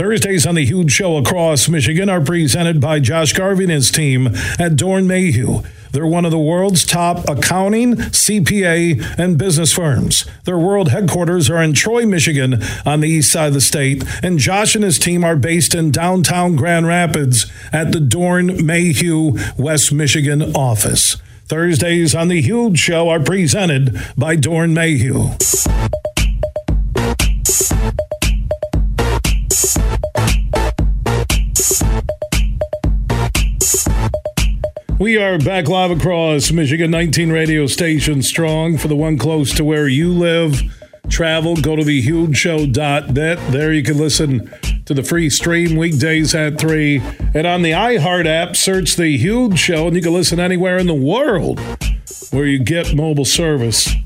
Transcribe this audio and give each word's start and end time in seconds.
Thursdays 0.00 0.46
on 0.46 0.54
the 0.54 0.64
Huge 0.64 0.90
Show 0.90 1.18
across 1.18 1.68
Michigan 1.68 2.08
are 2.08 2.22
presented 2.22 2.80
by 2.80 3.00
Josh 3.00 3.34
Garvey 3.34 3.64
and 3.64 3.70
his 3.70 3.90
team 3.90 4.28
at 4.28 4.74
Doeren 4.74 5.06
Mayhew. 5.06 5.60
They're 5.92 6.06
one 6.06 6.24
of 6.24 6.30
the 6.30 6.38
world's 6.38 6.86
top 6.86 7.28
accounting, 7.28 7.96
CPA, 7.96 9.18
and 9.18 9.36
business 9.36 9.74
firms. 9.74 10.24
Their 10.44 10.56
world 10.56 10.88
headquarters 10.88 11.50
are 11.50 11.62
in 11.62 11.74
Troy, 11.74 12.06
Michigan, 12.06 12.62
on 12.86 13.00
the 13.00 13.10
east 13.10 13.30
side 13.30 13.48
of 13.48 13.52
the 13.52 13.60
state, 13.60 14.02
and 14.22 14.38
Josh 14.38 14.74
and 14.74 14.84
his 14.84 14.98
team 14.98 15.22
are 15.22 15.36
based 15.36 15.74
in 15.74 15.90
downtown 15.90 16.56
Grand 16.56 16.86
Rapids 16.86 17.44
at 17.70 17.92
the 17.92 18.00
Doeren 18.00 18.64
Mayhew, 18.64 19.36
West 19.58 19.92
Michigan 19.92 20.56
office. 20.56 21.18
Thursdays 21.44 22.14
on 22.14 22.28
the 22.28 22.40
Huge 22.40 22.78
Show 22.78 23.10
are 23.10 23.20
presented 23.20 24.00
by 24.16 24.34
Doeren 24.34 24.72
Mayhew. 24.72 25.36
We 35.00 35.16
are 35.16 35.38
back 35.38 35.66
live 35.66 35.90
across 35.90 36.52
Michigan, 36.52 36.90
19 36.90 37.32
radio 37.32 37.66
stations 37.66 38.28
strong. 38.28 38.76
For 38.76 38.86
the 38.86 38.94
one 38.94 39.16
close 39.16 39.54
to 39.54 39.64
where 39.64 39.88
you 39.88 40.12
live, 40.12 40.60
travel, 41.08 41.56
go 41.56 41.74
to 41.74 41.82
thehugeshow.net. 41.82 43.38
There 43.50 43.72
you 43.72 43.82
can 43.82 43.96
listen 43.96 44.52
to 44.84 44.92
the 44.92 45.02
free 45.02 45.30
stream 45.30 45.76
weekdays 45.76 46.34
at 46.34 46.60
3. 46.60 47.00
And 47.34 47.46
on 47.46 47.62
the 47.62 47.70
iHeart 47.70 48.26
app, 48.26 48.56
search 48.56 48.96
The 48.96 49.16
Huge 49.16 49.58
Show, 49.58 49.86
and 49.86 49.96
you 49.96 50.02
can 50.02 50.12
listen 50.12 50.38
anywhere 50.38 50.76
in 50.76 50.86
the 50.86 50.92
world 50.92 51.58
where 52.30 52.44
you 52.44 52.58
get 52.62 52.94
mobile 52.94 53.24
service. 53.24 53.96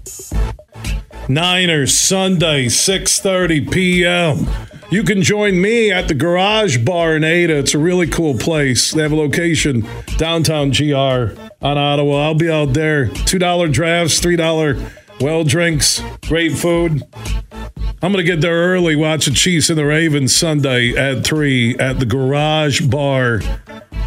Niners, 1.29 1.99
Sunday, 1.99 2.67
6.30 2.67 3.73
p.m. 3.73 4.47
You 4.95 5.03
can 5.03 5.23
join 5.23 5.61
me 5.61 5.91
at 5.91 6.07
the 6.07 6.15
Garage 6.15 6.79
Bar 6.79 7.17
in 7.17 7.25
Ada. 7.25 7.59
It's 7.59 7.75
a 7.75 7.81
really 7.81 8.07
cool 8.07 8.39
place. 8.39 8.93
They 8.93 9.03
have 9.03 9.11
a 9.11 9.17
location 9.17 9.85
downtown 10.19 10.71
GR 10.71 10.95
on 10.95 11.77
Ottawa. 11.77 12.27
I'll 12.27 12.37
be 12.37 12.49
out 12.49 12.75
there. 12.75 13.07
$2 13.07 13.73
drafts, 13.73 14.21
$3 14.21 14.93
well 15.21 15.43
drinks, 15.43 16.01
great 16.29 16.57
food. 16.57 17.03
I'm 18.03 18.13
going 18.13 18.19
to 18.19 18.23
get 18.23 18.41
there 18.41 18.55
early, 18.55 18.95
watch 18.95 19.25
the 19.25 19.33
Chiefs 19.33 19.69
and 19.69 19.77
the 19.77 19.85
Ravens 19.85 20.33
Sunday 20.33 20.91
at 20.91 21.25
3 21.25 21.77
at 21.79 21.99
the 21.99 22.07
Garage 22.07 22.83
Bar 22.83 23.41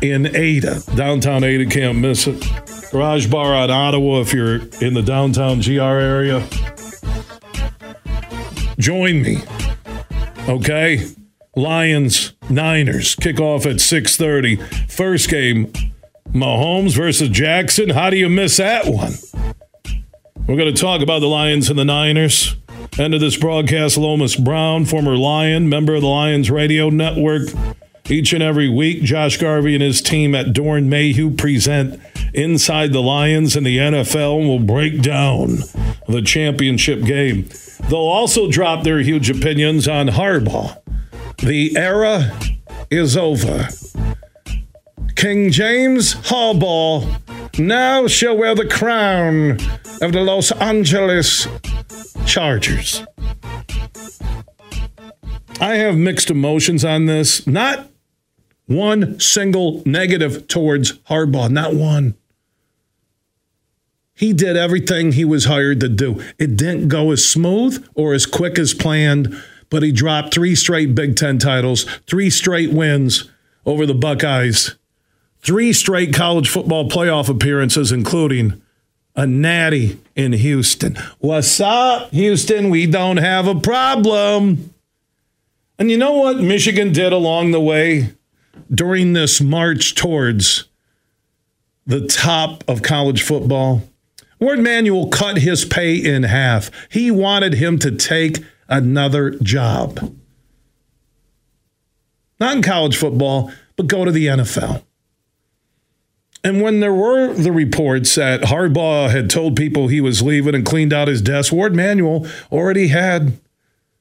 in 0.02 0.34
Ada. 0.34 0.84
Downtown 0.96 1.44
Ada, 1.44 1.66
can't 1.66 1.98
miss 1.98 2.28
it. 2.28 2.50
Garage 2.94 3.28
Bar 3.28 3.54
on 3.54 3.70
Ottawa 3.70 4.22
if 4.22 4.34
you're 4.34 4.62
in 4.80 4.94
the 4.94 5.04
downtown 5.06 5.60
GR 5.60 5.82
area. 5.82 6.48
Join 8.80 9.22
me. 9.22 9.42
Okay? 10.48 11.06
Lions, 11.56 12.34
Niners 12.50 13.16
kick 13.16 13.40
off 13.40 13.66
at 13.66 13.78
6:30. 13.78 14.58
First 14.90 15.30
game, 15.30 15.72
Mahomes 16.32 16.96
versus 16.96 17.30
Jackson. 17.30 17.90
How 17.90 18.10
do 18.10 18.18
you 18.18 18.30
miss 18.30 18.58
that 18.58 18.86
one? 18.86 19.14
We're 20.48 20.56
going 20.56 20.74
to 20.74 20.82
talk 20.82 21.02
about 21.02 21.20
the 21.20 21.28
Lions 21.28 21.70
and 21.70 21.78
the 21.78 21.84
Niners. 21.84 22.56
End 22.98 23.14
of 23.14 23.20
this 23.20 23.38
broadcast, 23.38 23.98
Lomas 23.98 24.36
Brown, 24.36 24.86
former 24.86 25.18
Lion, 25.18 25.68
member 25.68 25.96
of 25.96 26.02
the 26.02 26.08
Lions 26.08 26.50
Radio 26.50 26.90
Network. 26.90 27.50
Each 28.10 28.32
and 28.32 28.42
every 28.42 28.70
week, 28.70 29.04
Josh 29.04 29.38
Garvey 29.38 29.74
and 29.74 29.84
his 29.84 30.02
team 30.02 30.34
at 30.34 30.54
Doeren 30.54 30.86
Mayhew 30.86 31.36
present 31.36 32.00
Inside 32.34 32.94
the 32.94 33.02
Lions 33.02 33.56
and 33.56 33.66
the 33.66 33.78
NFL 33.78 34.40
and 34.40 34.48
will 34.48 34.60
break 34.60 35.02
down 35.02 35.64
the 36.08 36.22
championship 36.24 37.04
game. 37.04 37.50
They'll 37.84 38.00
also 38.00 38.50
drop 38.50 38.84
their 38.84 39.00
huge 39.00 39.30
opinions 39.30 39.88
on 39.88 40.08
Harbaugh. 40.08 40.82
The 41.38 41.78
era 41.78 42.38
is 42.90 43.16
over. 43.16 43.70
King 45.16 45.52
James 45.52 46.16
Harbaugh 46.16 47.60
now 47.60 48.08
shall 48.08 48.38
wear 48.38 48.54
the 48.56 48.68
crown 48.68 49.52
of 50.02 50.12
the 50.12 50.22
Los 50.22 50.52
Angeles 50.52 51.48
Chargers. 52.26 53.04
I 55.60 55.76
have 55.76 55.98
mixed 55.98 56.30
emotions 56.30 56.86
on 56.86 57.06
this. 57.08 57.48
Not 57.48 57.90
one 58.68 59.20
single 59.20 59.82
negative 59.86 60.48
towards 60.48 60.94
Harbaugh, 61.10 61.50
not 61.50 61.74
one. 61.74 62.16
He 64.18 64.34
did 64.34 64.58
everything 64.58 65.12
he 65.12 65.24
was 65.24 65.46
hired 65.46 65.80
to 65.82 65.90
do. 65.90 66.20
It 66.40 66.58
didn't 66.58 66.88
go 66.88 67.12
as 67.12 67.24
smooth 67.24 67.88
or 67.94 68.16
as 68.16 68.26
quick 68.26 68.58
as 68.58 68.74
planned, 68.74 69.40
but 69.70 69.84
he 69.84 69.92
dropped 69.92 70.34
three 70.34 70.56
straight 70.56 70.96
Big 70.96 71.16
Ten 71.16 71.38
titles, 71.38 71.84
three 72.08 72.32
straight 72.32 72.74
wins 72.74 73.30
over 73.64 73.86
the 73.86 73.94
Buckeyes, 73.94 74.76
three 75.42 75.72
straight 75.72 76.16
college 76.16 76.50
football 76.50 76.90
playoff 76.90 77.30
appearances, 77.30 77.92
including 77.92 78.60
a 79.16 79.28
natty 79.28 80.00
in 80.16 80.34
Houston. 80.34 80.96
What's 81.20 81.60
up, 81.60 82.10
Houston? 82.10 82.72
We 82.72 82.88
don't 82.88 83.18
have 83.18 83.46
a 83.46 83.60
problem. 83.60 84.74
And 85.78 85.92
you 85.92 85.98
know 85.98 86.14
what 86.14 86.40
Michigan 86.40 86.92
did 86.92 87.14
along 87.14 87.52
the 87.52 87.62
way 87.62 88.16
during 88.74 89.14
this 89.14 89.40
march 89.40 89.94
towards 89.94 90.64
the 91.86 92.08
top 92.08 92.64
of 92.68 92.82
college 92.82 93.22
football? 93.22 93.84
Warde 94.40 94.60
Manuel 94.60 95.08
cut 95.10 95.38
his 95.38 95.66
pay 95.66 95.96
in 95.96 96.24
half. 96.24 96.70
He 96.90 97.10
wanted 97.10 97.56
him 97.56 97.80
to 97.80 97.92
take 97.92 98.44
another 98.68 99.32
job. 99.32 100.16
Not 102.40 102.58
in 102.58 102.62
college 102.62 102.98
football, 102.98 103.52
but 103.76 103.88
go 103.88 104.06
to 104.06 104.12
the 104.12 104.28
NFL. 104.28 104.84
And 106.44 106.62
when 106.62 106.80
there 106.80 106.94
were 106.94 107.34
the 107.34 107.52
reports 107.52 108.14
that 108.16 108.42
Harbaugh 108.42 109.10
had 109.10 109.30
told 109.30 109.56
people 109.56 109.88
he 109.88 110.00
was 110.00 110.22
leaving 110.22 110.56
and 110.56 110.66
cleaned 110.66 110.94
out 110.94 111.08
his 111.08 111.22
desk, 111.22 111.52
Warde 111.52 111.76
Manuel 111.76 112.28
already 112.52 112.88
had 112.88 113.40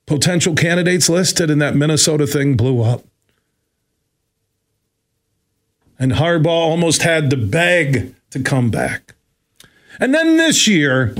potential 0.04 0.54
candidates 0.54 1.08
listed, 1.08 1.50
and 1.50 1.60
that 1.60 1.74
Minnesota 1.74 2.26
thing 2.26 2.56
blew 2.56 2.82
up. 2.82 3.02
And 5.98 6.12
Harbaugh 6.12 6.46
almost 6.46 7.02
had 7.02 7.30
to 7.30 7.36
beg 7.36 8.14
to 8.30 8.40
come 8.40 8.70
back. 8.70 9.15
And 10.00 10.14
then 10.14 10.36
this 10.36 10.68
year, 10.68 11.14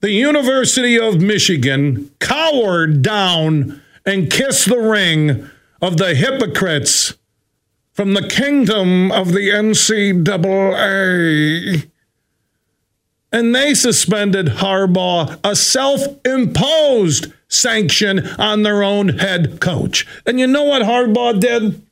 the 0.00 0.12
University 0.12 0.98
of 0.98 1.20
Michigan 1.20 2.10
cowered 2.18 3.02
down 3.02 3.82
and 4.06 4.30
kissed 4.30 4.68
the 4.68 4.78
ring 4.78 5.48
of 5.82 5.96
the 5.98 6.14
hypocrites 6.14 7.14
from 7.92 8.14
the 8.14 8.26
kingdom 8.26 9.12
of 9.12 9.32
the 9.32 9.48
NCAA. 9.50 10.30
And 13.32 13.54
they 13.54 13.74
suspended 13.74 14.46
Harbaugh, 14.46 15.38
a 15.44 15.54
self 15.54 16.00
imposed 16.24 17.32
sanction 17.48 18.26
on 18.38 18.62
their 18.62 18.82
own 18.82 19.18
head 19.18 19.60
coach. 19.60 20.06
And 20.26 20.40
you 20.40 20.46
know 20.46 20.64
what 20.64 20.82
Harbaugh 20.82 21.38
did? 21.38 21.82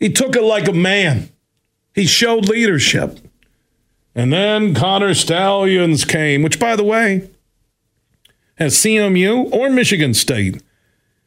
He 0.00 0.10
took 0.10 0.34
it 0.34 0.42
like 0.42 0.66
a 0.68 0.72
man. 0.72 1.28
He 1.94 2.06
showed 2.06 2.48
leadership. 2.48 3.18
And 4.14 4.32
then 4.32 4.74
Connor 4.74 5.14
Stalions 5.14 6.04
came, 6.04 6.42
which, 6.42 6.58
by 6.58 6.76
the 6.76 6.84
way, 6.84 7.30
has 8.56 8.74
CMU 8.74 9.50
or 9.52 9.70
Michigan 9.70 10.14
State 10.14 10.62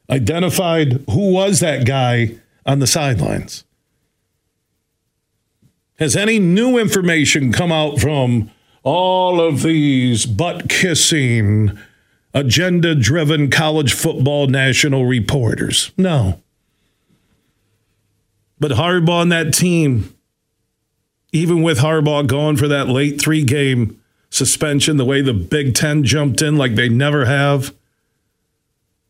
identified 0.10 1.04
who 1.10 1.32
was 1.32 1.60
that 1.60 1.86
guy 1.86 2.36
on 2.66 2.80
the 2.80 2.88
sidelines? 2.88 3.64
Has 5.98 6.16
any 6.16 6.40
new 6.40 6.78
information 6.78 7.52
come 7.52 7.72
out 7.72 8.00
from 8.00 8.52
all 8.84 9.40
of 9.40 9.64
these 9.64 10.26
butt 10.26 10.70
kissing, 10.70 11.78
agenda 12.34 12.94
driven 12.94 13.50
college 13.50 13.94
football 13.94 14.48
national 14.48 15.06
reporters? 15.06 15.92
No. 15.98 16.42
But 18.60 18.72
Harbaugh 18.72 19.22
and 19.22 19.32
that 19.32 19.54
team 19.54 20.15
even 21.36 21.62
with 21.62 21.80
Harbaugh 21.80 22.26
going 22.26 22.56
for 22.58 22.68
that 22.70 22.88
late 22.88 23.20
three 23.22 23.44
game 23.44 24.02
suspension, 24.30 24.98
the 24.98 25.06
way 25.06 25.22
the 25.22 25.34
Big 25.34 25.76
Ten 25.76 26.04
jumped 26.04 26.42
in 26.42 26.56
like 26.56 26.76
they 26.76 26.90
never 26.90 27.26
have, 27.26 27.74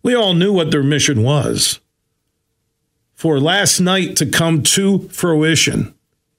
we 0.04 0.14
all 0.16 0.34
knew 0.34 0.52
what 0.54 0.72
their 0.72 0.84
mission 0.84 1.24
was. 1.24 1.80
for 3.16 3.40
last 3.40 3.80
night 3.80 4.16
to 4.18 4.26
come 4.26 4.62
to 4.62 5.08
fruition 5.10 5.94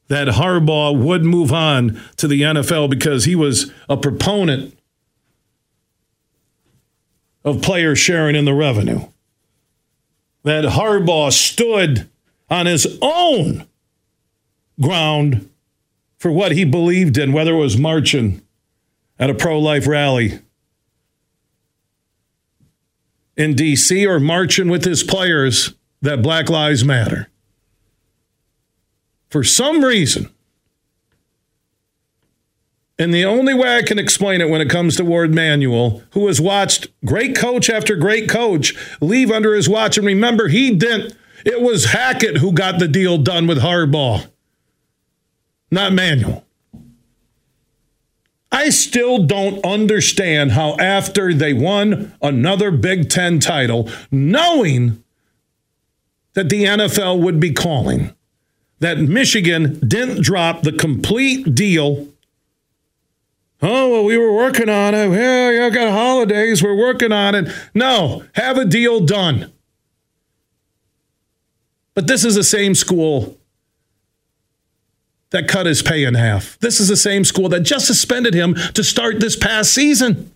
that 0.08 0.28
Harbaugh 0.28 0.96
would 0.96 1.24
move 1.24 1.52
on 1.52 2.00
to 2.16 2.28
the 2.28 2.42
NFL 2.42 2.90
because 2.90 3.24
he 3.24 3.34
was 3.34 3.72
a 3.88 3.96
proponent 3.96 4.76
of 7.44 7.62
players 7.62 7.98
sharing 7.98 8.36
in 8.36 8.44
the 8.44 8.54
revenue. 8.54 9.00
That 10.44 10.64
Harbaugh 10.64 11.32
stood 11.32 12.08
on 12.48 12.66
his 12.66 12.98
own 13.02 13.66
ground 14.80 15.48
for 16.26 16.32
what 16.32 16.50
he 16.50 16.64
believed 16.64 17.16
in, 17.16 17.32
whether 17.32 17.54
it 17.54 17.58
was 17.58 17.78
marching 17.78 18.42
at 19.16 19.30
a 19.30 19.34
pro 19.34 19.60
life 19.60 19.86
rally 19.86 20.40
in 23.36 23.54
D.C. 23.54 24.04
or 24.04 24.18
marching 24.18 24.68
with 24.68 24.84
his 24.84 25.04
players 25.04 25.74
that 26.02 26.22
Black 26.22 26.50
Lives 26.50 26.84
Matter. 26.84 27.30
For 29.28 29.44
some 29.44 29.84
reason, 29.84 30.28
and 32.98 33.14
the 33.14 33.24
only 33.24 33.54
way 33.54 33.76
I 33.76 33.82
can 33.82 34.00
explain 34.00 34.40
it 34.40 34.48
when 34.48 34.60
it 34.60 34.68
comes 34.68 34.96
to 34.96 35.04
Warde 35.04 35.32
Manuel, 35.32 36.02
who 36.10 36.26
has 36.26 36.40
watched 36.40 36.88
great 37.04 37.36
coach 37.36 37.70
after 37.70 37.94
great 37.94 38.28
coach 38.28 38.74
leave 39.00 39.30
under 39.30 39.54
his 39.54 39.68
watch, 39.68 39.96
and 39.96 40.04
remember, 40.04 40.48
he 40.48 40.74
didn't, 40.74 41.16
it 41.44 41.62
was 41.62 41.92
Hackett 41.92 42.38
who 42.38 42.50
got 42.50 42.80
the 42.80 42.88
deal 42.88 43.16
done 43.16 43.46
with 43.46 43.58
Harbaugh, 43.58 44.26
not 45.70 45.92
Manuel. 45.92 46.44
I 48.52 48.70
still 48.70 49.24
don't 49.24 49.64
understand 49.64 50.52
how, 50.52 50.76
after 50.76 51.34
they 51.34 51.52
won 51.52 52.14
another 52.22 52.70
Big 52.70 53.10
Ten 53.10 53.38
title, 53.38 53.90
knowing 54.10 55.02
that 56.34 56.48
the 56.48 56.64
NFL 56.64 57.20
would 57.22 57.40
be 57.40 57.52
calling, 57.52 58.14
that 58.78 58.98
Michigan 58.98 59.80
didn't 59.86 60.22
drop 60.22 60.62
the 60.62 60.72
complete 60.72 61.54
deal. 61.54 62.08
Oh, 63.62 63.90
well, 63.90 64.04
we 64.04 64.16
were 64.16 64.32
working 64.32 64.68
on 64.68 64.94
it. 64.94 65.10
Yeah, 65.10 65.50
yeah, 65.50 65.70
got 65.70 65.90
holidays. 65.90 66.62
We're 66.62 66.76
working 66.76 67.10
on 67.10 67.34
it. 67.34 67.52
No, 67.74 68.24
have 68.34 68.58
a 68.58 68.64
deal 68.64 69.00
done. 69.00 69.52
But 71.94 72.06
this 72.06 72.24
is 72.24 72.34
the 72.34 72.44
same 72.44 72.74
school 72.74 73.38
that 75.30 75.48
cut 75.48 75.66
his 75.66 75.82
pay 75.82 76.04
in 76.04 76.14
half. 76.14 76.58
This 76.60 76.80
is 76.80 76.88
the 76.88 76.96
same 76.96 77.24
school 77.24 77.48
that 77.48 77.60
just 77.60 77.86
suspended 77.86 78.34
him 78.34 78.54
to 78.54 78.84
start 78.84 79.20
this 79.20 79.36
past 79.36 79.72
season. 79.72 80.30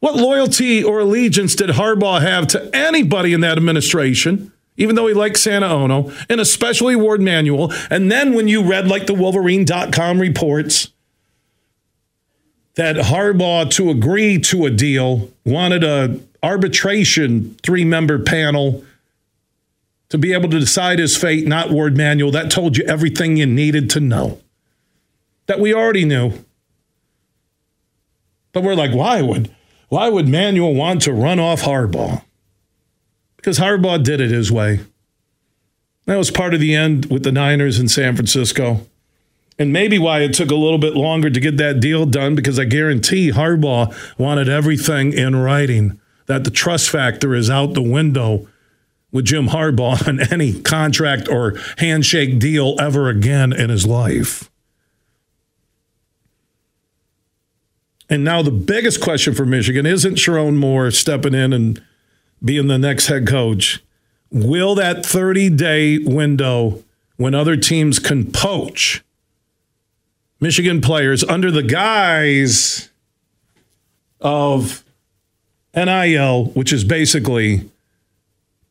What 0.00 0.16
loyalty 0.16 0.84
or 0.84 1.00
allegiance 1.00 1.54
did 1.54 1.70
Harbaugh 1.70 2.20
have 2.20 2.46
to 2.48 2.70
anybody 2.74 3.32
in 3.32 3.40
that 3.40 3.56
administration, 3.56 4.52
even 4.76 4.94
though 4.94 5.06
he 5.06 5.14
liked 5.14 5.38
Santa 5.38 5.68
Ono, 5.68 6.12
and 6.28 6.40
especially 6.40 6.94
Warde 6.94 7.22
Manuel, 7.22 7.72
And 7.90 8.12
then 8.12 8.34
when 8.34 8.46
you 8.46 8.62
read 8.62 8.86
like 8.86 9.06
the 9.06 9.14
Wolverine.com 9.14 10.20
reports 10.20 10.92
that 12.74 12.96
Harbaugh 12.96 13.70
to 13.72 13.90
agree 13.90 14.38
to 14.38 14.66
a 14.66 14.70
deal 14.70 15.30
wanted 15.46 15.82
a 15.82 16.20
arbitration 16.42 17.56
three 17.62 17.84
member 17.84 18.18
panel 18.18 18.84
to 20.08 20.18
be 20.18 20.32
able 20.32 20.48
to 20.50 20.60
decide 20.60 20.98
his 20.98 21.16
fate, 21.16 21.46
not 21.46 21.70
Warde 21.70 21.96
Manuel. 21.96 22.30
That 22.30 22.50
told 22.50 22.76
you 22.76 22.84
everything 22.84 23.36
you 23.36 23.46
needed 23.46 23.90
to 23.90 24.00
know. 24.00 24.40
That 25.46 25.60
we 25.60 25.74
already 25.74 26.04
knew. 26.04 26.32
But 28.52 28.62
we're 28.62 28.74
like, 28.74 28.94
why 28.94 29.22
would 29.22 29.54
why 29.88 30.08
would 30.08 30.28
Manuel 30.28 30.74
want 30.74 31.02
to 31.02 31.12
run 31.12 31.38
off 31.38 31.62
Harbaugh? 31.62 32.22
Because 33.36 33.58
Harbaugh 33.58 34.02
did 34.02 34.20
it 34.20 34.30
his 34.30 34.50
way. 34.50 34.80
That 36.06 36.16
was 36.16 36.30
part 36.30 36.54
of 36.54 36.60
the 36.60 36.74
end 36.74 37.06
with 37.06 37.22
the 37.22 37.32
Niners 37.32 37.78
in 37.78 37.88
San 37.88 38.16
Francisco. 38.16 38.86
And 39.58 39.72
maybe 39.72 39.98
why 39.98 40.20
it 40.20 40.34
took 40.34 40.50
a 40.50 40.56
little 40.56 40.78
bit 40.78 40.94
longer 40.94 41.30
to 41.30 41.40
get 41.40 41.56
that 41.56 41.80
deal 41.80 42.06
done, 42.06 42.34
because 42.34 42.58
I 42.58 42.64
guarantee 42.64 43.30
Harbaugh 43.30 43.94
wanted 44.18 44.48
everything 44.48 45.12
in 45.12 45.36
writing, 45.36 46.00
that 46.26 46.44
the 46.44 46.50
trust 46.50 46.90
factor 46.90 47.34
is 47.34 47.48
out 47.48 47.74
the 47.74 47.82
window 47.82 48.48
with 49.16 49.24
Jim 49.24 49.48
Harbaugh 49.48 50.06
on 50.08 50.20
any 50.30 50.60
contract 50.60 51.26
or 51.28 51.58
handshake 51.78 52.38
deal 52.38 52.76
ever 52.78 53.08
again 53.08 53.52
in 53.52 53.70
his 53.70 53.86
life. 53.86 54.50
And 58.08 58.22
now 58.22 58.42
the 58.42 58.52
biggest 58.52 59.00
question 59.00 59.34
for 59.34 59.44
Michigan 59.44 59.86
isn't 59.86 60.16
Sherrone 60.16 60.56
Moore 60.56 60.90
stepping 60.92 61.34
in 61.34 61.52
and 61.52 61.82
being 62.44 62.68
the 62.68 62.78
next 62.78 63.06
head 63.06 63.26
coach. 63.26 63.82
Will 64.30 64.74
that 64.76 65.04
30 65.04 65.50
day 65.50 65.98
window 65.98 66.84
when 67.16 67.34
other 67.34 67.56
teams 67.56 67.98
can 67.98 68.30
poach 68.30 69.02
Michigan 70.40 70.82
players 70.82 71.24
under 71.24 71.50
the 71.50 71.62
guise 71.62 72.90
of 74.20 74.84
NIL, 75.74 76.46
which 76.46 76.72
is 76.72 76.84
basically 76.84 77.68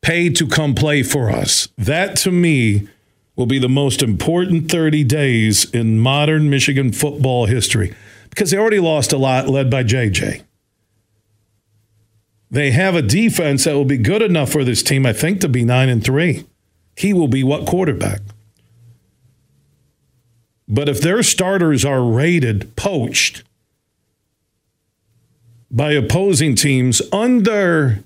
pay 0.06 0.30
to 0.30 0.46
come 0.46 0.72
play 0.72 1.02
for 1.02 1.30
us. 1.30 1.66
That 1.76 2.14
to 2.18 2.30
me 2.30 2.86
will 3.34 3.46
be 3.46 3.58
the 3.58 3.68
most 3.68 4.02
important 4.02 4.70
30 4.70 5.02
days 5.02 5.68
in 5.72 5.98
modern 5.98 6.48
Michigan 6.48 6.92
football 6.92 7.46
history 7.46 7.92
because 8.30 8.52
they 8.52 8.56
already 8.56 8.78
lost 8.78 9.12
a 9.12 9.18
lot 9.18 9.48
led 9.48 9.68
by 9.68 9.82
JJ. 9.82 10.44
They 12.48 12.70
have 12.70 12.94
a 12.94 13.02
defense 13.02 13.64
that 13.64 13.74
will 13.74 13.84
be 13.84 13.98
good 13.98 14.22
enough 14.22 14.52
for 14.52 14.62
this 14.62 14.80
team, 14.80 15.04
I 15.04 15.12
think, 15.12 15.40
to 15.40 15.48
be 15.48 15.64
9 15.64 15.88
and 15.88 16.04
3. 16.04 16.46
He 16.96 17.12
will 17.12 17.26
be 17.26 17.42
what 17.42 17.66
quarterback? 17.66 18.20
But 20.68 20.88
if 20.88 21.00
their 21.00 21.24
starters 21.24 21.84
are 21.84 22.04
rated, 22.04 22.76
poached 22.76 23.42
by 25.68 25.92
opposing 25.92 26.54
teams 26.54 27.02
under 27.12 28.04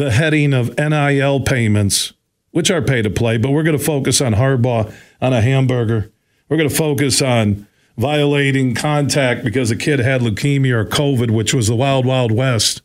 the 0.00 0.10
heading 0.10 0.54
of 0.54 0.76
NIL 0.78 1.40
payments, 1.40 2.14
which 2.52 2.70
are 2.70 2.80
pay 2.80 3.02
to 3.02 3.10
play, 3.10 3.36
but 3.36 3.50
we're 3.50 3.62
going 3.62 3.76
to 3.76 3.84
focus 3.84 4.22
on 4.22 4.32
Harbaugh 4.32 4.92
on 5.20 5.32
a 5.34 5.42
hamburger. 5.42 6.10
We're 6.48 6.56
going 6.56 6.70
to 6.70 6.74
focus 6.74 7.20
on 7.20 7.68
violating 7.98 8.74
contact 8.74 9.44
because 9.44 9.70
a 9.70 9.76
kid 9.76 9.98
had 10.00 10.22
leukemia 10.22 10.72
or 10.72 10.84
COVID, 10.86 11.30
which 11.30 11.52
was 11.52 11.68
the 11.68 11.76
wild, 11.76 12.06
wild 12.06 12.32
west. 12.32 12.80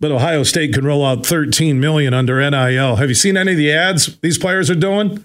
But 0.00 0.10
Ohio 0.10 0.42
State 0.42 0.72
can 0.72 0.86
roll 0.86 1.04
out 1.04 1.26
13 1.26 1.78
million 1.78 2.14
under 2.14 2.38
NIL. 2.38 2.96
Have 2.96 3.10
you 3.10 3.14
seen 3.14 3.36
any 3.36 3.52
of 3.52 3.58
the 3.58 3.70
ads 3.70 4.18
these 4.20 4.38
players 4.38 4.70
are 4.70 4.74
doing? 4.74 5.24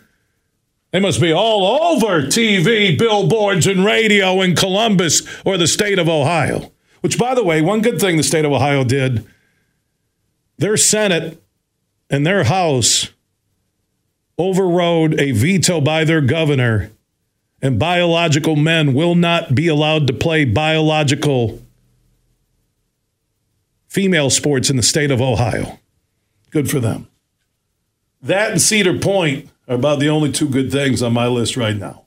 They 0.91 0.99
must 0.99 1.21
be 1.21 1.31
all 1.31 1.93
over 1.93 2.23
TV, 2.23 2.97
billboards, 2.97 3.65
and 3.65 3.85
radio 3.85 4.41
in 4.41 4.57
Columbus 4.57 5.21
or 5.45 5.57
the 5.57 5.67
state 5.67 5.99
of 5.99 6.09
Ohio. 6.09 6.71
Which, 6.99 7.17
by 7.17 7.33
the 7.33 7.45
way, 7.45 7.61
one 7.61 7.81
good 7.81 8.01
thing 8.01 8.17
the 8.17 8.23
state 8.23 8.43
of 8.43 8.51
Ohio 8.51 8.83
did 8.83 9.25
their 10.59 10.77
Senate 10.77 11.41
and 12.09 12.27
their 12.27 12.43
House 12.43 13.09
overrode 14.37 15.19
a 15.19 15.31
veto 15.31 15.81
by 15.81 16.03
their 16.03 16.21
governor, 16.21 16.91
and 17.61 17.79
biological 17.79 18.55
men 18.55 18.93
will 18.93 19.15
not 19.15 19.55
be 19.55 19.67
allowed 19.67 20.05
to 20.07 20.13
play 20.13 20.45
biological 20.45 21.61
female 23.87 24.29
sports 24.29 24.69
in 24.69 24.75
the 24.75 24.83
state 24.83 25.11
of 25.11 25.21
Ohio. 25.21 25.79
Good 26.51 26.69
for 26.69 26.79
them. 26.79 27.07
That 28.21 28.51
and 28.51 28.61
Cedar 28.61 28.99
Point 28.99 29.49
are 29.67 29.75
about 29.75 29.99
the 29.99 30.09
only 30.09 30.31
two 30.31 30.47
good 30.47 30.71
things 30.71 31.01
on 31.01 31.13
my 31.13 31.27
list 31.27 31.57
right 31.57 31.75
now. 31.75 32.05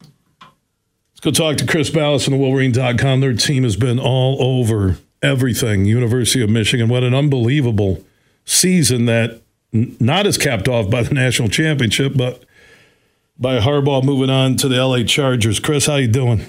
Let's 0.00 1.20
go 1.20 1.30
talk 1.30 1.56
to 1.58 1.66
Chris 1.66 1.90
Balas 1.90 2.24
from 2.24 2.34
the 2.34 2.38
Wolverine.com. 2.38 3.20
Their 3.20 3.34
team 3.34 3.64
has 3.64 3.76
been 3.76 3.98
all 3.98 4.40
over 4.40 4.96
everything. 5.22 5.84
University 5.84 6.42
of 6.42 6.50
Michigan. 6.50 6.88
What 6.88 7.04
an 7.04 7.14
unbelievable 7.14 8.04
season 8.44 9.06
that 9.06 9.42
not 9.72 10.26
as 10.26 10.36
capped 10.36 10.68
off 10.68 10.90
by 10.90 11.02
the 11.02 11.14
national 11.14 11.48
championship, 11.48 12.12
but 12.16 12.44
by 13.38 13.58
Harbaugh 13.58 14.04
moving 14.04 14.30
on 14.30 14.56
to 14.56 14.68
the 14.68 14.84
LA 14.84 15.04
Chargers. 15.04 15.58
Chris, 15.58 15.86
how 15.86 15.96
you 15.96 16.08
doing? 16.08 16.44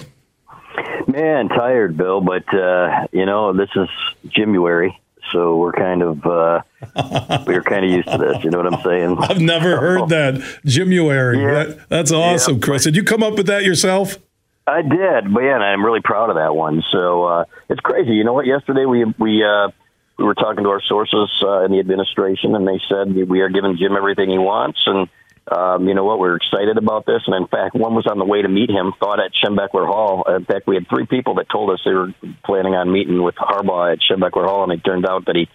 Man, 1.07 1.49
tired, 1.49 1.97
Bill, 1.97 2.21
but 2.21 2.51
uh, 2.53 3.07
you 3.11 3.25
know 3.25 3.53
this 3.53 3.69
is 3.75 3.87
January, 4.29 4.99
so 5.31 5.57
we're 5.57 5.73
kind 5.73 6.01
of 6.01 6.25
uh, 6.25 6.61
we're 7.45 7.61
kind 7.61 7.85
of 7.85 7.91
used 7.91 8.07
to 8.07 8.17
this. 8.17 8.43
You 8.43 8.49
know 8.49 8.59
what 8.59 8.73
I'm 8.73 8.81
saying? 8.81 9.17
I've 9.19 9.39
never 9.39 9.79
heard 9.79 10.09
that 10.09 10.41
January. 10.65 11.39
Yeah. 11.39 11.65
That, 11.65 11.89
that's 11.89 12.11
awesome, 12.11 12.55
yeah. 12.55 12.61
Chris. 12.61 12.83
Did 12.85 12.95
you 12.95 13.03
come 13.03 13.21
up 13.21 13.35
with 13.35 13.47
that 13.47 13.63
yourself? 13.63 14.17
I 14.65 14.81
did, 14.81 15.25
and 15.25 15.63
I'm 15.63 15.83
really 15.83 16.01
proud 16.01 16.29
of 16.29 16.37
that 16.37 16.55
one. 16.55 16.83
So 16.91 17.25
uh, 17.25 17.45
it's 17.69 17.81
crazy. 17.81 18.13
You 18.13 18.23
know 18.23 18.33
what? 18.33 18.45
Yesterday 18.45 18.85
we 18.85 19.03
we 19.19 19.43
uh, 19.43 19.69
we 20.17 20.23
were 20.23 20.35
talking 20.35 20.63
to 20.63 20.69
our 20.69 20.81
sources 20.81 21.29
uh, 21.43 21.65
in 21.65 21.71
the 21.71 21.79
administration, 21.79 22.55
and 22.55 22.67
they 22.67 22.79
said 22.87 23.13
we 23.27 23.41
are 23.41 23.49
giving 23.49 23.77
Jim 23.77 23.97
everything 23.97 24.29
he 24.29 24.37
wants, 24.37 24.79
and 24.85 25.09
um, 25.51 25.87
you 25.87 25.93
know 25.93 26.05
what? 26.05 26.19
We're 26.19 26.37
excited 26.37 26.77
about 26.77 27.05
this. 27.05 27.23
And 27.27 27.35
in 27.35 27.47
fact, 27.47 27.75
one 27.75 27.93
was 27.93 28.07
on 28.07 28.17
the 28.17 28.25
way 28.25 28.41
to 28.41 28.47
meet 28.47 28.69
him, 28.69 28.93
thought 28.99 29.19
at 29.19 29.31
Schembechler 29.33 29.85
Hall. 29.85 30.23
In 30.33 30.45
fact, 30.45 30.65
we 30.65 30.75
had 30.75 30.87
three 30.87 31.05
people 31.05 31.35
that 31.35 31.49
told 31.49 31.69
us 31.69 31.81
they 31.83 31.91
were 31.91 32.13
planning 32.45 32.73
on 32.73 32.91
meeting 32.91 33.21
with 33.21 33.35
Harbaugh 33.35 33.91
at 33.91 33.99
Schembechler 33.99 34.45
Hall, 34.45 34.63
and 34.63 34.71
it 34.71 34.85
turned 34.85 35.05
out 35.05 35.25
that 35.25 35.35
he 35.35 35.49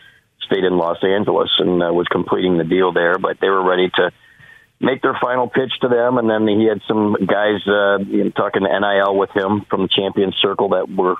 stayed 0.45 0.65
in 0.65 0.77
Los 0.77 1.03
Angeles 1.03 1.51
and 1.59 1.83
uh, 1.83 1.93
was 1.93 2.07
completing 2.09 2.59
the 2.59 2.65
deal 2.65 2.93
there. 2.93 3.19
But 3.19 3.41
they 3.41 3.49
were 3.49 3.65
ready 3.65 3.89
to 3.89 4.11
make 4.81 5.03
their 5.03 5.17
final 5.21 5.49
pitch 5.49 5.73
to 5.81 5.89
them, 5.89 6.19
and 6.19 6.31
then 6.31 6.47
he 6.47 6.67
had 6.67 6.81
some 6.87 7.17
guys 7.27 7.61
uh, 7.67 7.99
you 7.99 8.25
know, 8.25 8.31
talking 8.31 8.63
to 8.63 8.69
NIL 8.69 9.17
with 9.17 9.31
him 9.31 9.67
from 9.69 9.83
the 9.83 9.89
Champions 9.89 10.37
Circle 10.41 10.71
that 10.71 10.89
were 10.89 11.17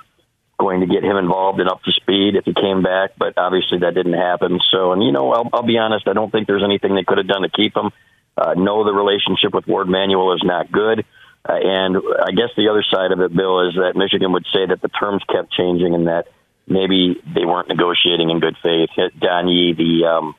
going 0.57 0.81
to 0.81 0.87
get 0.87 1.03
him 1.03 1.15
involved 1.15 1.59
and 1.59 1.69
up 1.69 1.81
to 1.83 1.91
speed 1.91 2.35
if 2.35 2.45
he 2.45 2.53
came 2.53 2.83
back. 2.83 3.11
But 3.17 3.37
obviously 3.37 3.79
that 3.79 3.95
didn't 3.95 4.13
happen. 4.13 4.59
So, 4.71 4.91
and 4.91 5.03
you 5.03 5.11
know, 5.11 5.31
I'll, 5.31 5.49
I'll 5.53 5.63
be 5.65 5.77
honest, 5.77 6.07
I 6.07 6.13
don't 6.13 6.31
think 6.31 6.47
there's 6.47 6.63
anything 6.63 6.95
they 6.95 7.03
could 7.03 7.17
have 7.17 7.27
done 7.27 7.43
to 7.43 7.49
keep 7.49 7.75
him. 7.75 7.91
Uh, 8.37 8.53
no, 8.55 8.83
the 8.83 8.93
relationship 8.93 9.53
with 9.53 9.67
Warde 9.67 9.89
Manuel 9.89 10.33
is 10.33 10.41
not 10.43 10.71
good. 10.71 11.05
Uh, 11.47 11.53
and 11.53 11.97
I 11.97 12.31
guess 12.31 12.51
the 12.55 12.67
other 12.69 12.83
side 12.83 13.11
of 13.11 13.21
it, 13.21 13.35
Bill, 13.35 13.67
is 13.67 13.75
that 13.75 13.93
Michigan 13.95 14.33
would 14.33 14.45
say 14.53 14.67
that 14.67 14.81
the 14.81 14.89
terms 14.89 15.23
kept 15.31 15.51
changing 15.51 15.95
and 15.95 16.07
that 16.07 16.27
maybe 16.67 17.15
they 17.33 17.45
weren't 17.45 17.69
negotiating 17.69 18.29
in 18.29 18.39
good 18.39 18.57
faith. 18.61 18.89
Don 19.17 19.47
Yee, 19.47 19.73
the 19.73 20.05
um, 20.05 20.35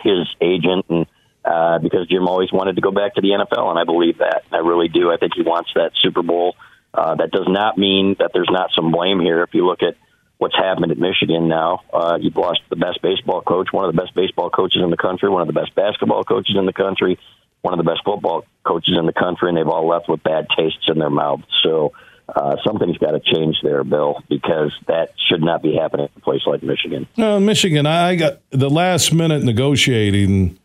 his 0.00 0.28
agent, 0.40 0.84
and 0.88 1.06
uh, 1.46 1.78
because 1.78 2.08
Jim 2.08 2.26
always 2.26 2.50
wanted 2.52 2.74
to 2.74 2.82
go 2.82 2.90
back 2.90 3.14
to 3.14 3.20
the 3.20 3.28
NFL, 3.28 3.70
and 3.70 3.78
I 3.78 3.84
believe 3.84 4.18
that. 4.18 4.42
I 4.50 4.58
really 4.58 4.88
do. 4.88 5.12
I 5.12 5.16
think 5.16 5.34
he 5.36 5.42
wants 5.42 5.70
that 5.74 5.92
Super 6.02 6.22
Bowl. 6.22 6.56
Uh, 6.92 7.14
that 7.14 7.30
does 7.30 7.46
not 7.46 7.78
mean 7.78 8.16
that 8.18 8.32
there's 8.34 8.50
not 8.50 8.70
some 8.74 8.90
blame 8.90 9.20
here. 9.20 9.42
If 9.42 9.54
you 9.54 9.66
look 9.66 9.82
at 9.82 9.94
what's 10.38 10.56
happened 10.56 10.90
at 10.90 10.98
Michigan 10.98 11.46
now, 11.46 11.80
uh, 11.92 12.18
you've 12.20 12.36
lost 12.36 12.60
the 12.68 12.76
best 12.76 13.00
baseball 13.02 13.42
coach, 13.42 13.68
one 13.70 13.88
of 13.88 13.94
the 13.94 14.00
best 14.00 14.14
baseball 14.14 14.50
coaches 14.50 14.82
in 14.82 14.90
the 14.90 14.96
country, 14.96 15.28
one 15.28 15.42
of 15.42 15.46
the 15.46 15.58
best 15.58 15.74
basketball 15.74 16.24
coaches 16.24 16.56
in 16.58 16.66
the 16.66 16.72
country, 16.72 17.18
one 17.62 17.78
of 17.78 17.78
the 17.78 17.88
best 17.88 18.02
football 18.04 18.44
coaches 18.64 18.96
in 18.98 19.06
the 19.06 19.12
country, 19.12 19.48
and 19.48 19.56
they've 19.56 19.68
all 19.68 19.86
left 19.86 20.08
with 20.08 20.22
bad 20.22 20.46
tastes 20.56 20.88
in 20.88 20.98
their 20.98 21.10
mouths. 21.10 21.44
So 21.62 21.92
uh, 22.28 22.56
something's 22.66 22.98
got 22.98 23.12
to 23.12 23.20
change 23.20 23.56
there, 23.62 23.84
Bill, 23.84 24.22
because 24.28 24.72
that 24.88 25.10
should 25.28 25.42
not 25.42 25.62
be 25.62 25.76
happening 25.76 26.08
in 26.14 26.20
a 26.20 26.24
place 26.24 26.42
like 26.46 26.62
Michigan. 26.62 27.06
No, 27.16 27.38
Michigan, 27.38 27.86
I 27.86 28.16
got 28.16 28.40
the 28.50 28.70
last 28.70 29.12
minute 29.12 29.42
negotiating. 29.44 30.58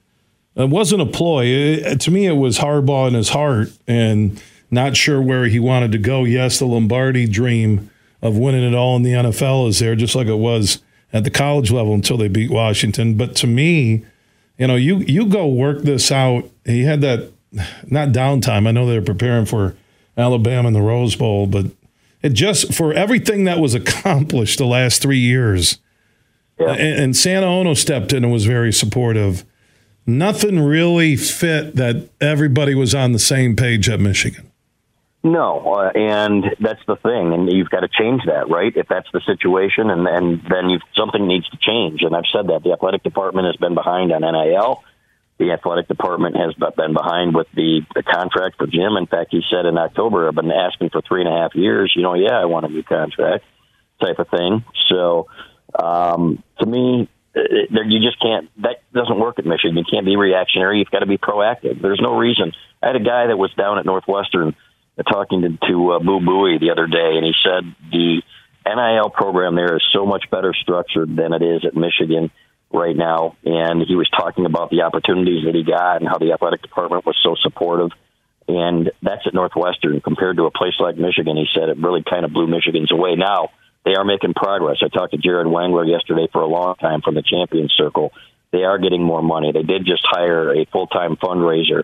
It 0.56 0.70
wasn't 0.70 1.02
a 1.02 1.06
ploy. 1.06 1.46
It, 1.46 2.02
to 2.02 2.12
me, 2.12 2.26
it 2.26 2.34
was 2.34 2.60
Harbaugh 2.60 3.08
in 3.08 3.14
his 3.14 3.30
heart 3.30 3.70
and 3.88 4.42
not 4.70 4.98
sure 4.98 5.22
where 5.22 5.46
he 5.46 5.60
wanted 5.60 5.92
to 5.94 5.98
go. 5.98 6.24
Yes, 6.24 6.60
the 6.60 6.66
Lombardi 6.66 7.28
dream 7.28 7.90
of 8.22 8.38
winning 8.38 8.64
it 8.64 8.76
all 8.76 8.96
in 8.96 9.04
the 9.04 9.14
NFL 9.14 9.68
is 9.70 9.80
there, 9.80 9.96
just 9.96 10.16
like 10.16 10.28
it 10.28 10.36
was 10.36 10.82
at 11.14 11.24
the 11.24 11.30
college 11.30 11.72
level 11.72 11.94
until 11.94 12.18
they 12.18 12.28
beat 12.28 12.52
Washington. 12.52 13.16
But 13.16 13.36
to 13.38 13.48
me, 13.48 14.06
you 14.58 14.68
know, 14.68 14.76
you 14.76 14.98
you 15.00 15.26
go 15.26 15.48
work 15.48 15.82
this 15.82 16.12
out. 16.12 16.50
He 16.66 16.84
had 16.84 17.02
that 17.02 17.32
not 17.86 18.10
downtime. 18.10 18.68
I 18.68 18.72
know 18.72 18.86
they're 18.86 19.02
preparing 19.02 19.46
for 19.46 19.76
Alabama 20.18 20.68
in 20.68 20.74
the 20.74 20.82
Rose 20.82 21.16
Bowl, 21.16 21.48
but 21.48 21.66
it 22.22 22.30
just 22.30 22.74
for 22.74 22.94
everything 22.94 23.46
that 23.46 23.60
was 23.60 23.74
accomplished 23.74 24.58
the 24.58 24.66
last 24.66 25.02
three 25.02 25.20
years. 25.20 25.80
Yeah. 26.60 26.74
And, 26.74 27.00
and 27.00 27.18
Santa 27.18 27.48
Ono 27.48 27.74
stepped 27.74 28.14
in 28.14 28.24
and 28.24 28.32
was 28.32 28.46
very 28.46 28.72
supportive. 28.72 29.44
Nothing 30.18 30.60
really 30.60 31.16
fit 31.16 31.76
that 31.76 32.10
everybody 32.20 32.76
was 32.76 32.94
on 32.94 33.12
the 33.12 33.20
same 33.20 33.56
page 33.56 33.90
at 33.90 34.00
Michigan. 34.00 34.52
No, 35.24 35.76
uh, 35.76 35.92
and 35.94 36.44
that's 36.60 36.82
the 36.88 36.96
thing, 36.96 37.34
and 37.34 37.52
you've 37.52 37.70
got 37.70 37.82
to 37.82 37.88
change 37.88 38.24
that, 38.26 38.50
right? 38.50 38.76
If 38.76 38.88
that's 38.88 39.08
the 39.14 39.22
situation, 39.22 39.92
and, 39.92 40.08
and 40.08 40.42
then 40.50 40.80
something 40.98 41.28
needs 41.28 41.48
to 41.50 41.58
change. 41.58 42.02
And 42.02 42.16
I've 42.16 42.26
said 42.34 42.48
that 42.48 42.64
the 42.64 42.72
athletic 42.72 43.04
department 43.04 43.46
has 43.46 43.56
been 43.58 43.76
behind 43.76 44.12
on 44.12 44.22
NIL 44.22 44.84
the 45.42 45.52
athletic 45.52 45.88
department 45.88 46.38
has 46.38 46.54
been 46.54 46.94
behind 46.94 47.34
with 47.34 47.48
the, 47.56 47.82
the 47.96 48.04
contract 48.04 48.58
for 48.58 48.68
Jim. 48.68 48.96
In 48.96 49.08
fact, 49.08 49.30
he 49.32 49.42
said 49.50 49.66
in 49.66 49.76
October, 49.76 50.28
I've 50.28 50.36
been 50.36 50.52
asking 50.52 50.92
for 50.92 51.02
three 51.02 51.22
and 51.22 51.34
a 51.34 51.36
half 51.36 51.56
years. 51.56 51.92
You 51.96 52.04
know, 52.04 52.14
yeah, 52.14 52.40
I 52.40 52.46
want 52.46 52.68
a 52.68 52.70
new 52.70 52.84
contract, 52.84 53.44
type 54.00 54.20
of 54.20 54.30
thing. 54.30 54.64
So, 54.88 55.28
um, 55.74 56.44
to 56.60 56.66
me, 56.68 57.10
it, 57.34 57.70
you 57.72 58.00
just 58.00 58.22
can't. 58.22 58.50
That 58.62 58.82
doesn't 58.94 59.20
work 59.20 59.40
at 59.40 59.46
Michigan. 59.46 59.78
You 59.78 59.86
can't 59.90 60.06
be 60.06 60.16
reactionary. 60.16 60.80
You've 60.80 60.92
got 60.92 61.00
to 61.00 61.06
be 61.06 61.18
proactive. 61.18 61.82
There's 61.82 62.02
no 62.02 62.18
reason. 62.18 62.52
I 62.82 62.88
had 62.88 62.96
a 62.96 63.04
guy 63.04 63.28
that 63.28 63.38
was 63.38 63.54
down 63.54 63.80
at 63.80 63.86
Northwestern 63.86 64.56
uh, 64.98 65.04
talking 65.04 65.42
to, 65.42 65.68
to 65.70 65.92
uh, 65.92 66.00
Boo 66.00 66.20
Buie 66.20 66.60
the 66.60 66.72
other 66.72 66.88
day, 66.88 67.16
and 67.16 67.26
he 67.26 67.34
said 67.44 67.76
the 67.92 68.22
NIL 68.66 69.10
program 69.10 69.56
there 69.56 69.76
is 69.76 69.84
so 69.94 70.06
much 70.06 70.30
better 70.30 70.54
structured 70.54 71.16
than 71.16 71.34
it 71.34 71.42
is 71.42 71.66
at 71.66 71.76
Michigan 71.76 72.32
right 72.74 72.96
now, 72.96 73.36
and 73.44 73.84
he 73.86 73.96
was 73.96 74.10
talking 74.10 74.46
about 74.46 74.70
the 74.70 74.82
opportunities 74.82 75.46
that 75.46 75.56
he 75.56 75.64
got 75.64 76.02
and 76.02 76.08
how 76.08 76.18
the 76.18 76.32
athletic 76.34 76.62
department 76.62 77.06
was 77.06 77.18
so 77.24 77.36
supportive. 77.42 77.92
And 78.48 78.92
that's 79.02 79.26
at 79.26 79.34
Northwestern 79.34 80.02
compared 80.02 80.38
to 80.38 80.46
a 80.46 80.52
place 80.52 80.74
like 80.80 80.98
Michigan. 80.98 81.38
He 81.38 81.48
said 81.54 81.70
it 81.70 81.78
really 81.78 82.04
kind 82.04 82.26
of 82.26 82.34
blew 82.34 82.48
Michigan's 82.48 82.92
away. 82.92 83.16
Now 83.16 83.52
they 83.86 83.96
are 83.96 84.04
making 84.04 84.34
progress. 84.34 84.78
I 84.82 84.88
talked 84.88 85.14
to 85.14 85.18
Jared 85.18 85.48
Wangler 85.48 85.88
yesterday 85.90 86.28
for 86.32 86.42
a 86.42 86.48
long 86.48 86.76
time 86.76 87.02
from 87.02 87.16
the 87.16 87.24
Champions 87.24 87.74
Circle. 87.76 88.14
They 88.52 88.64
are 88.64 88.78
getting 88.78 89.04
more 89.04 89.22
money. 89.22 89.52
They 89.52 89.64
did 89.64 89.86
just 89.86 90.04
hire 90.06 90.54
a 90.54 90.66
full 90.66 90.88
time 90.88 91.16
fundraiser, 91.16 91.84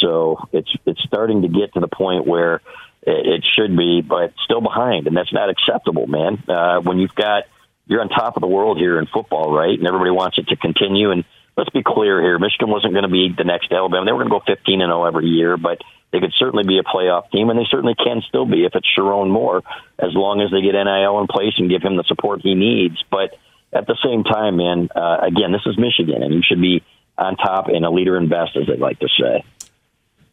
so 0.00 0.48
it's 0.52 0.70
it's 0.84 1.00
starting 1.04 1.42
to 1.42 1.48
get 1.48 1.72
to 1.74 1.80
the 1.80 1.88
point 1.88 2.26
where 2.26 2.60
it 3.02 3.44
should 3.56 3.74
be, 3.76 4.02
but 4.02 4.34
still 4.44 4.60
behind, 4.60 5.06
and 5.06 5.16
that's 5.16 5.32
not 5.32 5.48
acceptable, 5.48 6.06
man. 6.06 6.42
Uh, 6.48 6.80
when 6.80 6.98
you've 6.98 7.14
got 7.14 7.44
you're 7.86 8.00
on 8.00 8.08
top 8.08 8.36
of 8.36 8.40
the 8.40 8.46
world 8.46 8.78
here 8.78 8.98
in 8.98 9.06
football, 9.06 9.52
right? 9.52 9.76
And 9.76 9.86
everybody 9.86 10.10
wants 10.10 10.38
it 10.38 10.48
to 10.48 10.56
continue. 10.56 11.10
And 11.10 11.24
let's 11.56 11.70
be 11.70 11.82
clear 11.82 12.20
here: 12.20 12.38
Michigan 12.38 12.70
wasn't 12.70 12.92
going 12.92 13.04
to 13.04 13.10
be 13.10 13.34
the 13.36 13.44
next 13.44 13.72
Alabama. 13.72 14.04
They 14.04 14.12
were 14.12 14.24
going 14.24 14.30
to 14.30 14.38
go 14.38 14.54
15 14.54 14.80
and 14.80 14.90
0 14.90 15.04
every 15.04 15.26
year, 15.26 15.56
but 15.56 15.80
they 16.12 16.20
could 16.20 16.32
certainly 16.36 16.64
be 16.64 16.78
a 16.78 16.82
playoff 16.82 17.30
team, 17.30 17.50
and 17.50 17.58
they 17.58 17.66
certainly 17.70 17.94
can 17.94 18.22
still 18.28 18.46
be 18.46 18.64
if 18.64 18.74
it's 18.74 18.88
Sherrone 18.96 19.30
Moore, 19.30 19.62
as 19.98 20.12
long 20.14 20.40
as 20.40 20.50
they 20.50 20.60
get 20.60 20.72
NIL 20.72 21.20
in 21.20 21.26
place 21.26 21.54
and 21.58 21.70
give 21.70 21.82
him 21.82 21.96
the 21.96 22.04
support 22.04 22.40
he 22.42 22.54
needs. 22.54 23.02
But 23.10 23.38
at 23.72 23.86
the 23.86 23.96
same 24.04 24.24
time, 24.24 24.56
man, 24.56 24.88
uh, 24.94 25.18
again, 25.22 25.52
this 25.52 25.62
is 25.66 25.78
Michigan, 25.78 26.22
and 26.22 26.34
you 26.34 26.42
should 26.42 26.60
be 26.60 26.82
on 27.16 27.36
top 27.36 27.68
and 27.68 27.84
a 27.84 27.90
leader 27.90 28.16
in 28.16 28.28
best, 28.28 28.56
as 28.56 28.66
they 28.66 28.76
like 28.76 28.98
to 29.00 29.08
say. 29.08 29.44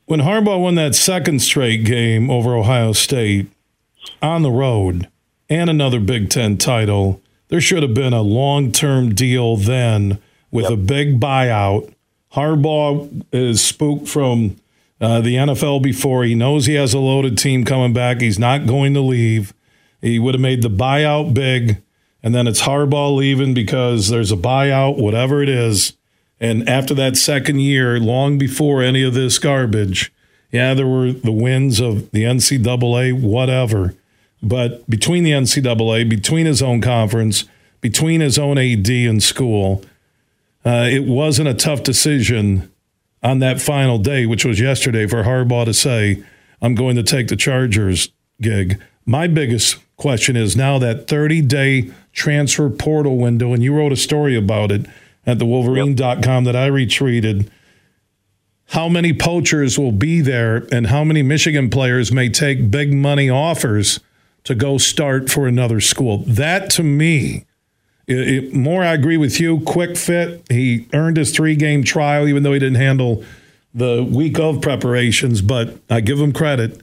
When 0.06 0.22
Harbaugh 0.22 0.62
won 0.62 0.76
that 0.76 0.96
second 0.96 1.42
straight 1.42 1.84
game 1.84 2.30
over 2.30 2.56
Ohio 2.56 2.94
State 2.94 3.52
on 4.22 4.42
the 4.42 4.52
road 4.52 5.10
and 5.50 5.70
another 5.70 6.00
Big 6.00 6.30
Ten 6.30 6.58
title, 6.58 7.22
there 7.50 7.62
should 7.62 7.84
have 7.84 7.94
been 7.94 8.14
a 8.14 8.22
long 8.22 8.72
term 8.72 9.14
deal 9.14 9.58
then 9.58 10.20
with 10.50 10.64
yep. 10.64 10.74
a 10.74 10.78
big 10.78 11.20
buyout. 11.20 11.94
Harbaugh 12.34 13.26
is 13.32 13.62
spooked 13.62 14.08
from 14.08 14.56
uh, 15.00 15.22
the 15.22 15.36
NFL 15.36 15.82
before. 15.82 16.24
He 16.24 16.36
knows 16.36 16.66
he 16.66 16.75
has 16.75 16.94
a 16.94 17.00
loaded 17.00 17.38
team 17.38 17.66
coming 17.66 17.94
back. 17.94 18.22
He's 18.22 18.39
not 18.39 18.66
going 18.66 18.94
to 18.94 19.01
leave. 19.01 19.54
He 20.01 20.20
would 20.20 20.36
have 20.36 20.42
made 20.42 20.62
the 20.62 20.70
buyout 20.70 21.34
big, 21.34 21.82
and 22.22 22.34
then 22.34 22.48
it's 22.48 22.62
Harbaugh 22.62 23.16
leaving 23.16 23.54
because 23.54 24.10
there's 24.10 24.32
a 24.32 24.38
buyout, 24.38 24.98
whatever 24.98 25.42
it 25.42 25.50
is. 25.50 25.94
And 26.39 26.68
after 26.70 26.94
that 26.94 27.18
second 27.18 27.60
year, 27.60 28.00
long 28.00 28.38
before 28.38 28.84
any 28.84 29.04
of 29.04 29.16
this 29.16 29.39
garbage, 29.39 30.13
yeah, 30.51 30.74
there 30.74 30.88
were 30.88 31.12
the 31.12 31.32
wins 31.32 31.80
of 31.80 32.12
the 32.12 32.24
NCAA, 32.24 33.20
whatever. 33.20 33.96
But 34.42 34.88
between 34.88 35.24
the 35.24 35.32
NCAA, 35.32 36.08
between 36.08 36.46
his 36.46 36.62
own 36.62 36.80
conference, 36.80 37.46
between 37.82 38.22
his 38.22 38.38
own 38.38 38.58
AD 38.58 38.89
and 38.89 39.22
school, 39.22 39.84
uh, 40.63 40.88
it 40.89 41.06
wasn't 41.06 41.48
a 41.48 41.54
tough 41.54 41.82
decision 41.84 42.72
on 43.28 43.40
that 43.40 43.62
final 43.62 43.98
day, 43.98 44.26
which 44.26 44.46
was 44.46 44.58
yesterday, 44.58 45.06
for 45.06 45.24
Harbaugh 45.24 45.66
to 45.66 45.74
say, 45.74 46.24
I'm 46.62 46.76
going 46.76 46.96
to 46.96 47.04
take 47.04 47.28
the 47.28 47.36
Chargers 47.36 48.08
gig. 48.40 48.82
My 49.06 49.28
biggest 49.28 49.78
question 49.98 50.38
is 50.38 50.56
now 50.56 50.80
that 50.80 51.08
30 51.08 51.42
day 51.42 51.92
transfer 52.14 52.70
portal 52.70 53.18
window, 53.18 53.52
and 53.52 53.62
you 53.62 53.76
wrote 53.76 53.92
a 53.92 53.98
story 53.98 54.38
about 54.38 54.72
it 54.72 54.86
at 55.26 55.40
the 55.40 55.46
Wolverine.com 55.46 56.46
that 56.46 56.56
I 56.56 56.70
retweeted. 56.70 57.50
How 58.68 58.88
many 58.88 59.12
poachers 59.12 59.78
will 59.78 59.92
be 59.92 60.22
there, 60.22 60.66
and 60.72 60.88
how 60.88 61.04
many 61.04 61.22
Michigan 61.22 61.70
players 61.70 62.14
may 62.14 62.30
take 62.30 62.72
big 62.72 62.94
money 62.94 63.30
offers 63.30 64.00
to 64.46 64.56
go 64.56 64.78
start 64.78 65.30
for 65.30 65.48
another 65.48 65.82
school. 65.82 66.20
That 66.20 66.70
to 66.72 66.84
me, 66.84 67.46
it, 68.08 68.20
it, 68.20 68.54
more 68.54 68.84
I 68.84 68.94
agree 68.94 69.18
with 69.18 69.40
you. 69.40 69.60
Quick 69.62 69.98
fit. 69.98 70.46
He 70.50 70.88
earned 70.94 71.18
his 71.18 71.36
three 71.36 71.56
game 71.56 71.84
trial, 71.84 72.28
even 72.28 72.44
though 72.44 72.54
he 72.54 72.60
didn't 72.60 72.78
handle 72.78 73.24
the 73.74 74.04
week 74.04 74.40
of 74.40 74.62
preparations. 74.62 75.42
But 75.42 75.78
I 75.90 76.00
give 76.00 76.20
him 76.20 76.32
credit. 76.32 76.82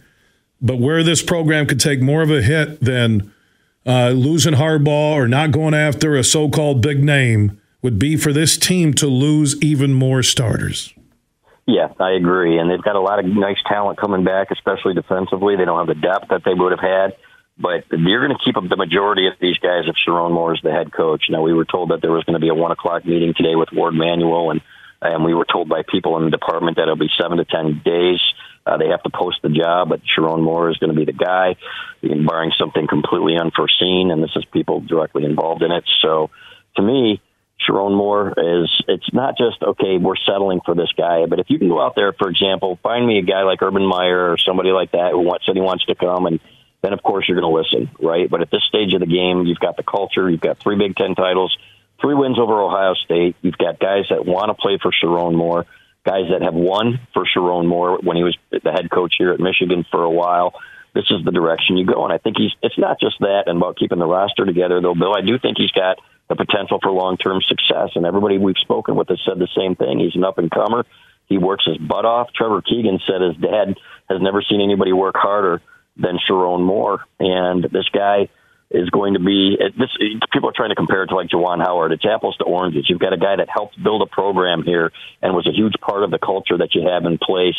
But 0.61 0.79
where 0.79 1.03
this 1.03 1.23
program 1.23 1.67
could 1.67 1.81
take 1.81 2.01
more 2.01 2.23
of 2.23 2.31
a 2.31 2.43
hit 2.43 2.81
than 2.81 3.33
uh, 3.87 4.11
losing 4.11 4.55
Harbaugh 4.55 5.13
or 5.13 5.29
not 5.29 5.51
going 5.51 5.75
after 5.75 6.17
a 6.17 6.25
so 6.25 6.49
called 6.49 6.81
big 6.81 7.03
name 7.03 7.61
would 7.83 7.99
be 7.99 8.17
for 8.17 8.33
this 8.33 8.57
team 8.57 8.95
to 8.95 9.07
lose 9.07 9.61
even 9.63 9.93
more 9.93 10.23
starters. 10.23 10.95
Yeah, 11.67 11.89
I 11.99 12.13
agree. 12.13 12.59
And 12.59 12.71
they've 12.71 12.83
got 12.83 12.97
a 12.97 13.01
lot 13.01 13.19
of 13.19 13.27
nice 13.27 13.59
talent 13.67 13.99
coming 13.99 14.25
back, 14.25 14.51
especially 14.51 14.95
defensively. 14.95 15.57
They 15.57 15.65
don't 15.65 15.87
have 15.87 15.95
the 15.95 16.01
depth 16.01 16.29
that 16.29 16.45
they 16.45 16.55
would 16.55 16.73
have 16.73 16.81
had. 16.81 17.17
But 17.57 17.85
you're 17.91 18.27
going 18.27 18.37
to 18.37 18.45
keep 18.45 18.57
up 18.57 18.69
the 18.69 18.77
majority 18.77 19.29
of 19.29 19.35
these 19.41 19.59
guys 19.59 19.85
if 19.87 19.95
Sherrone 19.97 20.33
Moore 20.33 20.55
is 20.55 20.61
the 20.63 20.73
head 20.73 20.93
coach. 20.93 21.27
Now, 21.31 21.43
we 21.43 21.55
were 21.55 21.65
told 21.65 21.91
that 21.91 22.01
there 22.03 22.11
was 22.11 22.25
going 22.25 22.35
to 22.35 22.41
be 22.41 22.49
a 22.49 22.55
one 22.55 22.73
o'clock 22.73 23.05
meeting 23.05 23.33
today 23.37 23.55
with 23.55 23.69
Warde 23.73 23.95
Manuel, 23.95 24.51
and 24.51 24.61
and 25.01 25.25
we 25.25 25.35
were 25.35 25.45
told 25.45 25.69
by 25.69 25.83
people 25.87 26.17
in 26.17 26.25
the 26.25 26.31
department 26.31 26.77
that 26.77 26.85
it'll 26.85 26.97
be 26.97 27.11
seven 27.21 27.39
to 27.39 27.45
ten 27.45 27.81
days. 27.85 28.21
Uh, 28.67 28.79
they 28.79 28.89
have 28.89 29.03
to 29.03 29.11
post 29.11 29.39
the 29.43 29.51
job, 29.51 29.91
but 29.91 30.01
Sherrone 30.03 30.43
Moore 30.43 30.71
is 30.71 30.79
going 30.79 30.93
to 30.93 30.97
be 30.97 31.05
the 31.05 31.13
guy, 31.13 31.57
barring 32.03 32.53
something 32.59 32.87
completely 32.87 33.37
unforeseen. 33.39 34.11
And 34.11 34.23
this 34.23 34.31
is 34.35 34.45
people 34.47 34.81
directly 34.81 35.25
involved 35.25 35.63
in 35.63 35.71
it. 35.71 35.85
So, 36.01 36.31
to 36.77 36.83
me, 36.83 37.21
Sharon 37.59 37.95
Moore 37.95 38.35
is 38.37 38.83
it's 38.89 39.13
not 39.13 39.39
just 39.39 39.63
okay, 39.63 39.99
we're 39.99 40.17
settling 40.27 40.61
for 40.65 40.75
this 40.75 40.91
guy, 40.97 41.27
but 41.27 41.39
if 41.39 41.51
you 41.51 41.59
can 41.59 41.69
go 41.69 41.81
out 41.81 41.95
there, 41.95 42.13
for 42.13 42.29
example, 42.29 42.79
find 42.83 43.07
me 43.07 43.19
a 43.19 43.23
guy 43.23 43.43
like 43.43 43.63
Urban 43.63 43.87
Meyer 43.87 44.33
or 44.33 44.39
somebody 44.39 44.71
like 44.71 44.93
that 44.93 45.13
who 45.13 45.21
wants 45.21 45.47
said 45.47 45.55
he 45.55 45.61
wants 45.61 45.85
to 45.87 45.95
come, 45.95 46.27
and 46.27 46.41
then 46.85 46.93
of 46.93 47.03
course 47.03 47.25
you're 47.27 47.41
going 47.41 47.51
to 47.51 47.59
listen, 47.59 47.91
right? 48.01 48.29
But 48.29 48.43
at 48.43 48.51
this 48.51 48.63
stage 48.69 48.93
of 48.93 49.01
the 49.01 49.07
game, 49.07 49.47
you've 49.47 49.59
got 49.59 49.77
the 49.77 49.83
culture, 49.83 50.29
you've 50.29 50.41
got 50.41 50.59
three 50.59 50.77
Big 50.77 50.95
Ten 50.97 51.15
titles, 51.15 51.57
three 52.01 52.15
wins 52.15 52.39
over 52.39 52.61
Ohio 52.61 52.95
State, 52.95 53.37
you've 53.43 53.59
got 53.59 53.79
guys 53.79 54.05
that 54.11 54.27
want 54.27 54.49
to 54.49 54.55
play 54.55 54.79
for 54.81 54.93
Sherrone 54.93 55.35
Moore, 55.35 55.65
guys 56.05 56.27
that 56.31 56.43
have 56.43 56.55
won 56.55 57.01
for 57.15 57.25
Sherrone 57.25 57.67
Moore 57.67 57.99
when 58.03 58.17
he 58.17 58.23
was 58.23 58.37
the 58.51 58.71
head 58.71 58.91
coach 58.91 59.15
here 59.17 59.33
at 59.33 59.41
Michigan 59.41 59.85
for 59.91 60.05
a 60.05 60.11
while. 60.11 60.53
This 60.95 61.07
is 61.11 61.25
the 61.25 61.33
direction 61.33 61.77
you 61.77 61.87
go, 61.87 62.05
and 62.05 62.13
I 62.13 62.19
think 62.19 62.37
he's. 62.39 62.53
It's 62.63 62.79
not 62.79 63.01
just 63.01 63.19
that 63.19 63.45
and 63.47 63.57
about 63.57 63.77
keeping 63.77 63.99
the 63.99 64.07
roster 64.07 64.45
together, 64.47 64.81
though. 64.81 64.95
Bill, 64.95 65.13
I 65.17 65.23
do 65.23 65.41
think 65.41 65.59
he's 65.59 65.73
got 65.73 65.99
the 66.29 66.37
potential 66.37 66.79
for 66.81 66.93
long 66.93 67.17
term 67.17 67.41
success. 67.43 67.91
And 67.97 68.07
everybody 68.07 68.39
we've 68.39 68.59
spoken 68.61 68.95
with 68.95 69.09
has 69.09 69.19
said 69.27 69.41
the 69.41 69.49
same 69.57 69.75
thing. 69.75 69.99
He's 69.99 70.15
an 70.15 70.23
up 70.23 70.39
and 70.39 70.51
comer. 70.51 70.87
He 71.27 71.37
works 71.39 71.65
his 71.67 71.79
butt 71.79 72.05
off. 72.05 72.29
Trevor 72.33 72.63
Keegan 72.63 73.01
said 73.07 73.21
his 73.21 73.37
dad 73.37 73.75
has 74.09 74.21
never 74.21 74.43
seen 74.43 74.61
anybody 74.61 74.93
work 74.93 75.17
harder 75.17 75.63
than 75.97 76.19
Sherrone 76.19 76.63
Moore. 76.63 77.01
And 77.19 77.65
this 77.65 77.89
guy 77.93 78.29
is 78.71 78.91
going 78.91 79.15
to 79.15 79.21
be 79.21 79.57
this. 79.79 79.91
People 80.33 80.49
are 80.49 80.55
trying 80.57 80.71
to 80.71 80.75
compare 80.75 81.05
it 81.05 81.09
to 81.09 81.15
like 81.15 81.29
Juwan 81.29 81.61
Howard. 81.65 81.93
It's 81.93 82.05
apples 82.05 82.37
to 82.39 82.45
oranges. 82.45 82.87
You've 82.89 82.99
got 82.99 83.13
a 83.13 83.19
guy 83.19 83.37
that 83.37 83.49
helped 83.49 83.81
build 83.83 84.03
a 84.03 84.07
program 84.07 84.63
here 84.65 84.91
and 85.23 85.35
was 85.35 85.47
a 85.47 85.53
huge 85.53 85.75
part 85.81 86.03
of 86.03 86.11
the 86.11 86.19
culture 86.19 86.59
that 86.59 86.75
you 86.75 86.89
have 86.89 87.05
in 87.05 87.19
place. 87.19 87.57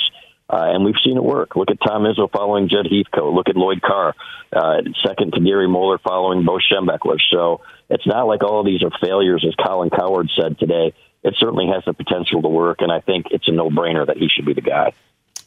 Uh, 0.47 0.73
and 0.73 0.85
we've 0.85 0.99
seen 1.03 1.17
it 1.17 1.23
work. 1.23 1.55
Look 1.55 1.71
at 1.71 1.77
Tom 1.81 2.03
Izzo 2.03 2.29
following 2.31 2.69
Jud 2.69 2.85
Heathcote. 2.85 3.33
Look 3.33 3.49
at 3.49 3.55
Lloyd 3.55 3.81
Carr, 3.81 4.13
uh, 4.53 4.81
second 5.03 5.33
to 5.33 5.39
Gary 5.39 5.67
Moeller 5.67 5.97
following 5.97 6.45
Bo 6.45 6.59
Schembechler. 6.59 7.17
So 7.31 7.61
it's 7.89 8.05
not 8.05 8.27
like 8.27 8.43
all 8.43 8.59
of 8.59 8.65
these 8.65 8.83
are 8.83 8.91
failures, 9.01 9.43
as 9.47 9.55
Colin 9.55 9.89
Cowherd 9.89 10.29
said 10.39 10.59
today. 10.59 10.93
It 11.23 11.33
certainly 11.39 11.67
has 11.73 11.83
the 11.85 11.93
potential 11.93 12.43
to 12.43 12.47
work, 12.47 12.81
and 12.81 12.91
I 12.91 12.99
think 12.99 13.27
it's 13.31 13.47
a 13.47 13.51
no-brainer 13.51 14.05
that 14.05 14.17
he 14.17 14.27
should 14.29 14.45
be 14.45 14.53
the 14.53 14.61
guy. 14.61 14.93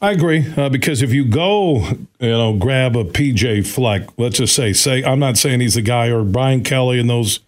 I 0.01 0.11
agree 0.11 0.45
uh, 0.55 0.69
because 0.69 1.01
if 1.01 1.13
you 1.13 1.25
go, 1.25 1.85
you 2.19 2.29
know, 2.29 2.55
grab 2.55 2.95
a 2.95 3.03
PJ 3.03 3.67
Fleck, 3.67 4.07
let's 4.17 4.37
just 4.37 4.55
say, 4.55 4.71
say 4.71 5.03
I'm 5.03 5.19
not 5.19 5.37
saying 5.37 5.59
he's 5.59 5.73
the 5.73 5.81
guy 5.81 6.07
or 6.07 6.23
Brian 6.23 6.63
Kelly 6.63 6.99
and 6.99 7.09
those 7.09 7.41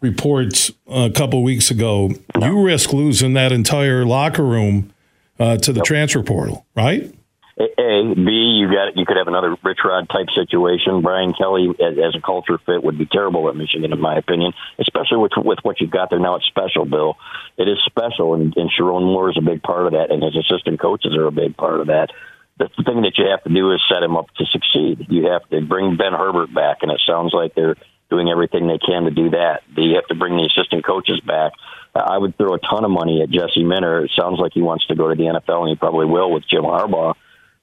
reports 0.00 0.72
a 0.88 1.10
couple 1.10 1.42
weeks 1.44 1.70
ago, 1.70 2.10
you 2.40 2.62
risk 2.62 2.92
losing 2.92 3.34
that 3.34 3.52
entire 3.52 4.04
locker 4.04 4.44
room 4.44 4.92
uh, 5.38 5.58
to 5.58 5.72
the 5.72 5.80
transfer 5.80 6.22
portal, 6.22 6.66
right? 6.74 7.14
A, 7.58 8.14
B, 8.14 8.60
you 8.60 8.68
got 8.68 8.96
you 8.96 9.06
could 9.06 9.16
have 9.16 9.28
another 9.28 9.56
Rich 9.64 9.78
Rod 9.82 10.10
type 10.10 10.28
situation. 10.34 11.00
Brian 11.00 11.32
Kelly 11.32 11.70
as, 11.80 11.96
as, 11.96 12.14
a 12.14 12.20
culture 12.20 12.58
fit 12.58 12.84
would 12.84 12.98
be 12.98 13.06
terrible 13.06 13.48
at 13.48 13.56
Michigan, 13.56 13.94
in 13.94 14.00
my 14.00 14.16
opinion, 14.18 14.52
especially 14.78 15.16
with 15.16 15.32
with 15.36 15.60
what 15.62 15.80
you've 15.80 15.90
got 15.90 16.10
there 16.10 16.18
now. 16.18 16.36
It's 16.36 16.46
special, 16.46 16.84
Bill. 16.84 17.16
It 17.56 17.66
is 17.66 17.78
special, 17.86 18.34
and, 18.34 18.54
and 18.56 18.70
Sherrone 18.70 19.04
Moore 19.04 19.30
is 19.30 19.38
a 19.38 19.40
big 19.40 19.62
part 19.62 19.86
of 19.86 19.92
that, 19.92 20.10
and 20.10 20.22
his 20.22 20.36
assistant 20.36 20.80
coaches 20.80 21.16
are 21.16 21.26
a 21.26 21.32
big 21.32 21.56
part 21.56 21.80
of 21.80 21.86
that. 21.86 22.10
The 22.58 22.68
thing 22.84 23.02
that 23.02 23.16
you 23.16 23.24
have 23.30 23.42
to 23.44 23.52
do 23.52 23.72
is 23.72 23.80
set 23.88 24.02
him 24.02 24.16
up 24.16 24.28
to 24.36 24.44
succeed. 24.44 25.06
You 25.08 25.28
have 25.30 25.48
to 25.48 25.62
bring 25.62 25.96
Ben 25.96 26.12
Herbert 26.12 26.52
back, 26.52 26.78
and 26.82 26.92
it 26.92 27.00
sounds 27.06 27.32
like 27.32 27.54
they're 27.54 27.76
doing 28.10 28.28
everything 28.28 28.66
they 28.66 28.78
can 28.78 29.04
to 29.04 29.10
do 29.10 29.30
that. 29.30 29.62
You 29.76 29.94
have 29.94 30.06
to 30.08 30.14
bring 30.14 30.36
the 30.36 30.44
assistant 30.44 30.84
coaches 30.84 31.20
back. 31.20 31.52
I 31.94 32.18
would 32.18 32.36
throw 32.36 32.52
a 32.52 32.58
ton 32.58 32.84
of 32.84 32.90
money 32.90 33.22
at 33.22 33.30
Jesse 33.30 33.64
Minter. 33.64 34.04
It 34.04 34.10
sounds 34.14 34.38
like 34.38 34.52
he 34.52 34.60
wants 34.60 34.86
to 34.88 34.94
go 34.94 35.08
to 35.08 35.14
the 35.14 35.24
NFL, 35.24 35.62
and 35.62 35.70
he 35.70 35.76
probably 35.76 36.04
will 36.04 36.30
with 36.30 36.44
Jim 36.48 36.62
Harbaugh 36.62 37.14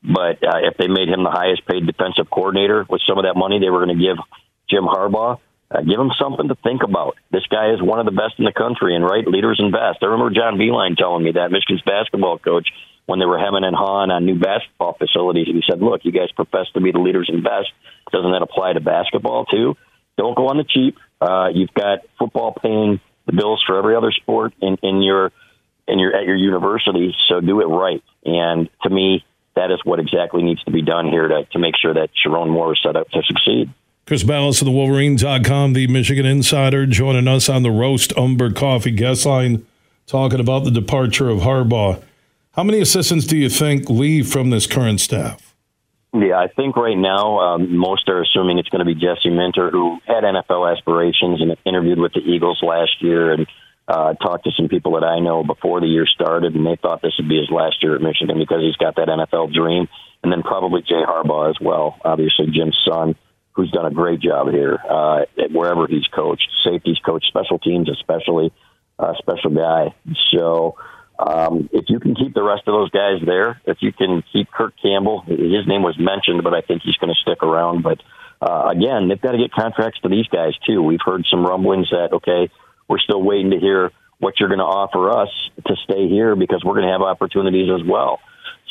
but 0.04 0.44
uh, 0.44 0.60
if 0.68 0.78
they 0.78 0.88
made 0.88 1.08
him 1.08 1.24
the 1.24 1.32
highest 1.32 1.66
paid 1.66 1.88
defensive 1.88 2.30
coordinator 2.30 2.86
with 2.90 3.02
some 3.08 3.18
of 3.18 3.24
that 3.24 3.36
money 3.36 3.60
they 3.60 3.70
were 3.70 3.86
going 3.86 3.98
to 3.98 4.04
give 4.04 4.18
Jim 4.70 4.84
Harbaugh, 4.84 5.40
uh, 5.72 5.82
give 5.82 6.00
him 6.00 6.12
something 6.20 6.48
to 6.50 6.56
think 6.56 6.84
about. 6.84 7.16
This 7.32 7.48
guy 7.50 7.72
is 7.74 7.82
one 7.82 8.00
of 8.00 8.06
the 8.06 8.12
best 8.12 8.36
in 8.38 8.46
the 8.46 8.54
country 8.54 8.96
and 8.96 9.04
right 9.04 9.26
leaders 9.26 9.60
invest. 9.64 10.04
I 10.04 10.12
remember 10.12 10.36
John 10.36 10.60
Beilein 10.60 10.98
telling 10.98 11.24
me 11.24 11.32
that 11.34 11.52
Michigan's 11.52 11.82
basketball 11.82 12.38
coach 12.38 12.68
when 13.06 13.20
they 13.20 13.26
were 13.26 13.40
hemming 13.40 13.64
and 13.64 13.76
hawing 13.76 14.12
on 14.12 14.26
new 14.26 14.40
basketball 14.40 14.94
facilities. 14.94 15.48
He 15.48 15.64
said, 15.70 15.82
"Look, 15.82 16.06
you 16.06 16.12
guys 16.12 16.32
profess 16.36 16.68
to 16.74 16.82
be 16.82 16.92
the 16.92 17.00
leaders 17.00 17.30
in 17.32 17.42
best. 17.42 17.72
Doesn't 18.12 18.32
that 18.32 18.42
apply 18.42 18.74
to 18.74 18.82
basketball 18.82 19.46
too? 19.46 19.76
Don't 20.18 20.36
go 20.36 20.48
on 20.48 20.58
the 20.58 20.64
cheap. 20.64 20.98
Uh, 21.20 21.50
you've 21.54 21.74
got 21.74 22.00
football 22.20 22.54
paying 22.54 23.00
the 23.26 23.34
bills 23.34 23.64
for 23.66 23.78
every 23.78 23.96
other 23.96 24.12
sport 24.12 24.54
in, 24.62 24.78
in 24.84 25.02
your 25.02 25.32
in 25.88 26.00
your 26.00 26.16
at 26.16 26.26
your 26.26 26.36
university, 26.36 27.16
so 27.28 27.42
do 27.42 27.62
it 27.62 27.66
right." 27.66 28.04
And 28.26 28.70
to 28.84 28.90
me, 28.90 29.26
that 29.56 29.72
is 29.72 29.80
what 29.84 30.00
exactly 30.00 30.44
needs 30.44 30.64
to 30.64 30.72
be 30.72 30.82
done 30.82 31.08
here 31.08 31.28
to, 31.28 31.46
to 31.46 31.60
make 31.60 31.76
sure 31.80 31.94
that 31.94 32.10
Sherrone 32.14 32.50
Moore 32.50 32.74
is 32.74 32.80
set 32.84 32.96
up 32.96 33.10
to 33.10 33.22
succeed. 33.24 33.70
Chris 34.06 34.24
Balas 34.24 34.62
of 34.62 34.66
the 34.66 34.72
Wolverines.com, 34.72 35.74
the 35.74 35.88
Michigan 35.88 36.26
Insider, 36.26 36.86
joining 36.86 37.28
us 37.28 37.48
on 37.48 37.64
the 37.64 37.72
Roast 37.72 38.12
Umber 38.18 38.52
Coffee 38.52 38.92
guest 38.92 39.26
line, 39.26 39.66
talking 40.08 40.42
about 40.42 40.66
the 40.66 40.72
departure 40.72 41.30
of 41.30 41.40
Harbaugh. 41.40 42.04
How 42.52 42.64
many 42.64 42.82
assistants 42.82 43.26
do 43.26 43.38
you 43.38 43.50
think 43.50 43.90
leave 43.90 44.28
from 44.28 44.50
this 44.50 44.68
current 44.68 45.00
staff? 45.00 45.56
Yeah, 46.14 46.38
I 46.38 46.48
think 46.48 46.76
right 46.76 46.98
now 46.98 47.40
um, 47.40 47.76
most 47.76 48.08
are 48.08 48.22
assuming 48.22 48.60
it's 48.60 48.70
going 48.70 48.86
to 48.86 48.86
be 48.86 48.94
Jesse 48.94 49.32
Minter, 49.32 49.72
who 49.72 50.00
had 50.06 50.24
NFL 50.24 50.72
aspirations 50.72 51.42
and 51.42 51.56
interviewed 51.66 51.98
with 51.98 52.14
the 52.14 52.20
Eagles 52.20 52.62
last 52.62 53.02
year 53.02 53.32
and 53.32 53.48
uh, 53.88 54.14
talked 54.14 54.46
to 54.46 54.52
some 54.56 54.70
people 54.70 54.94
that 54.94 55.04
I 55.04 55.20
know 55.20 55.44
before 55.44 55.82
the 55.82 55.88
year 55.88 56.06
started, 56.08 56.56
and 56.56 56.66
they 56.66 56.78
thought 56.82 57.02
this 57.02 57.14
would 57.20 57.28
be 57.28 57.40
his 57.40 57.50
last 57.50 57.84
year 57.84 57.96
at 57.96 58.02
Michigan 58.02 58.38
because 58.38 58.62
he's 58.62 58.78
got 58.78 58.96
that 58.96 59.08
NFL 59.08 59.54
dream. 59.54 59.88
And 60.24 60.32
then 60.32 60.42
probably 60.42 60.82
Jay 60.82 61.04
Harbaugh 61.06 61.50
as 61.50 61.58
well, 61.60 62.00
obviously 62.04 62.48
Jim's 62.52 62.80
son, 62.88 63.16
who's 63.52 63.72
done 63.72 63.86
a 63.86 63.92
great 63.92 64.22
job 64.22 64.50
here 64.50 64.80
uh, 64.90 65.26
wherever 65.52 65.86
he's 65.88 66.08
coached, 66.08 66.48
safeties 66.64 66.98
coach, 67.06 67.26
special 67.28 67.60
teams 67.60 67.90
especially, 67.90 68.54
uh, 68.98 69.14
special 69.20 69.52
guy. 69.52 69.94
So 70.32 70.78
um, 71.20 71.70
if 71.74 71.86
you 71.90 72.00
can 72.00 72.16
keep 72.16 72.34
the 72.34 72.42
rest 72.42 72.64
of 72.68 72.74
those 72.74 72.90
guys 72.90 73.20
there, 73.26 73.62
if 73.66 73.78
you 73.82 73.92
can 73.92 74.24
keep 74.32 74.50
Kirk 74.50 74.74
Campbell, 74.82 75.22
his 75.28 75.68
name 75.68 75.84
was 75.84 75.98
mentioned, 76.00 76.42
but 76.44 76.54
I 76.54 76.62
think 76.62 76.84
he's 76.84 76.96
going 76.96 77.14
to 77.14 77.20
stick 77.22 77.44
around. 77.44 77.84
But 77.84 78.00
uh, 78.42 78.70
again, 78.70 79.10
they've 79.10 79.22
got 79.22 79.34
to 79.34 79.38
get 79.38 79.52
contracts 79.52 80.00
to 80.02 80.10
these 80.10 80.28
guys 80.28 80.54
too. 80.66 80.82
We've 80.82 81.04
heard 81.04 81.26
some 81.30 81.46
rumblings 81.46 81.90
that 81.92 82.14
okay 82.14 82.50
we're 82.88 83.00
still 83.00 83.22
waiting 83.22 83.52
to 83.52 83.60
hear 83.60 83.92
what 84.20 84.40
you're 84.40 84.50
going 84.50 84.60
to 84.60 84.66
offer 84.66 85.12
us 85.12 85.30
to 85.68 85.76
stay 85.84 86.08
here 86.08 86.36
because 86.36 86.64
we're 86.64 86.76
going 86.76 86.88
to 86.88 86.92
have 86.92 87.02
opportunities 87.02 87.70
as 87.74 87.86
well. 87.86 88.20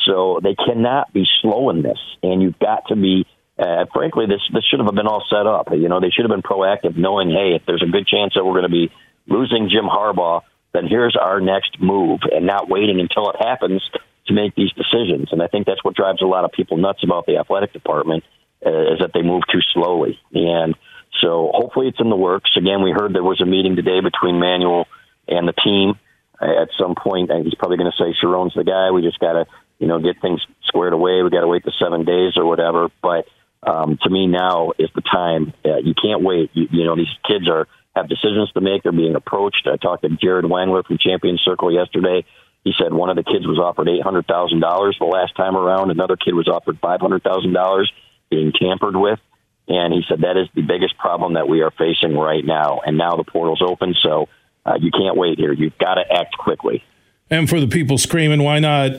So 0.05 0.39
they 0.41 0.55
cannot 0.55 1.13
be 1.13 1.25
slow 1.41 1.69
in 1.69 1.81
this, 1.81 1.99
and 2.21 2.41
you've 2.41 2.59
got 2.59 2.87
to 2.87 2.95
be. 2.95 3.25
Uh, 3.57 3.85
frankly, 3.93 4.25
this 4.25 4.41
this 4.51 4.63
should 4.65 4.79
have 4.79 4.95
been 4.95 5.05
all 5.05 5.23
set 5.29 5.45
up. 5.45 5.67
You 5.71 5.87
know, 5.87 5.99
they 5.99 6.09
should 6.09 6.25
have 6.27 6.31
been 6.31 6.41
proactive, 6.41 6.97
knowing, 6.97 7.29
hey, 7.29 7.53
if 7.53 7.61
there's 7.67 7.83
a 7.83 7.91
good 7.91 8.07
chance 8.07 8.33
that 8.33 8.43
we're 8.43 8.59
going 8.59 8.63
to 8.63 8.69
be 8.69 8.91
losing 9.27 9.69
Jim 9.69 9.85
Harbaugh, 9.85 10.41
then 10.73 10.87
here's 10.87 11.15
our 11.15 11.39
next 11.39 11.79
move, 11.79 12.21
and 12.31 12.47
not 12.47 12.67
waiting 12.67 12.99
until 12.99 13.29
it 13.29 13.35
happens 13.39 13.81
to 14.25 14.33
make 14.33 14.55
these 14.55 14.71
decisions. 14.71 15.29
And 15.31 15.41
I 15.41 15.47
think 15.47 15.67
that's 15.67 15.83
what 15.83 15.95
drives 15.95 16.21
a 16.21 16.25
lot 16.25 16.45
of 16.45 16.51
people 16.51 16.77
nuts 16.77 17.03
about 17.03 17.27
the 17.27 17.37
athletic 17.37 17.73
department 17.73 18.23
uh, 18.65 18.93
is 18.93 18.99
that 18.99 19.11
they 19.13 19.21
move 19.21 19.43
too 19.51 19.61
slowly. 19.73 20.19
And 20.33 20.75
so 21.21 21.51
hopefully 21.53 21.87
it's 21.87 21.99
in 21.99 22.09
the 22.09 22.15
works. 22.15 22.51
Again, 22.57 22.83
we 22.83 22.91
heard 22.91 23.13
there 23.13 23.23
was 23.23 23.41
a 23.41 23.45
meeting 23.45 23.75
today 23.75 23.99
between 24.01 24.39
Manuel 24.39 24.87
and 25.27 25.47
the 25.47 25.53
team. 25.53 25.99
At 26.41 26.69
some 26.77 26.95
point, 26.95 27.31
he's 27.43 27.55
probably 27.55 27.77
going 27.77 27.91
to 27.91 27.97
say 27.97 28.13
Sherrone's 28.19 28.53
the 28.55 28.63
guy. 28.63 28.91
We 28.91 29.01
just 29.01 29.19
got 29.19 29.33
to, 29.33 29.45
you 29.79 29.87
know, 29.87 29.99
get 29.99 30.21
things 30.21 30.41
squared 30.65 30.93
away. 30.93 31.21
We 31.23 31.29
got 31.29 31.41
to 31.41 31.47
wait 31.47 31.63
the 31.63 31.71
seven 31.79 32.03
days 32.03 32.33
or 32.35 32.45
whatever. 32.45 32.89
But 33.01 33.27
um, 33.61 33.97
to 34.01 34.09
me, 34.09 34.27
now 34.27 34.73
is 34.77 34.89
the 34.93 35.01
time. 35.01 35.53
Uh, 35.63 35.77
you 35.77 35.93
can't 35.93 36.21
wait. 36.21 36.51
You, 36.53 36.67
you 36.71 36.85
know, 36.85 36.95
these 36.95 37.13
kids 37.25 37.47
are 37.49 37.67
have 37.95 38.09
decisions 38.09 38.51
to 38.53 38.61
make. 38.61 38.83
They're 38.83 38.91
being 38.91 39.15
approached. 39.15 39.67
I 39.71 39.77
talked 39.77 40.01
to 40.01 40.09
Jared 40.09 40.45
Wangler 40.45 40.83
from 40.85 40.97
Champion 40.97 41.37
Circle 41.41 41.71
yesterday. 41.71 42.25
He 42.63 42.73
said 42.77 42.93
one 42.93 43.09
of 43.09 43.15
the 43.15 43.23
kids 43.23 43.45
was 43.45 43.59
offered 43.59 43.87
eight 43.87 44.03
hundred 44.03 44.25
thousand 44.25 44.61
dollars 44.61 44.97
the 44.99 45.05
last 45.05 45.35
time 45.35 45.55
around. 45.55 45.91
Another 45.91 46.15
kid 46.15 46.33
was 46.33 46.47
offered 46.47 46.79
five 46.79 47.01
hundred 47.01 47.23
thousand 47.23 47.53
dollars, 47.53 47.91
being 48.29 48.51
tampered 48.51 48.95
with. 48.95 49.19
And 49.67 49.93
he 49.93 50.01
said 50.07 50.21
that 50.21 50.37
is 50.37 50.47
the 50.55 50.61
biggest 50.61 50.97
problem 50.97 51.33
that 51.33 51.47
we 51.47 51.61
are 51.61 51.71
facing 51.71 52.17
right 52.17 52.43
now. 52.43 52.81
And 52.85 52.97
now 52.97 53.15
the 53.15 53.23
portal's 53.23 53.61
open, 53.61 53.95
so 54.01 54.27
uh, 54.65 54.75
you 54.79 54.91
can't 54.91 55.17
wait 55.17 55.39
here. 55.39 55.53
You've 55.53 55.77
got 55.77 55.95
to 55.95 56.03
act 56.11 56.37
quickly. 56.37 56.83
And 57.29 57.49
for 57.49 57.59
the 57.59 57.67
people 57.67 57.97
screaming, 57.97 58.43
why 58.43 58.59
not 58.59 58.91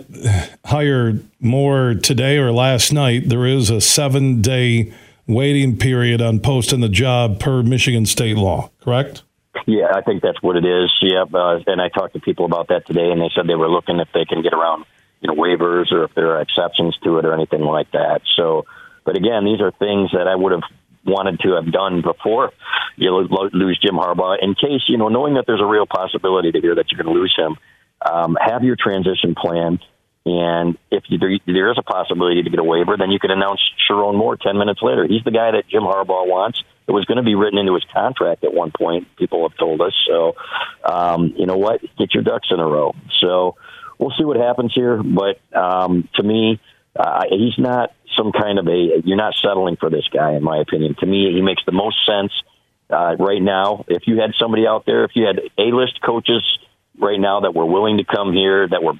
hire 0.64 1.18
Moore 1.40 1.94
today 1.94 2.38
or 2.38 2.50
last 2.50 2.92
night? 2.92 3.28
There 3.28 3.46
is 3.46 3.70
a 3.70 3.80
seven 3.80 4.40
day 4.40 4.92
waiting 5.26 5.76
period 5.76 6.20
on 6.20 6.40
posting 6.40 6.80
the 6.80 6.88
job 6.88 7.38
per 7.38 7.62
Michigan 7.62 8.06
state 8.06 8.36
law, 8.36 8.70
correct? 8.80 9.22
Yeah, 9.66 9.92
I 9.94 10.00
think 10.02 10.22
that's 10.22 10.42
what 10.42 10.56
it 10.56 10.64
is. 10.64 10.92
Yeah, 11.00 11.24
uh, 11.32 11.60
and 11.66 11.80
I 11.80 11.88
talked 11.88 12.14
to 12.14 12.20
people 12.20 12.44
about 12.44 12.68
that 12.68 12.86
today, 12.86 13.10
and 13.10 13.20
they 13.20 13.30
said 13.34 13.46
they 13.46 13.54
were 13.54 13.70
looking 13.70 14.00
if 14.00 14.08
they 14.12 14.24
can 14.24 14.42
get 14.42 14.52
around, 14.52 14.84
you 15.20 15.28
know, 15.28 15.34
waivers 15.34 15.92
or 15.92 16.04
if 16.04 16.14
there 16.14 16.36
are 16.36 16.40
exceptions 16.40 16.98
to 17.04 17.18
it 17.18 17.24
or 17.24 17.32
anything 17.32 17.60
like 17.60 17.90
that. 17.92 18.22
So 18.36 18.66
but 19.04 19.16
again, 19.16 19.44
these 19.44 19.60
are 19.60 19.70
things 19.72 20.10
that 20.12 20.26
I 20.28 20.34
would 20.34 20.52
have 20.52 20.62
wanted 21.04 21.40
to 21.40 21.52
have 21.54 21.70
done 21.70 22.02
before 22.02 22.52
you 22.96 23.10
lose 23.52 23.78
Jim 23.82 23.94
Harbaugh. 23.96 24.36
In 24.40 24.54
case 24.54 24.82
you 24.88 24.98
know, 24.98 25.08
knowing 25.08 25.34
that 25.34 25.44
there's 25.46 25.60
a 25.60 25.66
real 25.66 25.86
possibility 25.86 26.52
to 26.52 26.60
hear 26.60 26.74
that 26.74 26.90
you're 26.90 27.02
going 27.02 27.14
to 27.14 27.20
lose 27.20 27.34
him, 27.36 27.56
um, 28.04 28.36
have 28.40 28.62
your 28.64 28.76
transition 28.76 29.34
plan. 29.34 29.78
And 30.26 30.78
if 30.90 31.04
you, 31.08 31.18
there 31.46 31.70
is 31.70 31.78
a 31.78 31.82
possibility 31.82 32.42
to 32.42 32.50
get 32.50 32.58
a 32.58 32.64
waiver, 32.64 32.96
then 32.96 33.10
you 33.10 33.18
can 33.18 33.30
announce 33.30 33.60
Sherrone 33.88 34.16
Moore 34.16 34.36
10 34.36 34.56
minutes 34.56 34.80
later. 34.82 35.06
He's 35.06 35.22
the 35.22 35.30
guy 35.30 35.50
that 35.50 35.68
Jim 35.68 35.82
Harbaugh 35.82 36.26
wants. 36.26 36.62
it 36.88 36.92
was 36.92 37.04
going 37.04 37.18
to 37.18 37.22
be 37.22 37.34
written 37.34 37.58
into 37.58 37.74
his 37.74 37.84
contract 37.92 38.42
at 38.42 38.54
one 38.54 38.72
point. 38.76 39.06
People 39.16 39.46
have 39.46 39.58
told 39.58 39.82
us. 39.82 39.92
So, 40.08 40.36
um, 40.90 41.34
you 41.36 41.44
know 41.44 41.58
what? 41.58 41.82
Get 41.98 42.14
your 42.14 42.22
ducks 42.22 42.48
in 42.50 42.58
a 42.58 42.64
row. 42.64 42.94
So 43.20 43.56
we'll 43.98 44.14
see 44.16 44.24
what 44.24 44.38
happens 44.38 44.72
here. 44.74 45.02
But 45.02 45.40
um, 45.54 46.08
to 46.14 46.22
me, 46.22 46.58
uh, 46.98 47.22
he's 47.30 47.58
not 47.58 47.92
some 48.16 48.32
kind 48.32 48.58
of 48.58 48.66
a. 48.68 49.02
You're 49.04 49.16
not 49.16 49.34
settling 49.42 49.76
for 49.76 49.90
this 49.90 50.06
guy, 50.12 50.32
in 50.34 50.42
my 50.42 50.58
opinion. 50.58 50.94
To 51.00 51.06
me, 51.06 51.32
he 51.32 51.42
makes 51.42 51.62
the 51.66 51.72
most 51.72 51.96
sense 52.06 52.32
uh, 52.90 53.16
right 53.18 53.42
now. 53.42 53.84
If 53.88 54.06
you 54.06 54.20
had 54.20 54.32
somebody 54.40 54.66
out 54.66 54.86
there, 54.86 55.04
if 55.04 55.12
you 55.14 55.26
had 55.26 55.40
A-list 55.58 56.00
coaches 56.02 56.42
right 56.98 57.18
now 57.18 57.40
that 57.40 57.54
were 57.54 57.66
willing 57.66 57.98
to 57.98 58.04
come 58.04 58.32
here, 58.32 58.68
that 58.68 58.82
were 58.82 58.94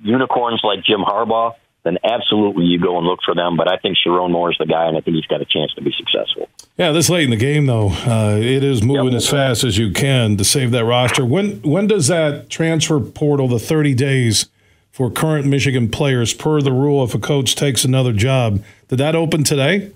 unicorns 0.00 0.60
like 0.62 0.84
Jim 0.84 1.00
Harbaugh, 1.00 1.54
then 1.82 1.98
absolutely 2.04 2.64
you 2.64 2.78
go 2.78 2.98
and 2.98 3.06
look 3.06 3.20
for 3.24 3.34
them. 3.34 3.56
But 3.56 3.70
I 3.70 3.76
think 3.78 3.96
Sherrone 3.96 4.30
Moore 4.30 4.52
is 4.52 4.58
the 4.58 4.66
guy, 4.66 4.86
and 4.86 4.96
I 4.96 5.00
think 5.00 5.16
he's 5.16 5.26
got 5.26 5.42
a 5.42 5.44
chance 5.44 5.74
to 5.74 5.82
be 5.82 5.92
successful. 5.96 6.48
Yeah, 6.78 6.92
this 6.92 7.10
late 7.10 7.24
in 7.24 7.30
the 7.30 7.36
game, 7.36 7.66
though, 7.66 7.90
uh, 7.90 8.38
it 8.40 8.64
is 8.64 8.82
moving 8.82 9.12
yep. 9.12 9.14
as 9.14 9.28
fast 9.28 9.64
as 9.64 9.76
you 9.76 9.92
can 9.92 10.36
to 10.36 10.44
save 10.44 10.70
that 10.70 10.84
roster. 10.84 11.24
When 11.24 11.60
when 11.62 11.86
does 11.86 12.06
that 12.08 12.48
transfer 12.48 13.00
portal, 13.00 13.48
the 13.48 13.58
thirty 13.58 13.94
days 13.94 14.46
for 14.94 15.10
current 15.10 15.44
Michigan 15.44 15.88
players, 15.88 16.32
per 16.32 16.60
the 16.60 16.70
rule, 16.70 17.02
if 17.02 17.16
a 17.16 17.18
coach 17.18 17.56
takes 17.56 17.84
another 17.84 18.12
job, 18.12 18.62
did 18.86 19.00
that 19.00 19.16
open 19.16 19.42
today? 19.42 19.90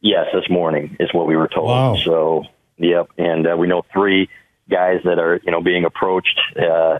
Yes, 0.00 0.26
this 0.34 0.50
morning 0.50 0.96
is 0.98 1.14
what 1.14 1.28
we 1.28 1.36
were 1.36 1.46
told. 1.46 1.68
Wow. 1.68 1.96
So, 2.04 2.42
yep, 2.76 3.08
and 3.16 3.46
uh, 3.46 3.56
we 3.56 3.68
know 3.68 3.84
three 3.92 4.28
guys 4.68 4.98
that 5.04 5.20
are 5.20 5.40
you 5.44 5.52
know 5.52 5.62
being 5.62 5.84
approached. 5.84 6.40
Uh, 6.58 6.98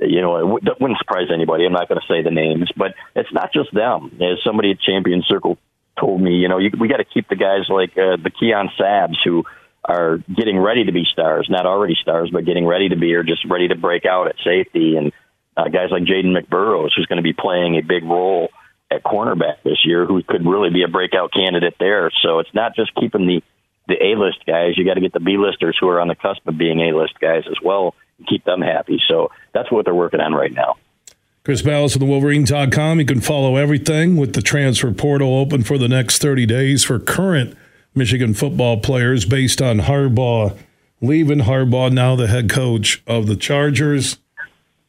you 0.00 0.20
know, 0.20 0.56
it 0.56 0.80
wouldn't 0.80 0.98
surprise 0.98 1.28
anybody. 1.32 1.64
I'm 1.64 1.72
not 1.72 1.86
going 1.86 2.00
to 2.00 2.06
say 2.12 2.22
the 2.22 2.32
names, 2.32 2.72
but 2.76 2.94
it's 3.14 3.32
not 3.32 3.52
just 3.52 3.72
them. 3.72 4.18
As 4.20 4.42
somebody 4.42 4.72
at 4.72 4.80
Champion 4.80 5.22
Circle 5.28 5.58
told 5.96 6.20
me, 6.20 6.38
you 6.38 6.48
know, 6.48 6.58
you, 6.58 6.72
we 6.76 6.88
got 6.88 6.96
to 6.96 7.04
keep 7.04 7.28
the 7.28 7.36
guys 7.36 7.68
like 7.68 7.90
uh, 7.90 8.16
the 8.16 8.30
Keon 8.30 8.70
Sabbs 8.76 9.18
who 9.22 9.44
are 9.84 10.18
getting 10.34 10.58
ready 10.58 10.86
to 10.86 10.92
be 10.92 11.04
stars, 11.04 11.46
not 11.48 11.66
already 11.66 11.94
stars, 12.02 12.30
but 12.32 12.44
getting 12.44 12.66
ready 12.66 12.88
to 12.88 12.96
be 12.96 13.14
or 13.14 13.22
just 13.22 13.44
ready 13.44 13.68
to 13.68 13.76
break 13.76 14.06
out 14.06 14.26
at 14.26 14.34
safety, 14.42 14.96
and 14.96 15.12
uh, 15.56 15.68
guys 15.68 15.90
like 15.90 16.02
Jayden 16.04 16.36
McBurrows, 16.36 16.90
who's 16.96 17.06
going 17.06 17.18
to 17.18 17.22
be 17.22 17.32
playing 17.32 17.76
a 17.76 17.82
big 17.82 18.04
role 18.04 18.48
at 18.90 19.02
cornerback 19.02 19.62
this 19.64 19.84
year, 19.84 20.06
who 20.06 20.22
could 20.22 20.46
really 20.46 20.70
be 20.70 20.82
a 20.82 20.88
breakout 20.88 21.32
candidate 21.32 21.76
there. 21.78 22.10
So 22.22 22.40
it's 22.40 22.52
not 22.54 22.74
just 22.74 22.94
keeping 22.94 23.26
the 23.26 23.42
the 23.88 23.96
A 24.00 24.16
list 24.16 24.46
guys. 24.46 24.78
You 24.78 24.84
got 24.84 24.94
to 24.94 25.00
get 25.00 25.12
the 25.12 25.20
B 25.20 25.36
listers 25.36 25.76
who 25.80 25.88
are 25.88 26.00
on 26.00 26.06
the 26.06 26.14
cusp 26.14 26.46
of 26.46 26.56
being 26.56 26.80
A 26.80 26.96
list 26.96 27.18
guys 27.18 27.42
as 27.50 27.56
well 27.62 27.94
and 28.18 28.26
keep 28.26 28.44
them 28.44 28.60
happy. 28.60 29.00
So 29.08 29.32
that's 29.52 29.70
what 29.70 29.84
they're 29.84 29.94
working 29.94 30.20
on 30.20 30.32
right 30.32 30.52
now. 30.52 30.76
Chris 31.44 31.62
Balas 31.62 31.94
of 31.94 32.00
the 32.00 32.06
Wolverine.com. 32.06 33.00
You 33.00 33.06
can 33.06 33.20
follow 33.20 33.56
everything 33.56 34.16
with 34.16 34.34
the 34.34 34.42
transfer 34.42 34.92
portal 34.92 35.36
open 35.38 35.64
for 35.64 35.78
the 35.78 35.88
next 35.88 36.18
30 36.18 36.46
days 36.46 36.84
for 36.84 36.98
current 36.98 37.56
Michigan 37.94 38.34
football 38.34 38.76
players 38.76 39.24
based 39.24 39.60
on 39.60 39.80
Harbaugh 39.80 40.56
leaving. 41.00 41.40
Harbaugh 41.40 41.90
now 41.90 42.14
the 42.14 42.26
head 42.26 42.50
coach 42.50 43.02
of 43.06 43.26
the 43.26 43.36
Chargers. 43.36 44.18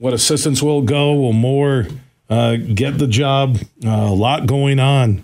What 0.01 0.15
assistants 0.15 0.63
will 0.63 0.81
go? 0.81 1.13
Will 1.13 1.31
Moore 1.31 1.85
uh, 2.27 2.55
get 2.55 2.97
the 2.97 3.05
job? 3.05 3.59
Uh, 3.85 3.89
a 3.89 4.15
lot 4.15 4.47
going 4.47 4.79
on 4.79 5.23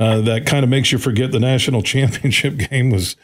uh, 0.00 0.20
that 0.22 0.46
kind 0.46 0.64
of 0.64 0.68
makes 0.68 0.90
you 0.90 0.98
forget 0.98 1.30
the 1.30 1.38
national 1.38 1.80
championship 1.94 2.56
game 2.56 2.90
was 2.90 3.14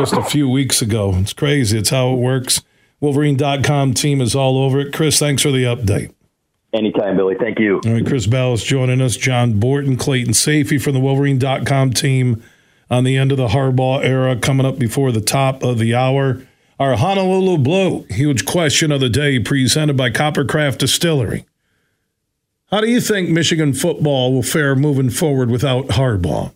just 0.00 0.14
a 0.14 0.22
few 0.24 0.48
weeks 0.48 0.82
ago. 0.82 1.12
It's 1.14 1.32
crazy. 1.32 1.78
It's 1.78 1.90
how 1.90 2.12
it 2.12 2.16
works. 2.16 2.60
Wolverine.com 2.98 3.94
team 3.94 4.20
is 4.20 4.34
all 4.34 4.58
over 4.58 4.80
it. 4.80 4.92
Chris, 4.92 5.20
thanks 5.20 5.42
for 5.42 5.52
the 5.52 5.62
update. 5.62 6.12
Anytime, 6.74 7.16
Billy. 7.16 7.36
Thank 7.38 7.60
you. 7.60 7.80
All 7.86 7.92
right, 7.92 8.04
Chris 8.04 8.26
Bell 8.26 8.52
is 8.52 8.64
joining 8.64 9.00
us. 9.00 9.16
John 9.16 9.60
Borton, 9.60 9.96
Clayton 9.96 10.32
Sayfie 10.32 10.82
from 10.82 10.94
the 10.94 11.00
Wolverine.com 11.00 11.92
team 11.92 12.42
on 12.90 13.04
the 13.04 13.16
end 13.16 13.30
of 13.30 13.38
the 13.38 13.48
Harbaugh 13.48 14.04
era 14.04 14.34
coming 14.34 14.66
up 14.66 14.76
before 14.76 15.12
the 15.12 15.20
top 15.20 15.62
of 15.62 15.78
the 15.78 15.94
hour. 15.94 16.42
Our 16.78 16.94
Honolulu 16.94 17.58
Blue, 17.58 18.06
huge 18.08 18.46
question 18.46 18.92
of 18.92 19.00
the 19.00 19.08
day, 19.08 19.40
presented 19.40 19.96
by 19.96 20.10
Coppercraft 20.10 20.78
Distillery. 20.78 21.44
How 22.70 22.80
do 22.80 22.88
you 22.88 23.00
think 23.00 23.30
Michigan 23.30 23.72
football 23.72 24.32
will 24.32 24.44
fare 24.44 24.76
moving 24.76 25.10
forward 25.10 25.50
without 25.50 25.88
Harbaugh? 25.88 26.54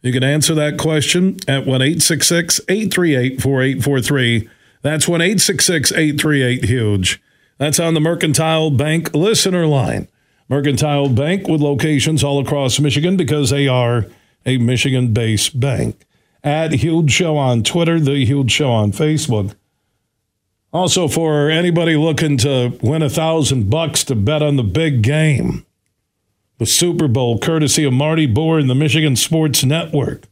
You 0.00 0.12
can 0.14 0.24
answer 0.24 0.54
that 0.54 0.78
question 0.78 1.36
at 1.46 1.66
1 1.66 1.82
838 1.82 3.42
4843. 3.42 4.48
That's 4.80 5.06
1 5.06 5.20
838 5.20 6.64
Huge. 6.64 7.22
That's 7.58 7.78
on 7.78 7.92
the 7.92 8.00
Mercantile 8.00 8.70
Bank 8.70 9.14
listener 9.14 9.66
line. 9.66 10.08
Mercantile 10.48 11.10
Bank 11.10 11.48
with 11.48 11.60
locations 11.60 12.24
all 12.24 12.40
across 12.40 12.80
Michigan 12.80 13.18
because 13.18 13.50
they 13.50 13.68
are 13.68 14.06
a 14.46 14.56
Michigan 14.56 15.12
based 15.12 15.60
bank. 15.60 16.06
At 16.42 16.72
Huge 16.72 17.10
Show 17.10 17.36
on 17.36 17.62
Twitter, 17.62 18.00
The 18.00 18.24
Huge 18.24 18.50
Show 18.50 18.70
on 18.70 18.92
Facebook. 18.92 19.54
Also, 20.72 21.08
for 21.08 21.50
anybody 21.50 21.96
looking 21.96 22.38
to 22.38 22.78
win 22.80 23.02
a 23.02 23.10
thousand 23.10 23.68
bucks 23.68 24.04
to 24.04 24.14
bet 24.14 24.42
on 24.42 24.56
the 24.56 24.62
big 24.62 25.02
game, 25.02 25.66
the 26.58 26.66
Super 26.66 27.08
Bowl, 27.08 27.38
courtesy 27.38 27.84
of 27.84 27.92
Marty 27.92 28.26
Boer 28.26 28.58
and 28.58 28.70
the 28.70 28.74
Michigan 28.74 29.16
Sports 29.16 29.64
Network. 29.64 30.22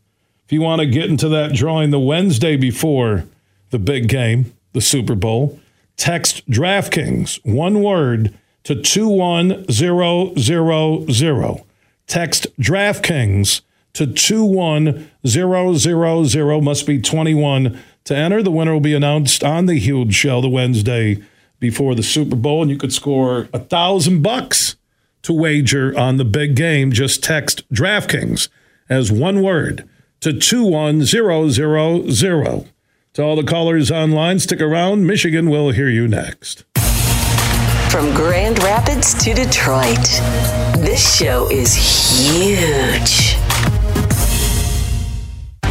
If 0.44 0.53
you 0.53 0.62
want 0.62 0.81
to 0.81 0.87
get 0.87 1.11
into 1.11 1.29
that 1.29 1.55
drawing 1.55 1.90
the 1.90 1.99
Wednesday 1.99 2.57
before 2.57 3.25
the 3.71 3.79
big 3.79 4.09
game, 4.09 4.53
the 4.73 4.81
Super 4.81 5.14
Bowl, 5.14 5.61
text 5.97 6.49
DraftKings, 6.49 7.44
one 7.44 7.83
word, 7.83 8.35
to 8.64 8.81
21000. 8.81 11.64
Text 12.07 12.47
DraftKings 12.59 13.61
to 13.94 14.07
21000. 14.07 16.64
Must 16.64 16.87
be 16.87 17.01
21 17.01 17.79
to 18.05 18.16
enter. 18.16 18.42
The 18.42 18.51
winner 18.51 18.72
will 18.72 18.81
be 18.81 18.94
announced 18.94 19.44
on 19.44 19.66
the 19.66 19.79
huge 19.79 20.14
show 20.14 20.40
the 20.40 20.48
Wednesday 20.48 21.22
before 21.61 21.94
the 21.94 22.03
Super 22.03 22.37
Bowl, 22.37 22.62
and 22.62 22.70
you 22.70 22.77
could 22.77 22.92
score 22.92 23.48
a 23.53 23.59
thousand 23.59 24.22
bucks 24.22 24.77
to 25.22 25.33
wager 25.33 25.98
on 25.98 26.16
the 26.16 26.24
big 26.24 26.55
game. 26.55 26.92
Just 26.92 27.22
text 27.22 27.68
DraftKings 27.72 28.48
as 28.88 29.12
one 29.12 29.42
word 29.42 29.88
to 30.20 30.33
21000. 30.33 32.72
To 33.14 33.22
all 33.22 33.37
the 33.37 33.42
callers 33.42 33.90
online, 33.90 34.38
stick 34.38 34.61
around. 34.61 35.07
Michigan 35.07 35.51
will 35.51 35.70
hear 35.70 35.88
you 35.88 36.07
next. 36.07 36.64
From 37.90 38.14
Grand 38.14 38.62
Rapids 38.62 39.14
to 39.24 39.35
Detroit, 39.35 40.05
this 40.77 41.16
show 41.16 41.51
is 41.51 41.74
huge 41.74 43.38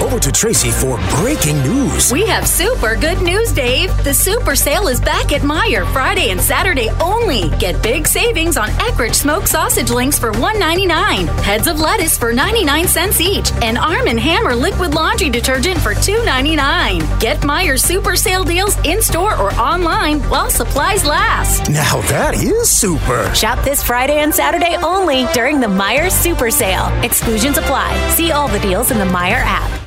over 0.08 0.20
to 0.20 0.32
Tracy 0.32 0.72
for 0.72 0.98
breaking 1.17 1.62
news. 1.63 2.13
We 2.13 2.26
have 2.28 2.48
super 2.48 2.96
good 2.96 3.22
news, 3.22 3.52
Dave. 3.52 3.91
The 4.06 4.13
super 4.13 4.56
sale 4.56 4.88
is 4.88 5.02
back 5.02 5.34
at 5.34 5.41
Meijer 5.41 5.91
Friday 5.91 6.30
and 6.30 6.39
Saturday 6.39 6.89
only. 7.02 7.50
Get 7.58 7.84
big 7.84 8.08
savings 8.08 8.56
on 8.56 8.70
Eckrich 8.80 9.15
smoked 9.15 9.50
sausage 9.50 9.91
links 9.91 10.17
for 10.17 10.32
$1.99, 10.32 11.28
heads 11.41 11.67
of 11.67 11.82
lettuce 11.82 12.17
for 12.17 12.32
99 12.32 12.88
cents 12.88 13.20
each, 13.20 13.52
and 13.62 13.78
Arm 13.78 14.08
& 14.08 14.17
Hammer 14.17 14.56
liquid 14.56 14.93
laundry 14.93 15.30
detergent 15.30 15.78
for 15.80 15.93
$2.99. 15.93 17.20
Get 17.20 17.41
Meijer 17.41 17.78
super 17.78 18.15
sale 18.15 18.46
deals 18.46 18.78
in 18.86 19.02
store 19.02 19.38
or 19.38 19.52
online 19.56 20.22
while 20.30 20.50
supplies 20.50 21.04
last. 21.06 21.70
Now 21.70 22.00
that 22.04 22.36
is 22.36 22.70
super. 22.70 23.30
Shop 23.36 23.62
this 23.65 23.84
Friday 23.84 24.20
and 24.20 24.34
Saturday 24.34 24.78
only 24.78 25.26
during 25.34 25.60
the 25.60 25.67
Meijer 25.67 26.10
super 26.10 26.50
sale. 26.50 26.88
Exclusions 27.04 27.58
apply. 27.58 28.10
See 28.12 28.32
all 28.32 28.48
the 28.48 28.60
deals 28.60 28.91
in 28.91 29.00
the 29.00 29.06
Meijer 29.06 29.43
app. 29.43 29.87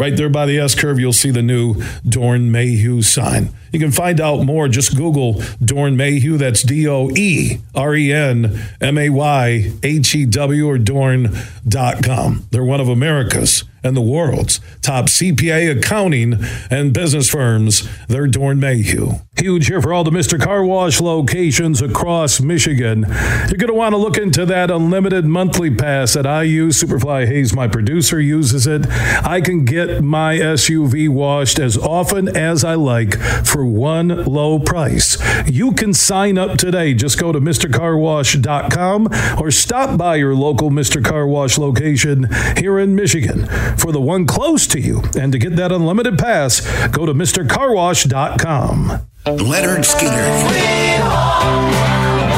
Right 0.00 0.16
there 0.16 0.30
by 0.30 0.46
the 0.46 0.58
S 0.58 0.74
curve, 0.74 0.98
you'll 0.98 1.12
see 1.12 1.30
the 1.30 1.42
new 1.42 1.74
Doeren 2.06 2.50
Mayhew 2.50 3.02
sign. 3.02 3.50
You 3.70 3.78
can 3.78 3.90
find 3.90 4.18
out 4.18 4.46
more. 4.46 4.66
Just 4.66 4.96
Google 4.96 5.34
Doeren 5.62 5.94
Mayhew. 5.94 6.38
That's 6.38 6.62
D 6.62 6.88
O 6.88 7.10
E 7.10 7.58
R 7.74 7.94
E 7.94 8.10
N 8.10 8.58
M 8.80 8.96
A 8.96 9.10
Y 9.10 9.70
H 9.82 10.14
E 10.14 10.24
W 10.24 10.66
or 10.66 10.78
Doeren.com. 10.78 12.46
They're 12.50 12.64
one 12.64 12.80
of 12.80 12.88
America's 12.88 13.64
and 13.82 13.96
the 13.96 14.00
world's 14.00 14.60
top 14.82 15.06
CPA 15.06 15.78
accounting 15.78 16.38
and 16.70 16.92
business 16.92 17.28
firms. 17.28 17.88
They're 18.08 18.26
Doeren 18.26 18.58
Mayhew. 18.58 19.20
Huge 19.36 19.68
here 19.68 19.80
for 19.80 19.92
all 19.92 20.04
the 20.04 20.10
Mr. 20.10 20.38
Car 20.38 20.64
Wash 20.64 21.00
locations 21.00 21.80
across 21.80 22.40
Michigan. 22.40 23.06
You're 23.08 23.56
going 23.58 23.68
to 23.68 23.74
want 23.74 23.94
to 23.94 23.96
look 23.96 24.18
into 24.18 24.44
that 24.46 24.70
unlimited 24.70 25.24
monthly 25.24 25.74
pass 25.74 26.12
that 26.12 26.26
I 26.26 26.42
use. 26.42 26.82
Superfly 26.82 27.26
Hayes, 27.26 27.54
my 27.54 27.66
producer, 27.66 28.20
uses 28.20 28.66
it. 28.66 28.86
I 28.90 29.40
can 29.40 29.64
get 29.64 30.02
my 30.02 30.36
SUV 30.36 31.08
washed 31.08 31.58
as 31.58 31.78
often 31.78 32.36
as 32.36 32.64
I 32.64 32.74
like 32.74 33.18
for 33.18 33.64
one 33.64 34.08
low 34.08 34.58
price. 34.58 35.16
You 35.48 35.72
can 35.72 35.94
sign 35.94 36.36
up 36.36 36.58
today. 36.58 36.92
Just 36.92 37.18
go 37.18 37.32
to 37.32 37.40
MrCarWash.com 37.40 39.08
or 39.40 39.50
stop 39.50 39.96
by 39.96 40.16
your 40.16 40.34
local 40.34 40.70
Mr. 40.70 41.02
Car 41.02 41.26
Wash 41.26 41.56
location 41.56 42.28
here 42.58 42.78
in 42.78 42.94
Michigan 42.94 43.48
for 43.78 43.92
the 43.92 44.00
one 44.00 44.26
close 44.26 44.66
to 44.68 44.80
you. 44.80 45.02
And 45.18 45.32
to 45.32 45.38
get 45.38 45.56
that 45.56 45.72
unlimited 45.72 46.18
pass, 46.18 46.60
go 46.88 47.06
to 47.06 47.14
MrCarWash.com. 47.14 49.06
Lynyrd 49.26 49.84
Skynyrd. 49.84 50.50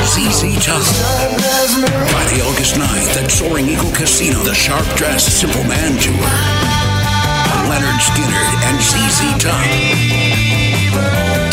ZZ 0.02 0.42
Top. 0.66 0.82
Friday, 2.10 2.42
August 2.42 2.74
9th 2.74 3.22
at 3.22 3.30
Soaring 3.30 3.68
Eagle 3.68 3.92
Casino, 3.92 4.38
the 4.42 4.54
Sharp 4.54 4.84
Dressed 4.96 5.40
Simple 5.40 5.62
Man 5.64 5.98
Tour. 6.02 6.12
Lynyrd 7.70 8.00
Skynyrd 8.02 8.50
and 8.66 8.82
ZZ 8.82 9.20
Top. 9.42 9.62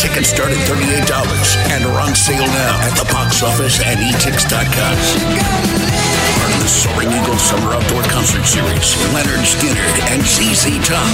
Tickets 0.00 0.28
start 0.30 0.50
at 0.50 0.58
$38 0.66 1.56
and 1.70 1.84
are 1.84 2.00
on 2.00 2.14
sale 2.14 2.46
now 2.46 2.80
at 2.82 2.96
the 2.98 3.04
box 3.12 3.42
office 3.42 3.80
and 3.84 4.00
etix.com. 4.00 5.89
The 6.60 6.68
Soaring 6.68 7.08
Eagle 7.08 7.38
Summer 7.38 7.72
Outdoor 7.72 8.02
Concert 8.02 8.44
Series. 8.44 8.92
Lynyrd 9.14 9.44
Skynyrd 9.48 9.96
and 10.10 10.22
ZZ 10.22 10.86
Top. 10.86 11.06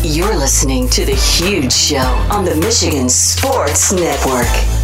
You're 0.01 0.37
listening 0.37 0.87
to 0.89 1.05
The 1.05 1.15
Huge 1.15 1.73
Show 1.73 1.97
on 2.31 2.45
the 2.45 2.55
Michigan 2.55 3.09
Sports 3.09 3.91
Network. 3.91 4.78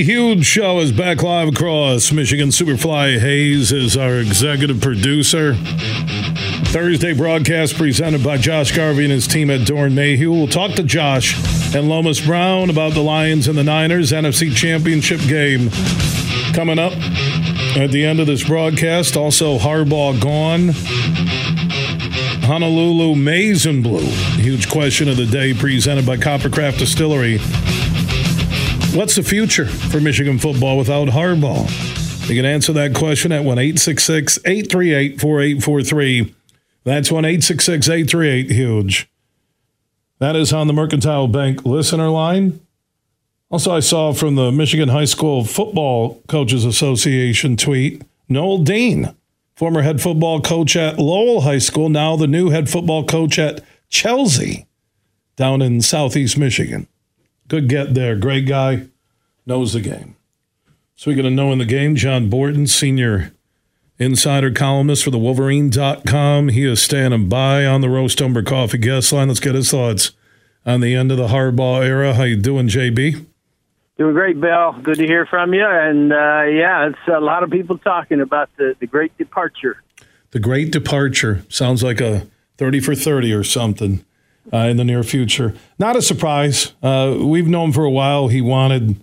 Huge 0.00 0.46
Show 0.46 0.80
is 0.80 0.90
back 0.90 1.22
live 1.22 1.48
across 1.48 2.12
Michigan. 2.12 2.48
Superfly 2.48 3.18
Hayes 3.18 3.72
is 3.72 3.94
our 3.94 4.20
executive 4.20 4.80
producer. 4.80 5.54
Thursday 6.72 7.12
broadcast 7.12 7.76
presented 7.76 8.24
by 8.24 8.38
Josh 8.38 8.74
Garvey 8.74 9.04
and 9.04 9.12
his 9.12 9.26
team 9.26 9.50
at 9.50 9.60
Doeren 9.60 9.92
Mayhew. 9.92 10.32
We'll 10.32 10.48
talk 10.48 10.72
to 10.76 10.82
Josh 10.82 11.36
and 11.74 11.90
Lomas 11.90 12.24
Brown 12.24 12.70
about 12.70 12.94
the 12.94 13.02
Lions 13.02 13.48
and 13.48 13.58
the 13.58 13.64
Niners 13.64 14.12
NFC 14.12 14.54
Championship 14.56 15.20
game 15.28 15.68
coming 16.54 16.78
up 16.78 16.94
at 17.76 17.90
the 17.90 18.06
end 18.06 18.18
of 18.18 18.26
this 18.26 18.46
broadcast. 18.46 19.14
Also, 19.14 19.58
Harbaugh 19.58 20.18
gone. 20.18 20.70
Honolulu 22.46 23.14
Maize 23.14 23.66
and 23.66 23.82
Blue. 23.82 24.00
Huge 24.40 24.70
question 24.70 25.08
of 25.08 25.18
the 25.18 25.26
day 25.26 25.52
presented 25.52 26.06
by 26.06 26.16
Coppercraft 26.16 26.78
Distillery. 26.78 27.38
What's 28.94 29.14
the 29.14 29.22
future 29.22 29.64
for 29.64 30.02
Michigan 30.02 30.38
football 30.38 30.76
without 30.76 31.08
Harbaugh? 31.08 32.28
You 32.28 32.36
can 32.36 32.44
answer 32.44 32.74
that 32.74 32.94
question 32.94 33.32
at 33.32 33.42
1 33.42 33.58
838 33.58 35.18
4843. 35.18 36.34
That's 36.84 37.10
1 37.10 37.24
838 37.24 38.50
Huge. 38.50 39.08
That 40.18 40.36
is 40.36 40.52
on 40.52 40.66
the 40.66 40.74
Mercantile 40.74 41.26
Bank 41.26 41.64
listener 41.64 42.10
line. 42.10 42.60
Also, 43.50 43.74
I 43.74 43.80
saw 43.80 44.12
from 44.12 44.34
the 44.34 44.52
Michigan 44.52 44.90
High 44.90 45.06
School 45.06 45.42
Football 45.44 46.22
Coaches 46.28 46.66
Association 46.66 47.56
tweet 47.56 48.02
Noel 48.28 48.58
Dean, 48.58 49.14
former 49.56 49.80
head 49.80 50.02
football 50.02 50.42
coach 50.42 50.76
at 50.76 50.98
Lowell 50.98 51.40
High 51.40 51.58
School, 51.58 51.88
now 51.88 52.16
the 52.16 52.26
new 52.26 52.50
head 52.50 52.68
football 52.68 53.06
coach 53.06 53.38
at 53.38 53.64
Chelsea 53.88 54.66
down 55.36 55.62
in 55.62 55.80
southeast 55.80 56.36
Michigan. 56.36 56.86
Good 57.52 57.68
get 57.68 57.92
there. 57.92 58.16
Great 58.16 58.46
guy. 58.46 58.86
Knows 59.44 59.74
the 59.74 59.82
game. 59.82 60.16
So 60.94 61.10
we're 61.10 61.18
going 61.18 61.24
to 61.24 61.30
know 61.30 61.52
in 61.52 61.58
the 61.58 61.66
game, 61.66 61.96
John 61.96 62.30
Borton, 62.30 62.66
senior 62.66 63.34
insider 63.98 64.50
columnist 64.50 65.04
for 65.04 65.10
the 65.10 65.18
Wolverine.com. 65.18 66.48
He 66.48 66.64
is 66.64 66.80
standing 66.80 67.28
by 67.28 67.66
on 67.66 67.82
the 67.82 67.90
Roast 67.90 68.22
Umber 68.22 68.42
Coffee 68.42 68.78
guest 68.78 69.12
line. 69.12 69.28
Let's 69.28 69.38
get 69.38 69.54
his 69.54 69.70
thoughts 69.70 70.12
on 70.64 70.80
the 70.80 70.94
end 70.94 71.12
of 71.12 71.18
the 71.18 71.26
Harbaugh 71.26 71.84
era. 71.84 72.14
How 72.14 72.22
you 72.22 72.38
doing, 72.38 72.68
JB? 72.68 73.26
Doing 73.98 74.14
great, 74.14 74.40
Bill. 74.40 74.72
Good 74.82 74.96
to 74.96 75.06
hear 75.06 75.26
from 75.26 75.52
you. 75.52 75.66
And 75.66 76.10
uh, 76.10 76.44
yeah, 76.44 76.88
it's 76.88 77.14
a 77.14 77.20
lot 77.20 77.42
of 77.42 77.50
people 77.50 77.76
talking 77.76 78.22
about 78.22 78.48
the, 78.56 78.74
the 78.80 78.86
great 78.86 79.14
departure. 79.18 79.82
The 80.30 80.40
great 80.40 80.72
departure 80.72 81.44
sounds 81.50 81.82
like 81.82 82.00
a 82.00 82.26
30 82.56 82.80
for 82.80 82.94
30 82.94 83.30
or 83.34 83.44
something 83.44 84.06
uh, 84.52 84.58
in 84.58 84.76
the 84.76 84.84
near 84.84 85.02
future. 85.02 85.54
Not 85.78 85.96
a 85.96 86.02
surprise. 86.02 86.72
Uh, 86.82 87.18
we've 87.20 87.48
known 87.48 87.72
for 87.72 87.84
a 87.84 87.90
while 87.90 88.28
he 88.28 88.40
wanted 88.40 88.96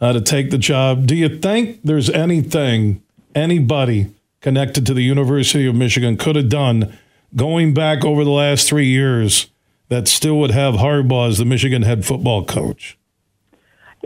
uh, 0.00 0.12
to 0.12 0.20
take 0.20 0.50
the 0.50 0.58
job. 0.58 1.06
Do 1.06 1.16
you 1.16 1.38
think 1.38 1.80
there's 1.82 2.10
anything 2.10 3.02
anybody 3.34 4.08
connected 4.40 4.86
to 4.86 4.94
the 4.94 5.02
University 5.02 5.66
of 5.66 5.74
Michigan 5.74 6.16
could 6.16 6.36
have 6.36 6.48
done 6.48 6.96
going 7.34 7.74
back 7.74 8.04
over 8.04 8.24
the 8.24 8.30
last 8.30 8.68
three 8.68 8.86
years 8.86 9.50
that 9.88 10.08
still 10.08 10.38
would 10.38 10.50
have 10.50 10.74
Harbaugh 10.74 11.28
as 11.28 11.38
the 11.38 11.44
Michigan 11.44 11.82
head 11.82 12.04
football 12.04 12.44
coach? 12.44 12.98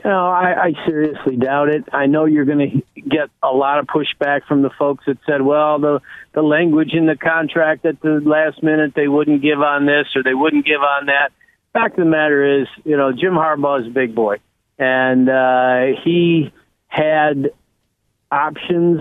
Know, 0.05 0.27
I, 0.27 0.67
I 0.67 0.87
seriously 0.87 1.37
doubt 1.37 1.69
it. 1.69 1.85
I 1.93 2.07
know 2.07 2.25
you're 2.25 2.45
going 2.45 2.83
to 2.95 3.01
get 3.01 3.29
a 3.43 3.49
lot 3.49 3.79
of 3.79 3.87
pushback 3.87 4.47
from 4.47 4.63
the 4.63 4.71
folks 4.79 5.05
that 5.07 5.19
said, 5.27 5.43
"Well, 5.43 5.79
the 5.79 6.01
the 6.33 6.43
language 6.43 6.95
in 6.95 7.07
the 7.07 7.17
contract 7.17 7.85
at 7.85 8.01
the 8.01 8.21
last 8.25 8.63
minute 8.63 8.93
they 8.95 9.09
wouldn't 9.09 9.43
give 9.43 9.61
on 9.61 9.87
this 9.87 10.07
or 10.15 10.23
they 10.23 10.35
wouldn't 10.35 10.65
give 10.65 10.81
on 10.81 11.07
that." 11.07 11.31
Fact 11.73 11.99
of 11.99 12.05
the 12.05 12.11
matter 12.11 12.63
is, 12.63 12.69
you 12.85 12.97
know, 12.97 13.13
Jim 13.13 13.35
Harbaugh 13.35 13.81
is 13.81 13.87
a 13.87 13.91
big 13.91 14.15
boy, 14.15 14.37
and 14.79 15.29
uh, 15.29 16.01
he 16.03 16.53
had 16.89 17.51
options 18.31 19.01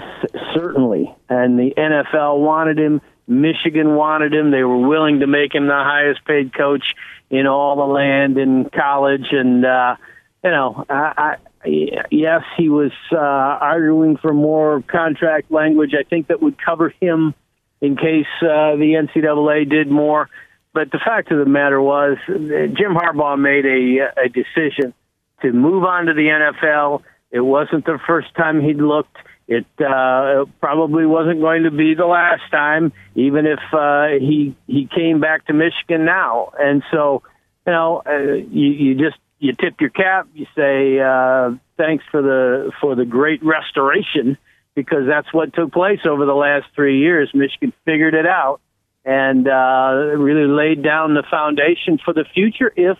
certainly, 0.53 1.15
and 1.29 1.57
the 1.57 1.73
NFL 1.77 2.39
wanted 2.39 2.77
him. 2.77 3.01
Michigan 3.27 3.95
wanted 3.95 4.33
him. 4.33 4.51
They 4.51 4.63
were 4.63 4.87
willing 4.87 5.19
to 5.19 5.27
make 5.27 5.53
him 5.53 5.67
the 5.67 5.73
highest 5.73 6.25
paid 6.25 6.53
coach 6.53 6.95
in 7.29 7.45
all 7.45 7.75
the 7.75 7.93
land 7.93 8.37
in 8.37 8.69
college. 8.69 9.27
And, 9.31 9.63
uh, 9.63 9.95
you 10.43 10.51
know, 10.51 10.85
I, 10.89 11.35
I, 11.65 11.67
yes, 12.11 12.41
he 12.57 12.69
was 12.69 12.91
uh, 13.11 13.17
arguing 13.17 14.17
for 14.17 14.33
more 14.33 14.81
contract 14.87 15.51
language. 15.51 15.91
I 15.99 16.03
think 16.03 16.27
that 16.27 16.41
would 16.41 16.57
cover 16.63 16.93
him 17.01 17.33
in 17.81 17.95
case 17.95 18.27
uh, 18.41 18.75
the 18.75 19.07
NCAA 19.15 19.69
did 19.69 19.89
more. 19.89 20.29
But 20.73 20.91
the 20.91 20.99
fact 21.03 21.31
of 21.31 21.39
the 21.39 21.45
matter 21.45 21.81
was, 21.81 22.17
Jim 22.27 22.93
Harbaugh 22.93 23.39
made 23.39 23.65
a, 23.65 24.25
a 24.25 24.29
decision 24.29 24.93
to 25.41 25.51
move 25.51 25.83
on 25.83 26.05
to 26.05 26.13
the 26.13 26.53
NFL. 26.61 27.03
It 27.31 27.41
wasn't 27.41 27.85
the 27.85 27.99
first 28.07 28.33
time 28.35 28.61
he'd 28.61 28.77
looked. 28.77 29.17
It 29.47 29.65
uh, 29.79 30.45
probably 30.61 31.07
wasn't 31.07 31.41
going 31.41 31.63
to 31.63 31.71
be 31.71 31.95
the 31.95 32.05
last 32.05 32.43
time, 32.51 32.93
even 33.15 33.47
if 33.47 33.59
uh, 33.73 34.19
he 34.19 34.55
he 34.67 34.87
came 34.87 35.19
back 35.19 35.47
to 35.47 35.53
Michigan 35.53 36.05
now. 36.05 36.51
And 36.59 36.83
so, 36.91 37.23
you 37.65 37.73
know, 37.73 38.03
uh, 38.05 38.33
you, 38.33 38.67
you 38.69 38.95
just 38.95 39.17
you 39.39 39.53
tip 39.53 39.79
your 39.79 39.89
cap. 39.89 40.27
You 40.33 40.45
say 40.55 40.99
uh, 40.99 41.57
thanks 41.77 42.03
for 42.11 42.21
the 42.21 42.71
for 42.81 42.95
the 42.95 43.05
great 43.05 43.43
restoration 43.43 44.37
because 44.75 45.07
that's 45.07 45.33
what 45.33 45.53
took 45.53 45.71
place 45.73 45.99
over 46.07 46.25
the 46.25 46.33
last 46.33 46.67
three 46.75 46.99
years. 46.99 47.29
Michigan 47.33 47.73
figured 47.85 48.13
it 48.13 48.25
out 48.25 48.61
and 49.05 49.47
uh, 49.47 50.15
really 50.17 50.47
laid 50.47 50.83
down 50.83 51.13
the 51.13 51.23
foundation 51.29 51.99
for 52.03 52.13
the 52.13 52.25
future 52.33 52.71
if 52.75 52.97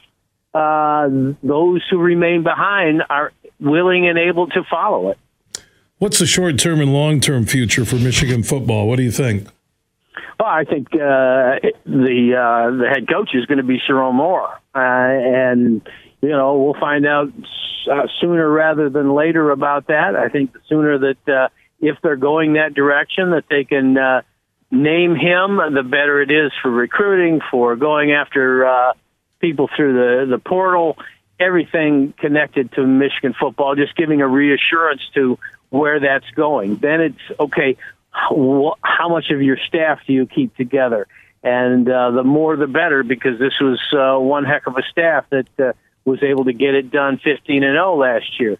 uh, 0.53 1.07
those 1.43 1.83
who 1.89 1.99
remain 1.99 2.43
behind 2.43 3.03
are 3.09 3.31
willing 3.59 4.07
and 4.07 4.17
able 4.17 4.47
to 4.47 4.63
follow 4.69 5.11
it. 5.11 5.17
What's 5.99 6.19
the 6.19 6.25
short 6.25 6.57
term 6.57 6.79
and 6.79 6.93
long 6.93 7.19
term 7.19 7.45
future 7.45 7.85
for 7.85 7.97
Michigan 7.97 8.43
football? 8.43 8.87
What 8.87 8.95
do 8.95 9.03
you 9.03 9.11
think? 9.11 9.47
Well, 10.39 10.47
I 10.47 10.63
think 10.63 10.87
uh, 10.93 11.59
the 11.85 12.33
uh, 12.33 12.77
the 12.77 12.87
head 12.89 13.09
coach 13.09 13.31
is 13.33 13.45
going 13.45 13.57
to 13.57 13.63
be 13.63 13.77
Sherrone 13.79 14.15
Moore, 14.15 14.49
uh, 14.73 14.79
and 14.79 15.81
you 16.21 16.29
know 16.29 16.57
we'll 16.57 16.79
find 16.79 17.05
out 17.05 17.29
uh, 17.91 18.07
sooner 18.19 18.47
rather 18.49 18.89
than 18.89 19.13
later 19.13 19.51
about 19.51 19.87
that. 19.87 20.15
I 20.15 20.29
think 20.29 20.53
the 20.53 20.59
sooner 20.67 20.97
that 20.99 21.29
uh, 21.33 21.47
if 21.79 21.97
they're 22.01 22.15
going 22.15 22.53
that 22.53 22.73
direction, 22.73 23.31
that 23.31 23.45
they 23.49 23.63
can 23.63 23.97
uh, 23.97 24.21
name 24.71 25.15
him, 25.15 25.57
the 25.73 25.83
better 25.83 26.21
it 26.21 26.31
is 26.31 26.51
for 26.61 26.69
recruiting, 26.69 27.41
for 27.49 27.75
going 27.75 28.11
after 28.11 28.65
uh, 28.65 28.93
people 29.39 29.69
through 29.75 29.93
the 29.93 30.35
the 30.35 30.39
portal, 30.39 30.97
everything 31.39 32.13
connected 32.17 32.71
to 32.73 32.85
Michigan 32.85 33.33
football. 33.39 33.75
Just 33.75 33.95
giving 33.95 34.21
a 34.21 34.27
reassurance 34.27 35.01
to 35.15 35.39
where 35.69 35.99
that's 35.99 36.29
going. 36.35 36.77
Then 36.77 37.01
it's 37.01 37.39
okay. 37.39 37.77
How 38.11 39.07
much 39.07 39.29
of 39.29 39.41
your 39.41 39.57
staff 39.67 39.99
do 40.07 40.13
you 40.13 40.25
keep 40.25 40.55
together? 40.57 41.07
And 41.43 41.87
uh, 41.87 42.11
the 42.11 42.23
more, 42.23 42.57
the 42.57 42.67
better, 42.67 43.03
because 43.03 43.39
this 43.39 43.53
was 43.61 43.79
uh, 43.93 44.19
one 44.19 44.43
heck 44.43 44.67
of 44.67 44.75
a 44.75 44.81
staff 44.91 45.25
that 45.29 45.47
uh, 45.59 45.73
was 46.09 46.23
able 46.23 46.45
to 46.45 46.53
get 46.53 46.75
it 46.75 46.91
done 46.91 47.19
15 47.23 47.63
and 47.63 47.75
0 47.75 47.97
last 47.97 48.39
year. 48.39 48.57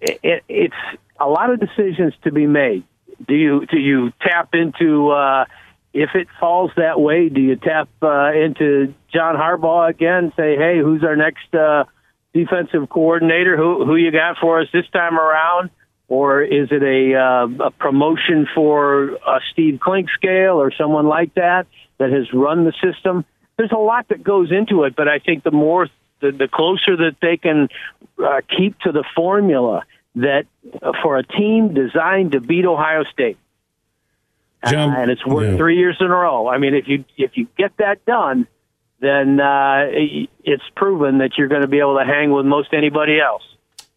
It, 0.00 0.20
it, 0.22 0.44
it's 0.48 0.98
a 1.18 1.26
lot 1.26 1.50
of 1.50 1.60
decisions 1.60 2.14
to 2.24 2.32
be 2.32 2.46
made. 2.46 2.84
Do 3.26 3.34
you 3.34 3.66
do 3.66 3.78
you 3.78 4.12
tap 4.20 4.50
into 4.54 5.10
uh, 5.10 5.44
if 5.92 6.10
it 6.14 6.28
falls 6.38 6.70
that 6.76 7.00
way? 7.00 7.28
Do 7.28 7.40
you 7.40 7.56
tap 7.56 7.88
uh, 8.02 8.32
into 8.32 8.94
John 9.12 9.34
Harbaugh 9.34 9.90
again? 9.90 10.32
Say, 10.36 10.56
hey, 10.56 10.78
who's 10.78 11.02
our 11.02 11.16
next 11.16 11.52
uh, 11.52 11.84
defensive 12.32 12.88
coordinator? 12.88 13.56
Who 13.56 13.84
who 13.84 13.96
you 13.96 14.12
got 14.12 14.36
for 14.40 14.60
us 14.60 14.68
this 14.72 14.88
time 14.92 15.18
around? 15.18 15.70
or 16.08 16.42
is 16.42 16.68
it 16.70 16.82
a, 16.82 17.14
uh, 17.14 17.66
a 17.66 17.70
promotion 17.70 18.48
for 18.54 19.10
a 19.10 19.40
Steve 19.52 19.78
Clinkscale 19.78 20.56
or 20.56 20.72
someone 20.72 21.06
like 21.06 21.34
that 21.34 21.66
that 21.98 22.10
has 22.10 22.32
run 22.32 22.64
the 22.64 22.72
system? 22.82 23.26
There's 23.58 23.72
a 23.72 23.78
lot 23.78 24.08
that 24.08 24.24
goes 24.24 24.50
into 24.50 24.84
it, 24.84 24.96
but 24.96 25.06
I 25.06 25.18
think 25.18 25.44
the 25.44 25.50
more 25.50 25.88
the, 26.20 26.32
the 26.32 26.48
closer 26.48 26.96
that 26.96 27.16
they 27.20 27.36
can 27.36 27.68
uh, 28.22 28.40
keep 28.48 28.78
to 28.80 28.92
the 28.92 29.04
formula 29.14 29.84
that 30.16 30.46
uh, 30.82 30.92
for 31.02 31.18
a 31.18 31.22
team 31.22 31.74
designed 31.74 32.32
to 32.32 32.40
beat 32.40 32.64
Ohio 32.64 33.04
State, 33.04 33.38
John, 34.68 34.90
uh, 34.90 35.00
and 35.00 35.10
it's 35.10 35.24
worked 35.24 35.52
yeah. 35.52 35.56
three 35.56 35.78
years 35.78 35.96
in 36.00 36.06
a 36.06 36.10
row. 36.10 36.48
I 36.48 36.58
mean, 36.58 36.74
if 36.74 36.88
you 36.88 37.04
if 37.16 37.36
you 37.36 37.46
get 37.56 37.76
that 37.78 38.04
done, 38.04 38.46
then 39.00 39.40
uh, 39.40 39.86
it's 40.44 40.64
proven 40.74 41.18
that 41.18 41.38
you're 41.38 41.48
going 41.48 41.62
to 41.62 41.68
be 41.68 41.78
able 41.78 41.98
to 41.98 42.04
hang 42.04 42.32
with 42.32 42.46
most 42.46 42.72
anybody 42.72 43.20
else. 43.20 43.42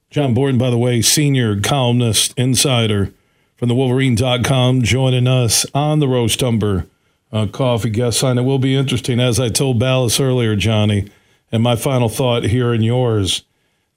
John 0.10 0.34
Borton, 0.34 0.58
by 0.58 0.70
the 0.70 0.78
way, 0.78 1.02
senior 1.02 1.60
columnist, 1.60 2.34
insider 2.38 3.14
from 3.56 3.70
the 3.70 3.76
Wolverine.com, 3.76 4.82
joining 4.82 5.28
us 5.28 5.66
on 5.74 6.00
the 6.00 6.08
Roast 6.08 6.44
Umber 6.44 6.86
uh, 7.32 7.48
Coffee 7.48 7.90
guest 7.90 8.22
line. 8.22 8.38
It 8.38 8.42
will 8.42 8.60
be 8.60 8.76
interesting, 8.76 9.20
as 9.20 9.40
I 9.40 9.50
told 9.50 9.80
Balas 9.80 10.20
earlier, 10.20 10.56
Johnny, 10.56 11.10
and 11.52 11.62
my 11.62 11.76
final 11.76 12.10
thought 12.10 12.44
here 12.44 12.74
and 12.74 12.84
yours. 12.84 13.44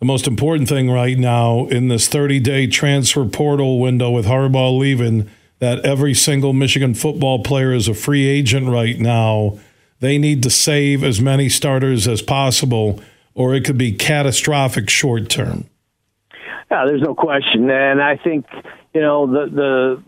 The 0.01 0.07
most 0.07 0.27
important 0.27 0.69
thing 0.69 0.91
right 0.91 1.17
now 1.17 1.67
in 1.67 1.89
this 1.89 2.09
30 2.09 2.41
day 2.41 2.67
transfer 2.67 3.25
portal 3.25 3.81
window 3.81 4.11
with 4.11 4.27
Harbaugh 4.27 4.79
leaving, 4.79 5.31
that 5.61 5.85
every 5.85 6.15
single 6.15 6.53
Michigan 6.53 6.95
football 6.95 7.43
player 7.43 7.73
is 7.73 7.89
a 7.89 7.95
free 7.95 8.27
agent 8.27 8.69
right 8.69 8.99
now. 8.99 9.59
They 10.01 10.19
need 10.19 10.43
to 10.43 10.51
save 10.51 11.03
as 11.03 11.21
many 11.21 11.49
starters 11.49 12.07
as 12.07 12.21
possible, 12.21 13.01
or 13.35 13.55
it 13.55 13.65
could 13.65 13.79
be 13.79 13.93
catastrophic 13.93 14.91
short 14.91 15.31
term. 15.31 15.65
Yeah, 16.71 16.85
there's 16.87 17.01
no 17.01 17.15
question, 17.15 17.71
and 17.71 18.03
I 18.03 18.17
think 18.17 18.47
you 18.93 19.01
know 19.01 19.27
the 19.27 19.47
the 19.51 20.03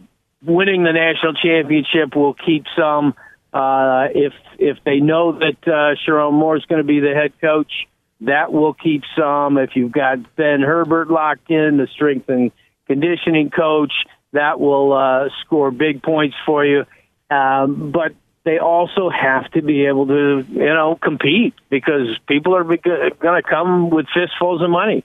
winning 0.52 0.82
the 0.84 0.92
national 0.92 1.34
championship 1.34 2.14
will 2.14 2.34
keep 2.34 2.64
some. 2.76 3.14
Uh, 3.56 4.08
if 4.14 4.34
if 4.58 4.76
they 4.84 5.00
know 5.00 5.32
that 5.32 5.56
uh, 5.66 5.96
Sherrone 6.04 6.34
Moore 6.34 6.58
is 6.58 6.64
going 6.66 6.82
to 6.82 6.86
be 6.86 7.00
the 7.00 7.14
head 7.14 7.32
coach, 7.40 7.72
that 8.20 8.52
will 8.52 8.74
keep 8.74 9.02
some. 9.16 9.56
If 9.56 9.70
you've 9.76 9.92
got 9.92 10.36
Ben 10.36 10.60
Herbert 10.60 11.08
locked 11.08 11.50
in, 11.50 11.78
the 11.78 11.86
strength 11.86 12.28
and 12.28 12.52
conditioning 12.86 13.48
coach, 13.48 13.94
that 14.32 14.60
will 14.60 14.92
uh, 14.92 15.30
score 15.40 15.70
big 15.70 16.02
points 16.02 16.36
for 16.44 16.66
you. 16.66 16.84
Um, 17.30 17.92
but 17.92 18.12
they 18.44 18.58
also 18.58 19.08
have 19.08 19.50
to 19.52 19.62
be 19.62 19.86
able 19.86 20.06
to, 20.08 20.44
you 20.50 20.66
know, 20.66 20.98
compete 21.02 21.54
because 21.70 22.08
people 22.28 22.54
are 22.54 22.64
going 22.64 23.42
to 23.42 23.42
come 23.42 23.88
with 23.88 24.04
fistfuls 24.12 24.60
of 24.60 24.68
money 24.68 25.02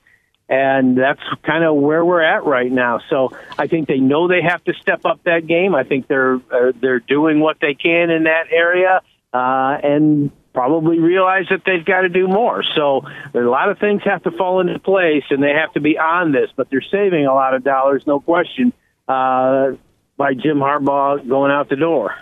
and 0.51 0.97
that's 0.97 1.21
kind 1.43 1.63
of 1.63 1.75
where 1.77 2.03
we're 2.03 2.21
at 2.21 2.43
right 2.43 2.69
now. 2.69 2.99
So 3.09 3.35
I 3.57 3.67
think 3.67 3.87
they 3.87 3.99
know 3.99 4.27
they 4.27 4.41
have 4.41 4.61
to 4.65 4.73
step 4.73 5.05
up 5.05 5.23
that 5.23 5.47
game. 5.47 5.73
I 5.73 5.83
think 5.83 6.07
they're 6.07 6.35
uh, 6.35 6.73
they're 6.79 6.99
doing 6.99 7.39
what 7.39 7.57
they 7.61 7.73
can 7.73 8.09
in 8.09 8.23
that 8.25 8.51
area, 8.51 9.01
uh, 9.33 9.77
and 9.81 10.29
probably 10.53 10.99
realize 10.99 11.45
that 11.49 11.61
they've 11.65 11.85
got 11.85 12.01
to 12.01 12.09
do 12.09 12.27
more. 12.27 12.63
So 12.75 13.05
a 13.33 13.39
lot 13.39 13.69
of 13.69 13.79
things 13.79 14.01
have 14.03 14.23
to 14.23 14.31
fall 14.31 14.59
into 14.59 14.77
place, 14.77 15.23
and 15.29 15.41
they 15.41 15.53
have 15.53 15.71
to 15.73 15.79
be 15.79 15.97
on 15.97 16.33
this. 16.33 16.49
But 16.53 16.69
they're 16.69 16.81
saving 16.81 17.25
a 17.25 17.33
lot 17.33 17.53
of 17.53 17.63
dollars, 17.63 18.05
no 18.05 18.19
question, 18.19 18.73
uh, 19.07 19.71
by 20.17 20.33
Jim 20.33 20.57
Harbaugh 20.57 21.25
going 21.25 21.51
out 21.51 21.69
the 21.69 21.77
door. 21.77 22.13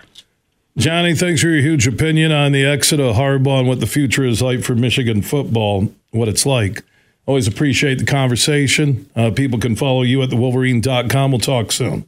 Johnny, 0.76 1.16
thanks 1.16 1.42
for 1.42 1.48
your 1.48 1.60
huge 1.60 1.88
opinion 1.88 2.30
on 2.30 2.52
the 2.52 2.64
exit 2.64 3.00
of 3.00 3.16
Harbaugh 3.16 3.58
and 3.58 3.68
what 3.68 3.80
the 3.80 3.88
future 3.88 4.24
is 4.24 4.40
like 4.40 4.62
for 4.62 4.76
Michigan 4.76 5.20
football, 5.20 5.92
what 6.12 6.28
it's 6.28 6.46
like. 6.46 6.84
Always 7.30 7.46
appreciate 7.46 8.00
the 8.00 8.04
conversation. 8.04 9.08
Uh, 9.14 9.30
people 9.30 9.60
can 9.60 9.76
follow 9.76 10.02
you 10.02 10.20
at 10.20 10.30
thewolverine.com. 10.30 11.30
We'll 11.30 11.38
talk 11.38 11.70
soon. 11.70 12.04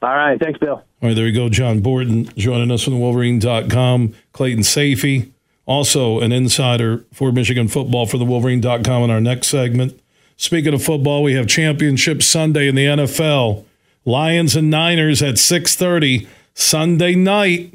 All 0.00 0.08
right. 0.08 0.40
Thanks, 0.40 0.58
Bill. 0.58 0.76
All 0.76 0.84
right, 1.02 1.12
there 1.12 1.26
we 1.26 1.32
go. 1.32 1.50
John 1.50 1.80
Borton 1.80 2.24
joining 2.34 2.70
us 2.70 2.82
from 2.84 2.94
thewolverine.com. 2.94 4.14
Clayton 4.32 4.62
Sayfie, 4.62 5.32
also 5.66 6.20
an 6.20 6.32
insider 6.32 7.04
for 7.12 7.30
Michigan 7.30 7.68
football 7.68 8.06
for 8.06 8.16
thewolverine.com 8.16 9.02
in 9.02 9.10
our 9.10 9.20
next 9.20 9.48
segment. 9.48 10.00
Speaking 10.38 10.72
of 10.72 10.82
football, 10.82 11.22
we 11.22 11.34
have 11.34 11.46
Championship 11.46 12.22
Sunday 12.22 12.68
in 12.68 12.74
the 12.74 12.86
NFL. 12.86 13.66
Lions 14.06 14.56
and 14.56 14.70
Niners 14.70 15.20
at 15.20 15.34
6:30 15.34 16.26
Sunday 16.54 17.14
night. 17.14 17.74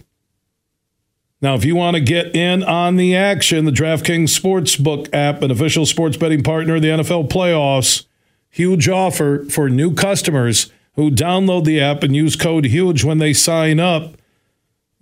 Now, 1.44 1.56
if 1.56 1.66
you 1.66 1.76
want 1.76 1.96
to 1.96 2.02
get 2.02 2.34
in 2.38 2.64
on 2.64 2.96
the 2.96 3.18
action, 3.18 3.66
the 3.66 3.72
DraftKings 3.72 4.30
Sportsbook 4.30 5.14
app, 5.14 5.42
an 5.42 5.52
official 5.52 5.86
sports 5.86 6.16
betting 6.16 6.42
partner 6.42 6.76
of 6.76 6.82
the 6.82 6.88
NFL 6.88 7.28
playoffs, 7.28 8.06
huge 8.50 8.88
offer 8.88 9.44
for 9.50 9.70
new 9.70 9.94
customers 9.94 10.72
who 10.94 11.12
download 11.12 11.66
the 11.66 11.82
app 11.82 12.02
and 12.02 12.16
use 12.16 12.38
code 12.38 12.68
HUGE 12.68 13.04
when 13.04 13.18
they 13.18 13.34
sign 13.34 13.82
up. 13.82 14.16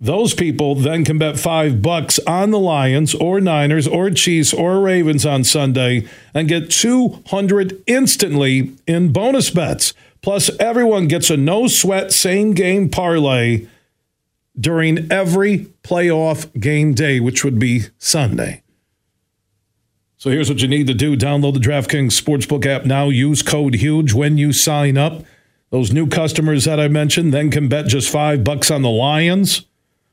Those 0.00 0.34
people 0.34 0.74
then 0.74 1.04
can 1.04 1.16
bet 1.16 1.38
five 1.38 1.80
bucks 1.80 2.18
on 2.26 2.50
the 2.50 2.58
Lions 2.58 3.14
or 3.14 3.40
Niners 3.40 3.86
or 3.86 4.10
Chiefs 4.10 4.52
or 4.52 4.80
Ravens 4.80 5.24
on 5.24 5.44
Sunday 5.44 6.08
and 6.34 6.48
get 6.48 6.72
200 6.72 7.80
instantly 7.86 8.72
in 8.88 9.12
bonus 9.12 9.50
bets. 9.50 9.94
Plus, 10.22 10.50
everyone 10.58 11.06
gets 11.06 11.30
a 11.30 11.36
no 11.36 11.68
sweat 11.68 12.12
same 12.12 12.52
game 12.52 12.88
parlay 12.88 13.68
during 14.58 15.10
every 15.10 15.72
playoff 15.82 16.52
game 16.60 16.94
day, 16.94 17.20
which 17.20 17.44
would 17.44 17.58
be 17.58 17.84
Sunday. 17.98 18.62
So 20.16 20.30
here's 20.30 20.48
what 20.48 20.62
you 20.62 20.68
need 20.68 20.86
to 20.86 20.94
do 20.94 21.16
download 21.16 21.54
the 21.54 21.60
DraftKings 21.60 22.20
Sportsbook 22.20 22.64
app 22.64 22.84
now. 22.84 23.08
Use 23.08 23.42
code 23.42 23.74
HUGE 23.74 24.14
when 24.14 24.38
you 24.38 24.52
sign 24.52 24.96
up. 24.96 25.24
Those 25.70 25.90
new 25.90 26.06
customers 26.06 26.64
that 26.64 26.78
I 26.78 26.88
mentioned 26.88 27.32
then 27.32 27.50
can 27.50 27.66
bet 27.66 27.86
just 27.86 28.10
five 28.10 28.44
bucks 28.44 28.70
on 28.70 28.82
the 28.82 28.90
Lions 28.90 29.66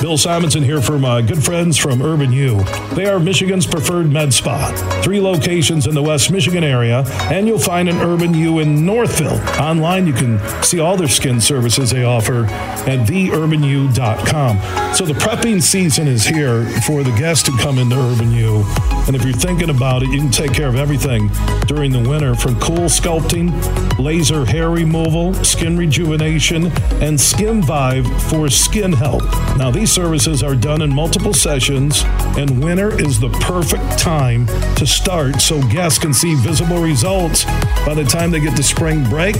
Bill 0.00 0.16
Simonson 0.16 0.62
here 0.62 0.80
for 0.80 0.96
my 0.96 1.18
uh, 1.18 1.20
good 1.22 1.42
friends 1.42 1.76
from 1.76 2.02
Urban 2.02 2.30
U. 2.30 2.62
They 2.94 3.06
are 3.06 3.18
Michigan's 3.18 3.66
preferred 3.66 4.12
med 4.12 4.32
spa. 4.32 4.70
Three 5.02 5.20
locations 5.20 5.88
in 5.88 5.94
the 5.94 6.02
West 6.02 6.30
Michigan 6.30 6.62
area, 6.62 7.04
and 7.32 7.48
you'll 7.48 7.58
find 7.58 7.88
an 7.88 7.96
Urban 7.96 8.32
U 8.34 8.60
in 8.60 8.86
Northville. 8.86 9.40
Online, 9.60 10.06
you 10.06 10.12
can 10.12 10.38
see 10.62 10.78
all 10.78 10.96
their 10.96 11.08
skin 11.08 11.40
services 11.40 11.90
they 11.90 12.04
offer 12.04 12.44
at 12.44 13.08
theurbanu.com. 13.08 14.94
So 14.94 15.04
the 15.04 15.14
prepping 15.14 15.60
season 15.60 16.06
is 16.06 16.24
here 16.24 16.64
for 16.82 17.02
the 17.02 17.10
guests 17.18 17.42
to 17.44 17.58
come 17.58 17.78
into 17.78 17.96
Urban 17.96 18.30
U. 18.32 18.64
And 19.08 19.16
if 19.16 19.24
you're 19.24 19.32
thinking 19.32 19.70
about 19.70 20.02
it, 20.02 20.10
you 20.10 20.18
can 20.18 20.30
take 20.30 20.52
care 20.52 20.68
of 20.68 20.76
everything 20.76 21.28
during 21.66 21.90
the 21.90 22.06
winter 22.06 22.34
from 22.34 22.60
cool 22.60 22.88
sculpting, 22.88 23.50
laser 23.98 24.44
hair 24.44 24.70
removal, 24.70 25.32
skin 25.42 25.76
rejuvenation, 25.76 26.66
and 27.00 27.18
SkinVive 27.18 28.06
for 28.30 28.48
skin 28.48 28.92
health. 28.92 29.24
Now, 29.56 29.70
these 29.78 29.92
services 29.92 30.42
are 30.42 30.56
done 30.56 30.82
in 30.82 30.92
multiple 30.92 31.32
sessions, 31.32 32.02
and 32.36 32.64
winter 32.64 33.00
is 33.00 33.20
the 33.20 33.28
perfect 33.38 33.96
time 33.96 34.44
to 34.74 34.84
start 34.84 35.40
so 35.40 35.62
guests 35.68 36.00
can 36.00 36.12
see 36.12 36.34
visible 36.34 36.82
results 36.82 37.44
by 37.86 37.94
the 37.94 38.02
time 38.02 38.32
they 38.32 38.40
get 38.40 38.56
to 38.56 38.62
spring 38.64 39.04
break, 39.04 39.36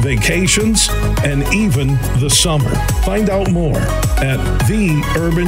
vacations, 0.00 0.88
and 1.24 1.42
even 1.52 1.88
the 2.20 2.30
summer. 2.30 2.72
Find 3.04 3.28
out 3.30 3.50
more 3.50 3.78
at 3.78 4.38
theurbanu.com. 4.68 5.40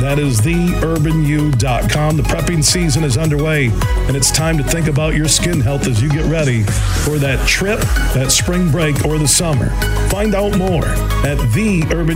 That 0.00 0.18
is 0.18 0.40
theurbanu.com. 0.40 2.16
The 2.16 2.22
prepping 2.24 2.64
season 2.64 3.04
is 3.04 3.16
underway, 3.16 3.70
and 4.08 4.16
it's 4.16 4.32
time 4.32 4.58
to 4.58 4.64
think 4.64 4.88
about 4.88 5.14
your 5.14 5.28
skin 5.28 5.60
health 5.60 5.86
as 5.86 6.02
you 6.02 6.08
get 6.10 6.24
ready 6.24 6.64
for 6.64 7.18
that 7.18 7.46
trip, 7.46 7.78
that 8.14 8.32
spring 8.32 8.72
break, 8.72 9.04
or 9.06 9.16
the 9.16 9.28
summer. 9.28 9.70
Find 10.08 10.34
out 10.34 10.58
more 10.58 10.86
at 11.24 11.38
theurbanu.com. 11.54 12.15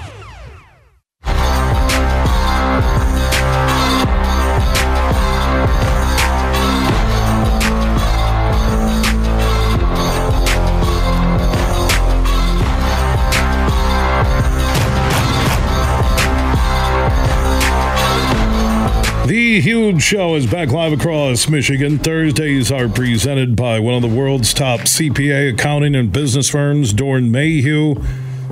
Huge 19.59 20.01
Show 20.01 20.35
is 20.35 20.45
back 20.45 20.69
live 20.69 20.93
across 20.93 21.49
Michigan. 21.49 21.99
Thursdays 21.99 22.71
are 22.71 22.87
presented 22.87 23.55
by 23.55 23.79
one 23.79 23.95
of 23.95 24.01
the 24.01 24.07
world's 24.07 24.53
top 24.53 24.81
CPA 24.81 25.53
accounting 25.53 25.93
and 25.93 26.09
business 26.09 26.49
firms, 26.49 26.93
Doeren 26.93 27.31
Mayhew. 27.31 27.95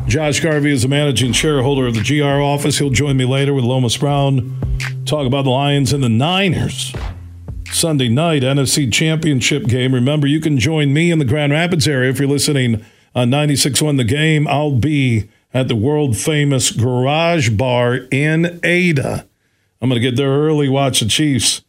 Josh 0.07 0.41
Garvey 0.41 0.73
is 0.73 0.81
the 0.81 0.89
managing 0.89 1.31
shareholder 1.31 1.87
of 1.87 1.95
the 1.95 2.03
GR 2.03 2.41
office. 2.41 2.79
He'll 2.79 2.89
join 2.89 3.15
me 3.15 3.23
later 3.23 3.53
with 3.53 3.63
Lomas 3.63 3.95
Brown. 3.95 4.59
Talk 5.05 5.25
about 5.25 5.43
the 5.43 5.51
Lions 5.51 5.93
and 5.93 6.03
the 6.03 6.09
Niners. 6.09 6.93
Sunday 7.71 8.09
night 8.09 8.41
NFC 8.41 8.91
Championship 8.91 9.67
game. 9.67 9.93
Remember, 9.93 10.27
you 10.27 10.41
can 10.41 10.59
join 10.59 10.93
me 10.93 11.11
in 11.11 11.19
the 11.19 11.25
Grand 11.25 11.53
Rapids 11.53 11.87
area 11.87 12.09
if 12.09 12.19
you're 12.19 12.27
listening 12.27 12.85
on 13.15 13.29
96.1 13.29 13.95
The 13.95 14.03
Game. 14.03 14.49
I'll 14.49 14.75
be 14.75 15.29
at 15.53 15.69
the 15.69 15.77
world 15.77 16.17
famous 16.17 16.71
Garage 16.71 17.51
Bar 17.51 17.95
in 18.11 18.59
Ada. 18.63 19.28
I'm 19.81 19.89
going 19.89 20.01
to 20.01 20.07
get 20.07 20.17
there 20.17 20.29
early, 20.29 20.67
watch 20.67 20.99
the 20.99 21.07
Chiefs 21.07 21.61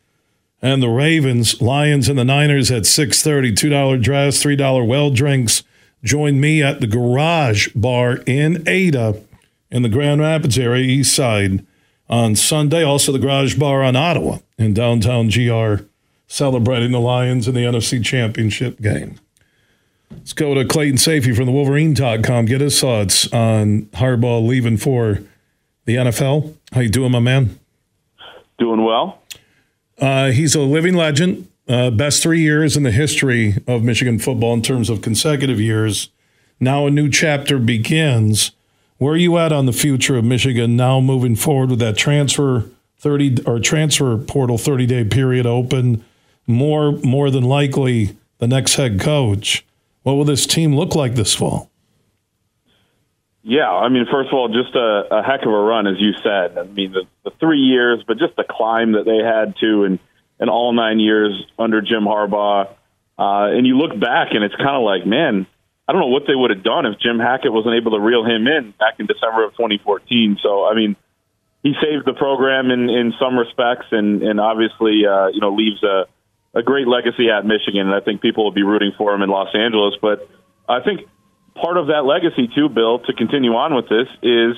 and 0.62 0.82
the 0.82 0.88
Ravens, 0.88 1.61
Lions, 1.61 2.08
and 2.08 2.18
the 2.18 2.24
Niners 2.24 2.70
at 2.70 2.82
6:30. 2.82 3.56
Two 3.56 3.68
dollar 3.68 3.96
dress, 3.96 4.42
three 4.42 4.56
dollar 4.56 4.84
well 4.84 5.11
drinks. 5.11 5.62
Join 6.02 6.40
me 6.40 6.62
at 6.62 6.80
the 6.80 6.86
Garage 6.86 7.68
Bar 7.74 8.18
in 8.26 8.66
Ada, 8.66 9.22
in 9.70 9.82
the 9.82 9.88
Grand 9.88 10.20
Rapids 10.20 10.58
area, 10.58 10.84
East 10.84 11.14
Side, 11.14 11.64
on 12.08 12.34
Sunday. 12.36 12.82
Also, 12.82 13.12
the 13.12 13.18
Garage 13.18 13.56
Bar 13.56 13.82
on 13.82 13.96
Ottawa 13.96 14.38
in 14.58 14.72
downtown 14.72 15.28
GR, 15.28 15.84
celebrating 16.26 16.92
the 16.92 17.00
Lions 17.00 17.46
in 17.46 17.54
the 17.54 17.64
NFC 17.64 18.02
Championship 18.02 18.80
game. 18.80 19.16
Let's 20.11 20.32
go 20.32 20.54
to 20.54 20.64
Clayton 20.64 20.96
Sayfie 20.96 21.36
from 21.36 21.46
the 21.46 21.52
Wolverine.com. 21.52 22.46
Get 22.46 22.61
his 22.61 22.80
thoughts 22.80 23.32
on 23.32 23.82
Harbaugh 23.92 24.44
leaving 24.44 24.76
for 24.76 25.20
the 25.84 25.96
NFL. 25.96 26.54
How 26.72 26.80
you 26.80 26.88
doing, 26.88 27.12
my 27.12 27.20
man? 27.20 27.59
Doing 28.61 28.84
well. 28.84 29.22
Uh, 29.98 30.30
he's 30.30 30.54
a 30.54 30.61
living 30.61 30.94
legend. 30.94 31.48
Uh, 31.66 31.90
best 31.90 32.22
three 32.22 32.40
years 32.40 32.76
in 32.76 32.82
the 32.82 32.90
history 32.90 33.56
of 33.66 33.82
Michigan 33.82 34.18
football 34.18 34.52
in 34.52 34.61
terms 34.61 34.90
of 34.90 35.00
consecutive 35.00 35.58
years. 35.61 36.11
Now 36.58 36.86
a 36.86 36.90
new 36.90 37.08
chapter 37.08 37.58
begins. 37.58 38.52
Where 38.98 39.14
are 39.14 39.16
you 39.16 39.38
at 39.38 39.50
on 39.50 39.64
the 39.64 39.72
future 39.72 40.18
of 40.18 40.24
Michigan 40.24 40.76
now 40.76 41.00
moving 41.00 41.36
forward 41.36 41.70
with 41.70 41.78
that 41.78 41.96
transfer 41.96 42.68
30 42.98 43.44
or 43.46 43.61
transfer 43.61 44.18
portal 44.18 44.58
30 44.58 44.84
day 44.86 45.04
period 45.04 45.46
open? 45.46 46.04
More 46.46 46.92
more 46.92 47.30
than 47.30 47.44
likely 47.44 48.16
the 48.38 48.48
next 48.48 48.74
head 48.74 49.00
coach. 49.00 49.64
What 50.02 50.14
will 50.14 50.24
this 50.24 50.46
team 50.46 50.76
look 50.76 50.94
like 50.94 51.14
this 51.14 51.34
fall? 51.34 51.70
Yeah, 53.43 53.70
I 53.70 53.88
mean, 53.88 54.07
first 54.11 54.28
of 54.28 54.34
all, 54.34 54.49
just 54.49 54.74
a, 54.74 55.03
a 55.11 55.22
heck 55.22 55.43
of 55.43 55.53
a 55.53 55.62
run, 55.62 55.86
as 55.86 55.97
you 55.99 56.12
said. 56.22 56.59
I 56.59 56.64
mean, 56.64 56.93
the, 56.93 57.05
the 57.24 57.30
three 57.41 57.61
years, 57.61 58.05
but 58.07 58.18
just 58.18 58.36
the 58.36 58.45
climb 58.49 58.93
that 58.93 59.05
they 59.05 59.24
had 59.24 59.57
to, 59.61 59.84
and 59.84 59.99
and 60.38 60.49
all 60.49 60.72
nine 60.72 60.99
years 61.01 61.32
under 61.59 61.80
Jim 61.80 62.05
Harbaugh. 62.05 62.68
Uh, 63.18 63.53
and 63.53 63.66
you 63.66 63.76
look 63.76 63.99
back, 63.99 64.28
and 64.32 64.43
it's 64.43 64.57
kind 64.57 64.76
of 64.76 64.82
like, 64.82 65.07
man, 65.07 65.47
I 65.86 65.93
don't 65.93 66.01
know 66.01 66.09
what 66.09 66.22
they 66.26 66.34
would 66.34 66.51
have 66.51 66.64
done 66.64 66.86
if 66.86 66.99
Jim 66.99 67.18
Hackett 67.18 67.53
wasn't 67.53 67.74
able 67.76 67.93
to 67.93 68.01
reel 68.01 68.24
him 68.24 68.47
in 68.47 68.72
back 68.78 68.97
in 68.99 69.07
December 69.07 69.45
of 69.45 69.53
2014. 69.53 70.38
So, 70.43 70.64
I 70.64 70.74
mean, 70.74 70.97
he 71.62 71.74
saved 71.80 72.07
the 72.07 72.14
program 72.14 72.70
in 72.70 72.88
in 72.88 73.12
some 73.20 73.38
respects, 73.38 73.86
and 73.91 74.22
and 74.22 74.41
obviously, 74.41 75.05
uh, 75.05 75.28
you 75.28 75.41
know, 75.41 75.53
leaves 75.53 75.82
a 75.82 76.05
a 76.55 76.62
great 76.62 76.88
legacy 76.88 77.30
at 77.30 77.45
Michigan, 77.47 77.86
and 77.86 77.95
I 77.95 78.01
think 78.01 78.20
people 78.20 78.45
will 78.45 78.53
be 78.53 78.62
rooting 78.62 78.93
for 78.97 79.14
him 79.14 79.22
in 79.22 79.30
Los 79.30 79.55
Angeles. 79.55 79.95
But 80.01 80.28
I 80.68 80.80
think 80.80 81.09
part 81.55 81.76
of 81.76 81.88
that 81.88 82.05
legacy, 82.05 82.48
too, 82.55 82.68
Bill, 82.68 82.98
to 83.01 83.12
continue 83.12 83.53
on 83.53 83.74
with 83.74 83.88
this, 83.88 84.09
is 84.22 84.57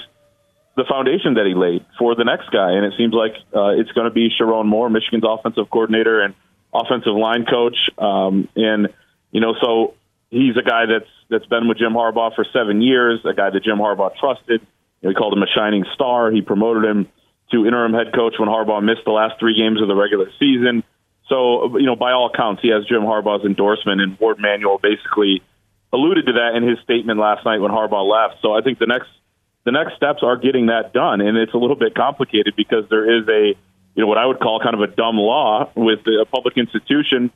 the 0.76 0.84
foundation 0.88 1.34
that 1.34 1.46
he 1.46 1.54
laid 1.54 1.84
for 1.98 2.14
the 2.14 2.24
next 2.24 2.50
guy. 2.50 2.72
And 2.72 2.84
it 2.86 2.94
seems 2.96 3.12
like 3.12 3.32
uh, 3.54 3.78
it's 3.78 3.92
going 3.92 4.08
to 4.08 4.14
be 4.14 4.30
Sherrone 4.30 4.66
Moore, 4.66 4.88
Michigan's 4.88 5.24
offensive 5.26 5.68
coordinator 5.70 6.22
and 6.22 6.34
offensive 6.72 7.14
line 7.14 7.44
coach. 7.44 7.76
Um, 7.98 8.48
and, 8.56 8.88
you 9.30 9.40
know, 9.40 9.54
so 9.60 9.94
he's 10.30 10.56
a 10.56 10.62
guy 10.62 10.86
that's 10.86 11.10
that's 11.28 11.46
been 11.46 11.68
with 11.68 11.78
Jim 11.78 11.92
Harbaugh 11.92 12.34
for 12.34 12.44
seven 12.52 12.82
years, 12.82 13.20
a 13.24 13.34
guy 13.34 13.50
that 13.50 13.62
Jim 13.64 13.78
Harbaugh 13.78 14.16
trusted. 14.16 14.60
You 15.00 15.08
know, 15.08 15.08
he 15.10 15.14
called 15.14 15.32
him 15.32 15.42
a 15.42 15.46
shining 15.54 15.84
star. 15.94 16.30
He 16.30 16.42
promoted 16.42 16.84
him 16.84 17.08
to 17.52 17.66
interim 17.66 17.92
head 17.92 18.14
coach 18.14 18.34
when 18.38 18.48
Harbaugh 18.48 18.82
missed 18.82 19.04
the 19.04 19.12
last 19.12 19.38
three 19.38 19.56
games 19.56 19.80
of 19.80 19.88
the 19.88 19.94
regular 19.94 20.30
season. 20.38 20.84
So, 21.28 21.78
you 21.78 21.86
know, 21.86 21.96
by 21.96 22.12
all 22.12 22.30
accounts, 22.32 22.60
he 22.62 22.68
has 22.68 22.84
Jim 22.84 23.02
Harbaugh's 23.02 23.44
endorsement, 23.44 24.00
and 24.00 24.18
Warde 24.18 24.40
Manuel 24.40 24.78
basically 24.78 25.42
alluded 25.92 26.26
to 26.26 26.32
that 26.32 26.56
in 26.56 26.66
his 26.66 26.78
statement 26.84 27.18
last 27.18 27.44
night 27.44 27.58
when 27.58 27.70
Harbaugh 27.70 28.08
left. 28.08 28.40
So, 28.42 28.52
I 28.52 28.62
think 28.62 28.78
the 28.78 28.86
next 28.86 29.08
the 29.64 29.72
next 29.72 29.96
steps 29.96 30.22
are 30.22 30.36
getting 30.36 30.66
that 30.66 30.92
done, 30.92 31.20
and 31.20 31.36
it's 31.36 31.54
a 31.54 31.58
little 31.58 31.76
bit 31.76 31.94
complicated 31.94 32.54
because 32.56 32.84
there 32.90 33.18
is 33.18 33.28
a, 33.28 33.56
you 33.94 34.02
know, 34.02 34.06
what 34.06 34.18
I 34.18 34.26
would 34.26 34.40
call 34.40 34.60
kind 34.60 34.74
of 34.74 34.80
a 34.80 34.88
dumb 34.88 35.16
law 35.16 35.70
with 35.76 36.00
a 36.06 36.26
public 36.26 36.56
institution 36.56 37.30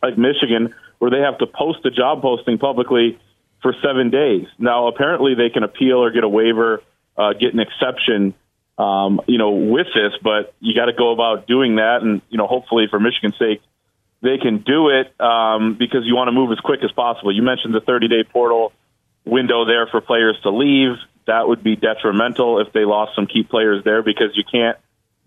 like 0.00 0.16
Michigan 0.16 0.74
where 0.98 1.10
they 1.10 1.20
have 1.20 1.38
to 1.38 1.46
post 1.46 1.84
a 1.84 1.90
job 1.90 2.22
posting 2.22 2.58
publicly 2.58 3.18
for 3.62 3.74
seven 3.82 4.10
days. 4.10 4.46
Now, 4.58 4.86
apparently, 4.86 5.34
they 5.34 5.50
can 5.50 5.64
appeal 5.64 6.02
or 6.02 6.10
get 6.12 6.22
a 6.22 6.28
waiver, 6.28 6.82
uh, 7.16 7.32
get 7.32 7.54
an 7.54 7.60
exception 7.60 8.34
um, 8.78 9.20
you 9.26 9.38
know, 9.38 9.50
with 9.50 9.88
this, 9.88 10.12
but 10.22 10.54
you 10.60 10.74
got 10.74 10.86
to 10.86 10.92
go 10.92 11.12
about 11.12 11.46
doing 11.46 11.76
that. 11.76 11.98
And, 12.02 12.22
you 12.30 12.38
know, 12.38 12.46
hopefully 12.46 12.86
for 12.88 13.00
Michigan's 13.00 13.36
sake, 13.38 13.60
they 14.20 14.38
can 14.38 14.58
do 14.58 14.88
it 14.88 15.18
um, 15.20 15.76
because 15.78 16.04
you 16.04 16.16
want 16.16 16.28
to 16.28 16.32
move 16.32 16.50
as 16.50 16.58
quick 16.58 16.80
as 16.82 16.90
possible. 16.92 17.34
You 17.34 17.42
mentioned 17.42 17.74
the 17.74 17.80
30 17.80 18.08
day 18.08 18.24
portal 18.24 18.72
window 19.24 19.64
there 19.64 19.86
for 19.86 20.00
players 20.00 20.36
to 20.42 20.50
leave. 20.50 20.96
That 21.26 21.46
would 21.46 21.62
be 21.62 21.76
detrimental 21.76 22.60
if 22.60 22.72
they 22.72 22.84
lost 22.84 23.14
some 23.14 23.26
key 23.26 23.44
players 23.44 23.84
there 23.84 24.02
because 24.02 24.30
you 24.34 24.44
can't 24.50 24.78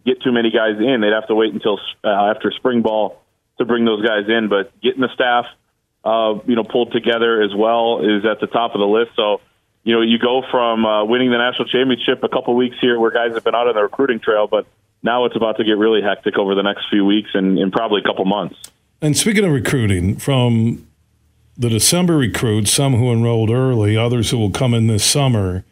get 0.06 0.22
too 0.22 0.32
many 0.32 0.52
guys 0.52 0.78
in. 0.80 1.02
They'd 1.02 1.14
have 1.14 1.28
to 1.28 1.36
wait 1.36 1.54
until 1.54 1.80
uh, 2.04 2.08
after 2.08 2.52
spring 2.52 2.82
ball 2.82 3.22
to 3.60 3.66
bring 3.66 3.86
those 3.86 4.06
guys 4.06 4.28
in. 4.28 4.50
But 4.50 4.74
getting 4.82 5.02
the 5.02 5.14
staff, 5.14 5.46
uh, 6.04 6.40
you 6.46 6.56
know, 6.56 6.64
pulled 6.64 6.92
together 6.92 7.42
as 7.42 7.52
well 7.56 8.02
is 8.02 8.26
at 8.26 8.40
the 8.42 8.48
top 8.48 8.74
of 8.74 8.80
the 8.80 8.88
list. 8.88 9.12
So, 9.16 9.42
you 9.84 9.96
know, 9.96 10.02
you 10.02 10.18
go 10.20 10.44
from 10.50 10.86
uh, 10.86 11.06
winning 11.06 11.32
the 11.32 11.38
national 11.38 11.68
championship 11.68 12.24
a 12.24 12.30
couple 12.30 12.56
weeks 12.56 12.76
here 12.82 13.00
where 13.00 13.12
guys 13.12 13.34
have 13.34 13.44
been 13.44 13.56
out 13.56 13.68
on 13.68 13.76
the 13.76 13.84
recruiting 13.84 14.20
trail, 14.20 14.48
but 14.48 14.66
now 15.04 15.26
it's 15.26 15.36
about 15.36 15.58
to 15.58 15.64
get 15.64 15.78
really 15.78 16.02
hectic 16.02 16.38
over 16.38 16.56
the 16.56 16.64
next 16.64 16.86
few 16.90 17.06
weeks 17.06 17.30
and, 17.34 17.58
and 17.58 17.72
probably 17.72 18.02
a 18.02 18.04
couple 18.04 18.26
months. 18.26 18.58
And 19.02 19.18
speaking 19.18 19.44
of 19.44 19.52
recruiting, 19.52 20.18
from 20.18 20.88
the 21.58 21.70
December 21.70 22.18
recruits, 22.18 22.72
some 22.72 22.96
who 22.96 23.12
enrolled 23.12 23.50
early, 23.50 23.98
others 23.98 24.30
who 24.30 24.38
will 24.38 24.52
come 24.52 24.74
in 24.74 24.88
this 24.88 25.04
summer, 25.04 25.64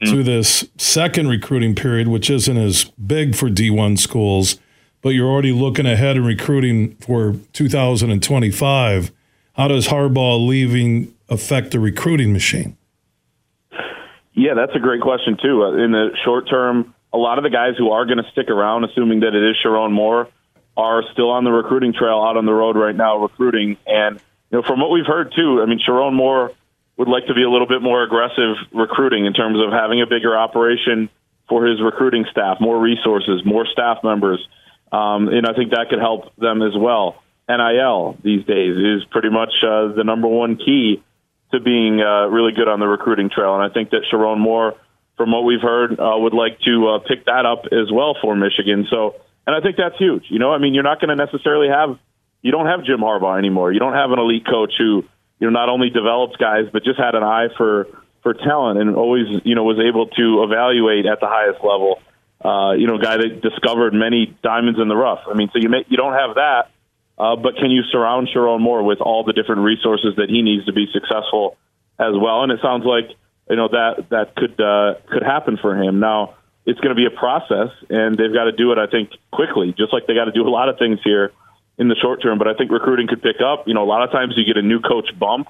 mm-hmm. 0.00 0.12
to 0.12 0.22
this 0.22 0.68
second 0.78 1.28
recruiting 1.28 1.74
period, 1.74 2.08
which 2.08 2.28
isn't 2.28 2.56
as 2.56 2.84
big 2.84 3.34
for 3.36 3.48
D1 3.48 3.98
schools, 3.98 4.58
but 5.00 5.10
you're 5.10 5.28
already 5.28 5.52
looking 5.52 5.86
ahead 5.86 6.16
and 6.16 6.26
recruiting 6.26 6.96
for 6.96 7.36
2025. 7.52 9.12
How 9.54 9.68
does 9.68 9.88
Harbaugh 9.88 10.46
leaving 10.46 11.14
affect 11.28 11.70
the 11.70 11.80
recruiting 11.80 12.32
machine? 12.32 12.76
Yeah, 14.34 14.54
that's 14.54 14.74
a 14.74 14.80
great 14.80 15.02
question 15.02 15.36
too. 15.40 15.62
Uh, 15.62 15.84
in 15.84 15.92
the 15.92 16.08
short 16.24 16.48
term, 16.48 16.94
a 17.12 17.18
lot 17.18 17.38
of 17.38 17.44
the 17.44 17.50
guys 17.50 17.74
who 17.76 17.90
are 17.90 18.06
going 18.06 18.16
to 18.16 18.30
stick 18.32 18.48
around, 18.48 18.84
assuming 18.84 19.20
that 19.20 19.34
it 19.34 19.50
is 19.50 19.56
Sherrone 19.62 19.92
Moore, 19.92 20.28
are 20.76 21.02
still 21.12 21.30
on 21.30 21.44
the 21.44 21.50
recruiting 21.50 21.92
trail 21.92 22.22
out 22.22 22.36
on 22.36 22.46
the 22.46 22.52
road 22.52 22.76
right 22.76 22.94
now 22.94 23.18
recruiting. 23.18 23.76
And 23.86 24.20
you 24.50 24.58
know, 24.58 24.62
from 24.62 24.80
what 24.80 24.90
we've 24.90 25.06
heard 25.06 25.32
too, 25.34 25.60
I 25.62 25.66
mean, 25.66 25.80
Sherrone 25.86 26.14
Moore 26.14 26.52
would 26.96 27.08
like 27.08 27.26
to 27.26 27.34
be 27.34 27.42
a 27.42 27.50
little 27.50 27.66
bit 27.66 27.82
more 27.82 28.02
aggressive 28.02 28.56
recruiting 28.72 29.26
in 29.26 29.32
terms 29.32 29.58
of 29.60 29.72
having 29.72 30.02
a 30.02 30.06
bigger 30.06 30.36
operation 30.36 31.08
for 31.48 31.66
his 31.66 31.80
recruiting 31.82 32.24
staff, 32.30 32.58
more 32.60 32.78
resources, 32.80 33.42
more 33.44 33.66
staff 33.66 33.98
members, 34.04 34.46
um, 34.92 35.28
and 35.28 35.46
I 35.46 35.54
think 35.54 35.70
that 35.70 35.88
could 35.88 35.98
help 35.98 36.34
them 36.36 36.62
as 36.62 36.76
well. 36.76 37.22
NIL 37.48 38.16
these 38.22 38.44
days 38.44 38.76
is 38.76 39.04
pretty 39.10 39.30
much 39.30 39.52
uh, 39.62 39.88
the 39.92 40.04
number 40.04 40.28
one 40.28 40.56
key 40.56 41.02
to 41.52 41.60
being 41.60 42.00
uh, 42.00 42.26
really 42.26 42.52
good 42.52 42.68
on 42.68 42.80
the 42.80 42.86
recruiting 42.86 43.30
trail. 43.30 43.54
And 43.54 43.62
I 43.62 43.72
think 43.72 43.90
that 43.90 44.02
Sherrone 44.10 44.38
Moore, 44.38 44.74
from 45.16 45.32
what 45.32 45.44
we've 45.44 45.60
heard, 45.60 45.98
uh, 45.98 46.16
would 46.16 46.34
like 46.34 46.60
to 46.60 46.88
uh, 46.88 46.98
pick 47.00 47.26
that 47.26 47.44
up 47.46 47.64
as 47.66 47.90
well 47.92 48.16
for 48.20 48.34
Michigan. 48.36 48.86
So, 48.90 49.16
and 49.46 49.56
I 49.56 49.60
think 49.60 49.76
that's 49.76 49.96
huge. 49.98 50.24
You 50.28 50.38
know, 50.38 50.52
I 50.52 50.58
mean, 50.58 50.74
you're 50.74 50.82
not 50.82 51.00
going 51.00 51.16
to 51.16 51.24
necessarily 51.24 51.68
have, 51.68 51.98
you 52.42 52.52
don't 52.52 52.66
have 52.66 52.84
Jim 52.84 53.00
Harbaugh 53.00 53.38
anymore. 53.38 53.72
You 53.72 53.80
don't 53.80 53.94
have 53.94 54.10
an 54.10 54.18
elite 54.18 54.46
coach 54.46 54.72
who, 54.78 55.04
you 55.38 55.50
know, 55.50 55.50
not 55.50 55.68
only 55.68 55.90
develops 55.90 56.36
guys, 56.36 56.66
but 56.72 56.84
just 56.84 56.98
had 56.98 57.14
an 57.14 57.22
eye 57.22 57.48
for, 57.56 57.88
for 58.22 58.34
talent 58.34 58.80
and 58.80 58.96
always, 58.96 59.26
you 59.44 59.54
know, 59.54 59.64
was 59.64 59.78
able 59.78 60.06
to 60.06 60.42
evaluate 60.44 61.06
at 61.06 61.20
the 61.20 61.26
highest 61.26 61.62
level. 61.64 62.00
Uh, 62.44 62.72
you 62.72 62.88
know, 62.88 62.98
guy 62.98 63.16
that 63.16 63.40
discovered 63.40 63.94
many 63.94 64.36
diamonds 64.42 64.80
in 64.80 64.88
the 64.88 64.96
rough. 64.96 65.20
I 65.30 65.34
mean, 65.34 65.48
so 65.52 65.60
you 65.60 65.68
may, 65.68 65.84
you 65.88 65.96
don't 65.96 66.14
have 66.14 66.34
that 66.34 66.70
uh, 67.18 67.36
but 67.36 67.56
can 67.56 67.70
you 67.70 67.82
surround 67.90 68.28
Sherrone 68.34 68.60
Moore 68.60 68.82
with 68.82 69.00
all 69.00 69.24
the 69.24 69.32
different 69.32 69.62
resources 69.62 70.16
that 70.16 70.28
he 70.28 70.42
needs 70.42 70.66
to 70.66 70.72
be 70.72 70.86
successful 70.92 71.56
as 71.98 72.14
well? 72.18 72.42
And 72.42 72.50
it 72.50 72.60
sounds 72.62 72.84
like 72.84 73.16
you 73.48 73.56
know 73.56 73.68
that 73.68 74.06
that 74.10 74.34
could 74.34 74.60
uh, 74.60 74.94
could 75.08 75.22
happen 75.22 75.58
for 75.60 75.76
him. 75.76 76.00
Now 76.00 76.34
it's 76.64 76.78
going 76.80 76.94
to 76.94 76.98
be 76.98 77.06
a 77.06 77.10
process, 77.10 77.70
and 77.90 78.16
they've 78.16 78.32
got 78.32 78.44
to 78.44 78.52
do 78.52 78.72
it. 78.72 78.78
I 78.78 78.86
think 78.86 79.10
quickly, 79.32 79.74
just 79.76 79.92
like 79.92 80.06
they 80.06 80.14
got 80.14 80.26
to 80.26 80.32
do 80.32 80.46
a 80.46 80.50
lot 80.50 80.68
of 80.68 80.78
things 80.78 81.00
here 81.02 81.32
in 81.78 81.88
the 81.88 81.96
short 81.96 82.22
term. 82.22 82.38
But 82.38 82.48
I 82.48 82.54
think 82.54 82.70
recruiting 82.70 83.08
could 83.08 83.22
pick 83.22 83.40
up. 83.40 83.66
You 83.66 83.74
know, 83.74 83.82
a 83.82 83.90
lot 83.90 84.02
of 84.02 84.10
times 84.10 84.34
you 84.36 84.44
get 84.44 84.56
a 84.56 84.62
new 84.62 84.80
coach 84.80 85.10
bump, 85.18 85.48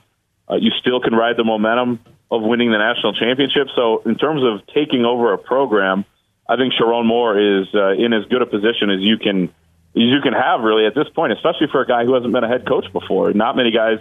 uh, 0.51 0.57
you 0.57 0.71
still 0.81 1.01
can 1.01 1.15
ride 1.15 1.37
the 1.37 1.45
momentum 1.45 2.01
of 2.31 2.43
winning 2.43 2.71
the 2.71 2.79
national 2.79 3.13
championship. 3.13 3.69
So 3.77 4.03
in 4.07 4.17
terms 4.17 4.43
of 4.43 4.67
taking 4.73 5.05
over 5.05 5.35
a 5.35 5.39
program, 5.39 6.05
I 6.49 6.57
think 6.57 6.73
Sherrone 6.73 7.07
Moore 7.07 7.39
is 7.39 7.69
uh, 7.75 7.93
in 7.93 8.13
as 8.13 8.25
good 8.27 8.43
a 8.43 8.47
position 8.47 8.91
as 8.91 9.01
you 9.01 9.19
can 9.19 9.53
as 9.95 10.09
you 10.09 10.21
can 10.23 10.33
have 10.33 10.61
really 10.61 10.87
at 10.87 10.95
this 10.95 11.09
point, 11.15 11.33
especially 11.33 11.67
for 11.71 11.83
a 11.83 11.87
guy 11.87 12.05
who 12.05 12.15
hasn't 12.15 12.33
been 12.33 12.45
a 12.45 12.49
head 12.49 12.67
coach 12.67 12.91
before. 12.93 13.33
Not 13.35 13.57
many 13.57 13.71
guys 13.71 13.99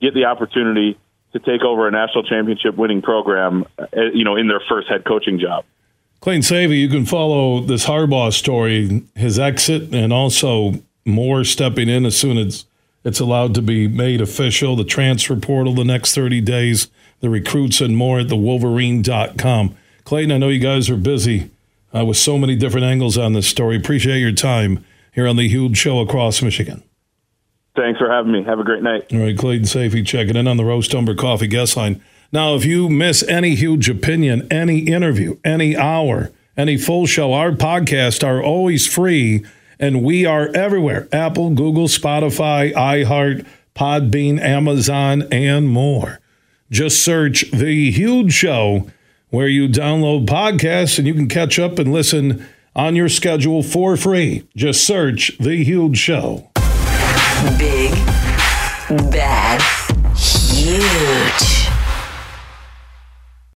get 0.00 0.14
the 0.14 0.24
opportunity 0.24 0.98
to 1.34 1.38
take 1.38 1.62
over 1.62 1.86
a 1.86 1.90
national 1.90 2.24
championship 2.24 2.76
winning 2.76 3.02
program, 3.02 3.66
uh, 3.78 3.86
you 4.14 4.24
know, 4.24 4.36
in 4.36 4.48
their 4.48 4.62
first 4.68 4.88
head 4.88 5.04
coaching 5.04 5.38
job. 5.38 5.64
Clayton 6.24 6.40
Sayfie, 6.40 6.80
you 6.80 6.88
can 6.88 7.04
follow 7.04 7.60
this 7.60 7.84
Harbaugh 7.84 8.32
story, 8.32 9.02
his 9.14 9.38
exit, 9.38 9.94
and 9.94 10.10
also 10.10 10.72
more 11.04 11.44
stepping 11.44 11.90
in 11.90 12.06
as 12.06 12.16
soon 12.16 12.38
as 12.38 12.64
it's 13.04 13.20
allowed 13.20 13.54
to 13.56 13.60
be 13.60 13.88
made 13.88 14.22
official, 14.22 14.74
the 14.74 14.84
transfer 14.84 15.36
portal 15.36 15.74
the 15.74 15.84
next 15.84 16.14
30 16.14 16.40
days, 16.40 16.88
the 17.20 17.28
recruits, 17.28 17.82
and 17.82 17.94
more 17.94 18.20
at 18.20 18.30
the 18.30 18.38
Wolverine.com. 18.38 19.76
Clayton, 20.04 20.32
I 20.32 20.38
know 20.38 20.48
you 20.48 20.60
guys 20.60 20.88
are 20.88 20.96
busy 20.96 21.50
uh, 21.94 22.06
with 22.06 22.16
so 22.16 22.38
many 22.38 22.56
different 22.56 22.86
angles 22.86 23.18
on 23.18 23.34
this 23.34 23.46
story. 23.46 23.76
Appreciate 23.76 24.20
your 24.20 24.32
time 24.32 24.82
here 25.12 25.28
on 25.28 25.36
the 25.36 25.46
huge 25.46 25.76
show 25.76 26.00
across 26.00 26.40
Michigan. 26.40 26.82
Thanks 27.76 27.98
for 27.98 28.10
having 28.10 28.32
me. 28.32 28.44
Have 28.44 28.60
a 28.60 28.64
great 28.64 28.82
night. 28.82 29.12
All 29.12 29.18
right, 29.18 29.36
Clayton 29.36 29.66
Sayfie 29.66 30.06
checking 30.06 30.36
in 30.36 30.48
on 30.48 30.56
the 30.56 30.64
Roast 30.64 30.94
Umber 30.94 31.14
Coffee 31.14 31.48
guest 31.48 31.76
line. 31.76 32.02
Now, 32.34 32.56
if 32.56 32.64
you 32.64 32.88
miss 32.88 33.22
any 33.28 33.54
huge 33.54 33.88
opinion, 33.88 34.48
any 34.50 34.80
interview, 34.80 35.38
any 35.44 35.76
hour, 35.76 36.32
any 36.56 36.76
full 36.76 37.06
show, 37.06 37.32
our 37.32 37.52
podcasts 37.52 38.26
are 38.26 38.42
always 38.42 38.92
free, 38.92 39.46
and 39.78 40.02
we 40.02 40.26
are 40.26 40.48
everywhere 40.52 41.06
Apple, 41.12 41.50
Google, 41.50 41.86
Spotify, 41.86 42.72
iHeart, 42.72 43.46
Podbean, 43.76 44.40
Amazon, 44.40 45.28
and 45.30 45.68
more. 45.68 46.18
Just 46.72 47.04
search 47.04 47.52
The 47.52 47.92
Huge 47.92 48.32
Show 48.32 48.90
where 49.30 49.46
you 49.46 49.68
download 49.68 50.26
podcasts 50.26 50.98
and 50.98 51.06
you 51.06 51.14
can 51.14 51.28
catch 51.28 51.60
up 51.60 51.78
and 51.78 51.92
listen 51.92 52.44
on 52.74 52.96
your 52.96 53.08
schedule 53.08 53.62
for 53.62 53.96
free. 53.96 54.44
Just 54.56 54.84
search 54.84 55.38
The 55.38 55.62
Huge 55.62 55.98
Show. 55.98 56.50
Big, 57.60 57.92
bad, 59.12 59.62
huge. 60.16 61.53